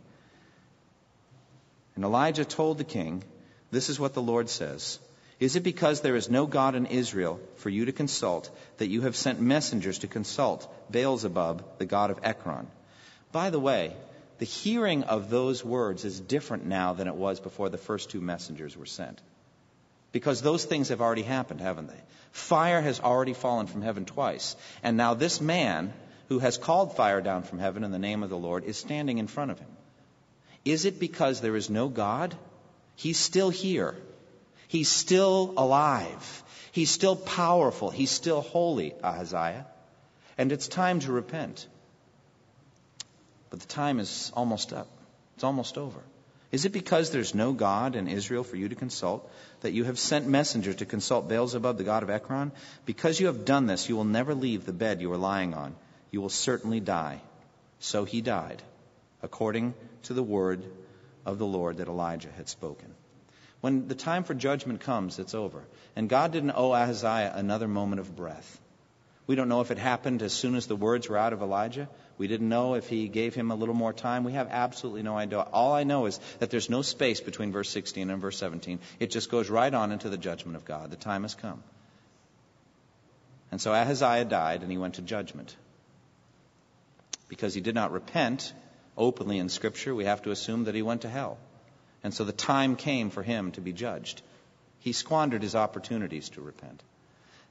And 1.95 2.04
Elijah 2.04 2.45
told 2.45 2.78
the 2.78 2.84
king, 2.84 3.23
This 3.71 3.89
is 3.89 3.99
what 3.99 4.13
the 4.13 4.21
Lord 4.21 4.49
says. 4.49 4.99
Is 5.39 5.56
it 5.56 5.63
because 5.63 6.02
there 6.02 6.15
is 6.15 6.30
no 6.30 6.45
God 6.45 6.76
in 6.76 6.86
Israel 6.86 7.39
for 7.56 7.69
you 7.69 7.86
to 7.86 7.91
consult 7.91 8.50
that 8.78 8.88
you 8.88 9.02
have 9.02 9.15
sent 9.15 9.41
messengers 9.41 10.00
to 10.00 10.08
consult 10.08 10.74
Baalzebub, 10.91 11.62
the 11.78 11.86
god 11.86 12.10
of 12.10 12.19
Ekron? 12.24 12.67
By 13.32 13.50
the 13.50 13.60
way, 13.60 13.93
the 14.38 14.45
hearing 14.45 15.04
of 15.04 15.30
those 15.30 15.63
words 15.63 16.06
is 16.06 16.19
different 16.19 16.65
now 16.65 16.93
than 16.93 17.08
it 17.08 17.15
was 17.15 17.39
before 17.39 17.69
the 17.69 17.78
first 17.78 18.10
two 18.10 18.21
messengers 18.21 18.78
were 18.78 18.86
sent. 18.86 19.21
Because 20.13 20.41
those 20.41 20.63
things 20.63 20.89
have 20.89 21.02
already 21.02 21.24
happened, 21.24 21.60
haven't 21.60 21.88
they? 21.88 22.02
Fire 22.32 22.82
has 22.82 23.02
already 23.02 23.34
fallen 23.34 23.67
from 23.67 23.82
heaven 23.82 24.06
twice. 24.06 24.56
And 24.84 24.95
now 24.95 25.13
this 25.13 25.41
man, 25.41 25.93
who 26.30 26.39
has 26.39 26.58
called 26.58 26.95
fire 26.95 27.19
down 27.19 27.43
from 27.43 27.60
heaven 27.60 27.84
in 27.84 27.91
the 27.91 28.00
name 28.00 28.24
of 28.24 28.30
the 28.30 28.38
Lord, 28.38 28.63
is 28.63 28.78
standing 28.78 29.17
in 29.17 29.28
front 29.28 29.52
of 29.52 29.60
him. 29.60 29.69
Is 30.63 30.86
it 30.86 30.99
because 30.99 31.41
there 31.41 31.57
is 31.57 31.70
no 31.70 31.89
God? 31.89 32.34
He's 32.95 33.18
still 33.18 33.49
here. 33.49 33.95
He's 34.68 34.89
still 34.89 35.53
alive. 35.57 36.43
He's 36.72 36.91
still 36.91 37.16
powerful. 37.16 37.89
He's 37.89 38.11
still 38.11 38.41
holy, 38.41 38.93
Ahaziah. 39.03 39.66
And 40.38 40.51
it's 40.51 40.68
time 40.68 40.99
to 41.01 41.11
repent. 41.11 41.68
But 43.49 43.61
the 43.61 43.68
time 43.68 43.99
is 43.99 44.32
almost 44.34 44.74
up. 44.74 44.88
It's 45.36 45.43
almost 45.43 45.78
over. 45.78 46.01
Is 46.51 46.66
it 46.66 46.72
because 46.72 47.11
there's 47.11 47.36
no 47.36 47.53
God 47.53 47.95
in 47.95 48.07
Israel 48.07 48.43
for 48.43 48.55
you 48.55 48.70
to 48.70 48.76
consult 48.76 49.30
that 49.61 49.74
you 49.74 49.84
have 49.86 49.99
sent 49.99 50.28
messengers 50.28 50.78
to 50.78 50.86
consult 50.86 51.28
Beelzebub, 51.28 51.78
the 51.78 51.84
god 51.84 52.03
of 52.03 52.09
Ekron? 52.09 52.51
Because 52.86 53.20
you 53.20 53.28
have 53.28 53.45
done 53.45 53.66
this, 53.66 53.89
you 53.89 53.95
will 53.95 54.05
never 54.05 54.34
leave 54.34 54.66
the 54.66 54.74
bed 54.74 55.01
you 55.01 55.11
are 55.11 55.18
lying 55.18 55.53
on. 55.53 55.76
You 56.11 56.22
will 56.22 56.30
certainly 56.30 56.80
die. 56.80 57.22
So 57.80 58.05
he 58.05 58.22
died, 58.22 58.61
according 59.22 59.74
to 60.03 60.13
the 60.13 60.24
word 60.24 60.63
of 61.26 61.39
the 61.39 61.45
Lord 61.45 61.78
that 61.78 61.88
Elijah 61.88 62.32
had 62.32 62.47
spoken. 62.47 62.93
When 63.66 63.88
the 63.88 63.95
time 63.95 64.24
for 64.24 64.36
judgment 64.36 64.82
comes, 64.82 65.18
it's 65.18 65.34
over. 65.34 65.63
And 65.95 66.07
God 66.07 66.32
didn't 66.32 66.51
owe 66.51 66.72
Ahaziah 66.72 67.32
another 67.34 67.68
moment 67.68 67.99
of 67.99 68.16
breath. 68.16 68.59
We 69.26 69.34
don't 69.34 69.49
know 69.49 69.61
if 69.61 69.72
it 69.72 69.80
happened 69.80 70.22
as 70.22 70.34
soon 70.34 70.53
as 70.53 70.68
the 70.68 70.76
words 70.76 71.09
were 71.09 71.18
out 71.18 71.34
of 71.34 71.41
Elijah. 71.41 71.89
We 72.20 72.28
didn't 72.28 72.47
know 72.47 72.76
if 72.76 72.88
he 72.88 73.07
gave 73.07 73.34
him 73.34 73.49
a 73.49 73.55
little 73.55 73.74
more 73.74 73.91
time. 73.91 74.24
We 74.24 74.34
have 74.34 74.49
absolutely 74.51 75.01
no 75.01 75.18
idea. 75.18 75.39
All 75.39 75.74
I 75.74 75.84
know 75.84 76.05
is 76.05 76.20
that 76.38 76.51
there's 76.51 76.70
no 76.70 76.84
space 76.84 77.22
between 77.22 77.51
verse 77.51 77.72
16 77.72 78.11
and 78.11 78.22
verse 78.22 78.38
17. 78.38 78.78
It 78.99 79.09
just 79.09 79.32
goes 79.32 79.49
right 79.49 79.74
on 79.74 79.91
into 79.91 80.09
the 80.09 80.18
judgment 80.20 80.57
of 80.57 80.63
God. 80.63 80.91
The 80.91 80.95
time 80.95 81.24
has 81.24 81.34
come. 81.34 81.63
And 83.49 83.59
so 83.59 83.74
Ahaziah 83.74 84.26
died 84.26 84.61
and 84.61 84.70
he 84.70 84.78
went 84.78 84.93
to 85.01 85.01
judgment. 85.01 85.55
Because 87.30 87.55
he 87.55 87.61
did 87.61 87.74
not 87.74 87.91
repent 87.91 88.53
openly 88.95 89.39
in 89.39 89.49
Scripture, 89.49 89.95
we 89.95 90.05
have 90.05 90.22
to 90.22 90.30
assume 90.30 90.66
that 90.66 90.76
he 90.76 90.84
went 90.84 91.01
to 91.01 91.09
hell. 91.09 91.39
And 92.06 92.14
so 92.14 92.24
the 92.24 92.32
time 92.32 92.76
came 92.76 93.10
for 93.10 93.24
him 93.24 93.51
to 93.53 93.62
be 93.62 93.74
judged. 93.74 94.22
He 94.82 94.91
squandered 94.93 95.41
his 95.41 95.56
opportunities 95.56 96.30
to 96.30 96.41
repent. 96.41 96.84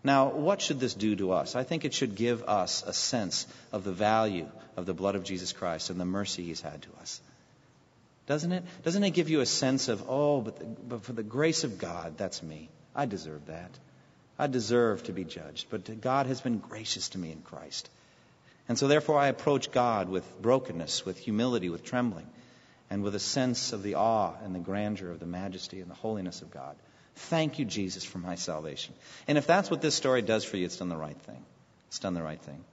Now, 0.04 0.28
what 0.28 0.62
should 0.62 0.78
this 0.78 0.94
do 0.94 1.16
to 1.16 1.32
us? 1.32 1.56
I 1.56 1.64
think 1.64 1.84
it 1.84 1.92
should 1.92 2.14
give 2.14 2.44
us 2.44 2.84
a 2.86 2.92
sense 2.92 3.48
of 3.72 3.82
the 3.82 3.90
value 3.90 4.46
of 4.76 4.86
the 4.86 4.94
blood 4.94 5.16
of 5.16 5.24
Jesus 5.24 5.52
Christ 5.52 5.90
and 5.90 5.98
the 5.98 6.04
mercy 6.04 6.44
he's 6.44 6.60
had 6.60 6.82
to 6.82 6.88
us. 7.00 7.20
Doesn't 8.28 8.52
it? 8.52 8.62
Doesn't 8.84 9.02
it 9.02 9.10
give 9.10 9.28
you 9.28 9.40
a 9.40 9.46
sense 9.46 9.88
of, 9.88 10.04
oh, 10.08 10.40
but, 10.42 10.56
the, 10.60 10.66
but 10.66 11.02
for 11.02 11.14
the 11.14 11.24
grace 11.24 11.64
of 11.64 11.78
God, 11.78 12.16
that's 12.16 12.40
me. 12.40 12.68
I 12.94 13.06
deserve 13.06 13.46
that. 13.46 13.72
I 14.38 14.46
deserve 14.46 15.02
to 15.04 15.12
be 15.12 15.24
judged. 15.24 15.66
But 15.68 16.00
God 16.00 16.26
has 16.26 16.40
been 16.40 16.58
gracious 16.58 17.08
to 17.08 17.18
me 17.18 17.32
in 17.32 17.42
Christ. 17.42 17.90
And 18.68 18.78
so, 18.78 18.86
therefore, 18.86 19.18
I 19.18 19.26
approach 19.26 19.72
God 19.72 20.08
with 20.08 20.40
brokenness, 20.40 21.04
with 21.04 21.18
humility, 21.18 21.70
with 21.70 21.82
trembling, 21.82 22.28
and 22.94 23.02
with 23.02 23.16
a 23.16 23.20
sense 23.20 23.72
of 23.72 23.82
the 23.82 23.96
awe 23.96 24.34
and 24.44 24.54
the 24.54 24.60
grandeur 24.60 25.10
of 25.10 25.18
the 25.18 25.26
majesty 25.26 25.80
and 25.80 25.90
the 25.90 25.96
holiness 25.96 26.42
of 26.42 26.52
God. 26.52 26.76
Thank 27.16 27.58
you, 27.58 27.64
Jesus, 27.64 28.04
for 28.04 28.18
my 28.18 28.36
salvation. 28.36 28.94
And 29.26 29.36
if 29.36 29.48
that's 29.48 29.68
what 29.68 29.82
this 29.82 29.96
story 29.96 30.22
does 30.22 30.44
for 30.44 30.58
you, 30.58 30.64
it's 30.64 30.76
done 30.76 30.90
the 30.90 30.96
right 30.96 31.20
thing. 31.22 31.44
It's 31.88 31.98
done 31.98 32.14
the 32.14 32.22
right 32.22 32.40
thing. 32.40 32.64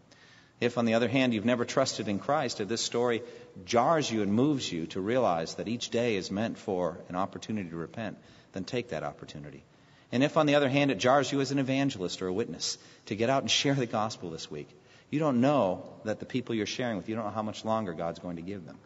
If, 0.59 0.77
on 0.77 0.85
the 0.85 0.93
other 0.93 1.07
hand, 1.07 1.33
you've 1.33 1.43
never 1.43 1.65
trusted 1.65 2.07
in 2.07 2.19
Christ, 2.19 2.61
if 2.61 2.67
this 2.67 2.81
story 2.81 3.23
jars 3.65 4.11
you 4.11 4.21
and 4.21 4.31
moves 4.31 4.71
you 4.71 4.85
to 4.87 5.01
realize 5.01 5.55
that 5.55 5.67
each 5.67 5.89
day 5.89 6.17
is 6.17 6.29
meant 6.29 6.59
for 6.59 6.99
an 7.09 7.15
opportunity 7.15 7.71
to 7.71 7.75
repent, 7.75 8.19
then 8.53 8.63
take 8.63 8.89
that 8.89 9.01
opportunity. 9.01 9.63
And 10.11 10.21
if, 10.21 10.37
on 10.37 10.45
the 10.45 10.53
other 10.53 10.69
hand, 10.69 10.91
it 10.91 10.99
jars 10.99 11.31
you 11.31 11.41
as 11.41 11.49
an 11.49 11.57
evangelist 11.57 12.21
or 12.21 12.27
a 12.27 12.33
witness 12.33 12.77
to 13.07 13.15
get 13.15 13.31
out 13.31 13.41
and 13.41 13.49
share 13.59 13.73
the 13.73 13.87
gospel 13.87 14.29
this 14.29 14.51
week, 14.51 14.69
you 15.09 15.17
don't 15.17 15.41
know 15.41 15.83
that 16.03 16.19
the 16.19 16.27
people 16.27 16.53
you're 16.53 16.67
sharing 16.67 16.97
with, 16.97 17.09
you 17.09 17.15
don't 17.15 17.25
know 17.25 17.31
how 17.31 17.41
much 17.41 17.65
longer 17.65 17.93
God's 17.93 18.19
going 18.19 18.35
to 18.35 18.43
give 18.43 18.67
them. 18.67 18.77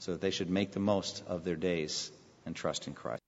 So 0.00 0.12
that 0.12 0.20
they 0.20 0.30
should 0.30 0.50
make 0.50 0.72
the 0.72 0.80
most 0.80 1.22
of 1.26 1.44
their 1.44 1.56
days 1.56 2.10
and 2.46 2.56
trust 2.56 2.88
in 2.88 2.94
Christ. 2.94 3.20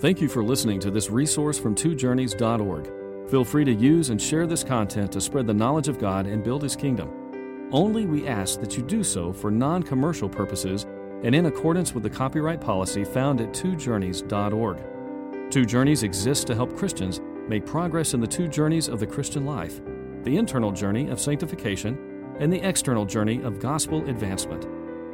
Thank 0.00 0.20
you 0.20 0.28
for 0.28 0.42
listening 0.42 0.80
to 0.80 0.90
this 0.90 1.10
resource 1.10 1.58
from 1.58 1.74
twojourneys.org. 1.74 3.30
Feel 3.30 3.44
free 3.44 3.64
to 3.64 3.74
use 3.74 4.08
and 4.08 4.20
share 4.20 4.46
this 4.46 4.64
content 4.64 5.12
to 5.12 5.20
spread 5.20 5.46
the 5.46 5.52
knowledge 5.52 5.86
of 5.88 5.98
God 5.98 6.26
and 6.26 6.42
build 6.42 6.62
His 6.62 6.74
kingdom. 6.74 7.68
Only 7.72 8.06
we 8.06 8.26
ask 8.26 8.58
that 8.60 8.74
you 8.76 8.82
do 8.82 9.04
so 9.04 9.32
for 9.32 9.50
non 9.50 9.82
commercial 9.82 10.30
purposes 10.30 10.86
and 11.22 11.34
in 11.34 11.46
accordance 11.46 11.92
with 11.92 12.04
the 12.04 12.10
copyright 12.10 12.60
policy 12.60 13.04
found 13.04 13.42
at 13.42 13.52
twojourneys.org. 13.52 15.50
Two 15.50 15.66
Journeys 15.66 16.04
exists 16.04 16.44
to 16.44 16.54
help 16.54 16.76
Christians 16.76 17.20
make 17.48 17.66
progress 17.66 18.14
in 18.14 18.20
the 18.20 18.26
two 18.26 18.48
journeys 18.48 18.88
of 18.88 19.00
the 19.00 19.06
Christian 19.06 19.44
life 19.44 19.80
the 20.24 20.36
internal 20.36 20.72
journey 20.72 21.08
of 21.08 21.20
sanctification 21.20 22.36
and 22.40 22.52
the 22.52 22.66
external 22.66 23.04
journey 23.04 23.42
of 23.42 23.60
gospel 23.60 24.08
advancement. 24.08 24.77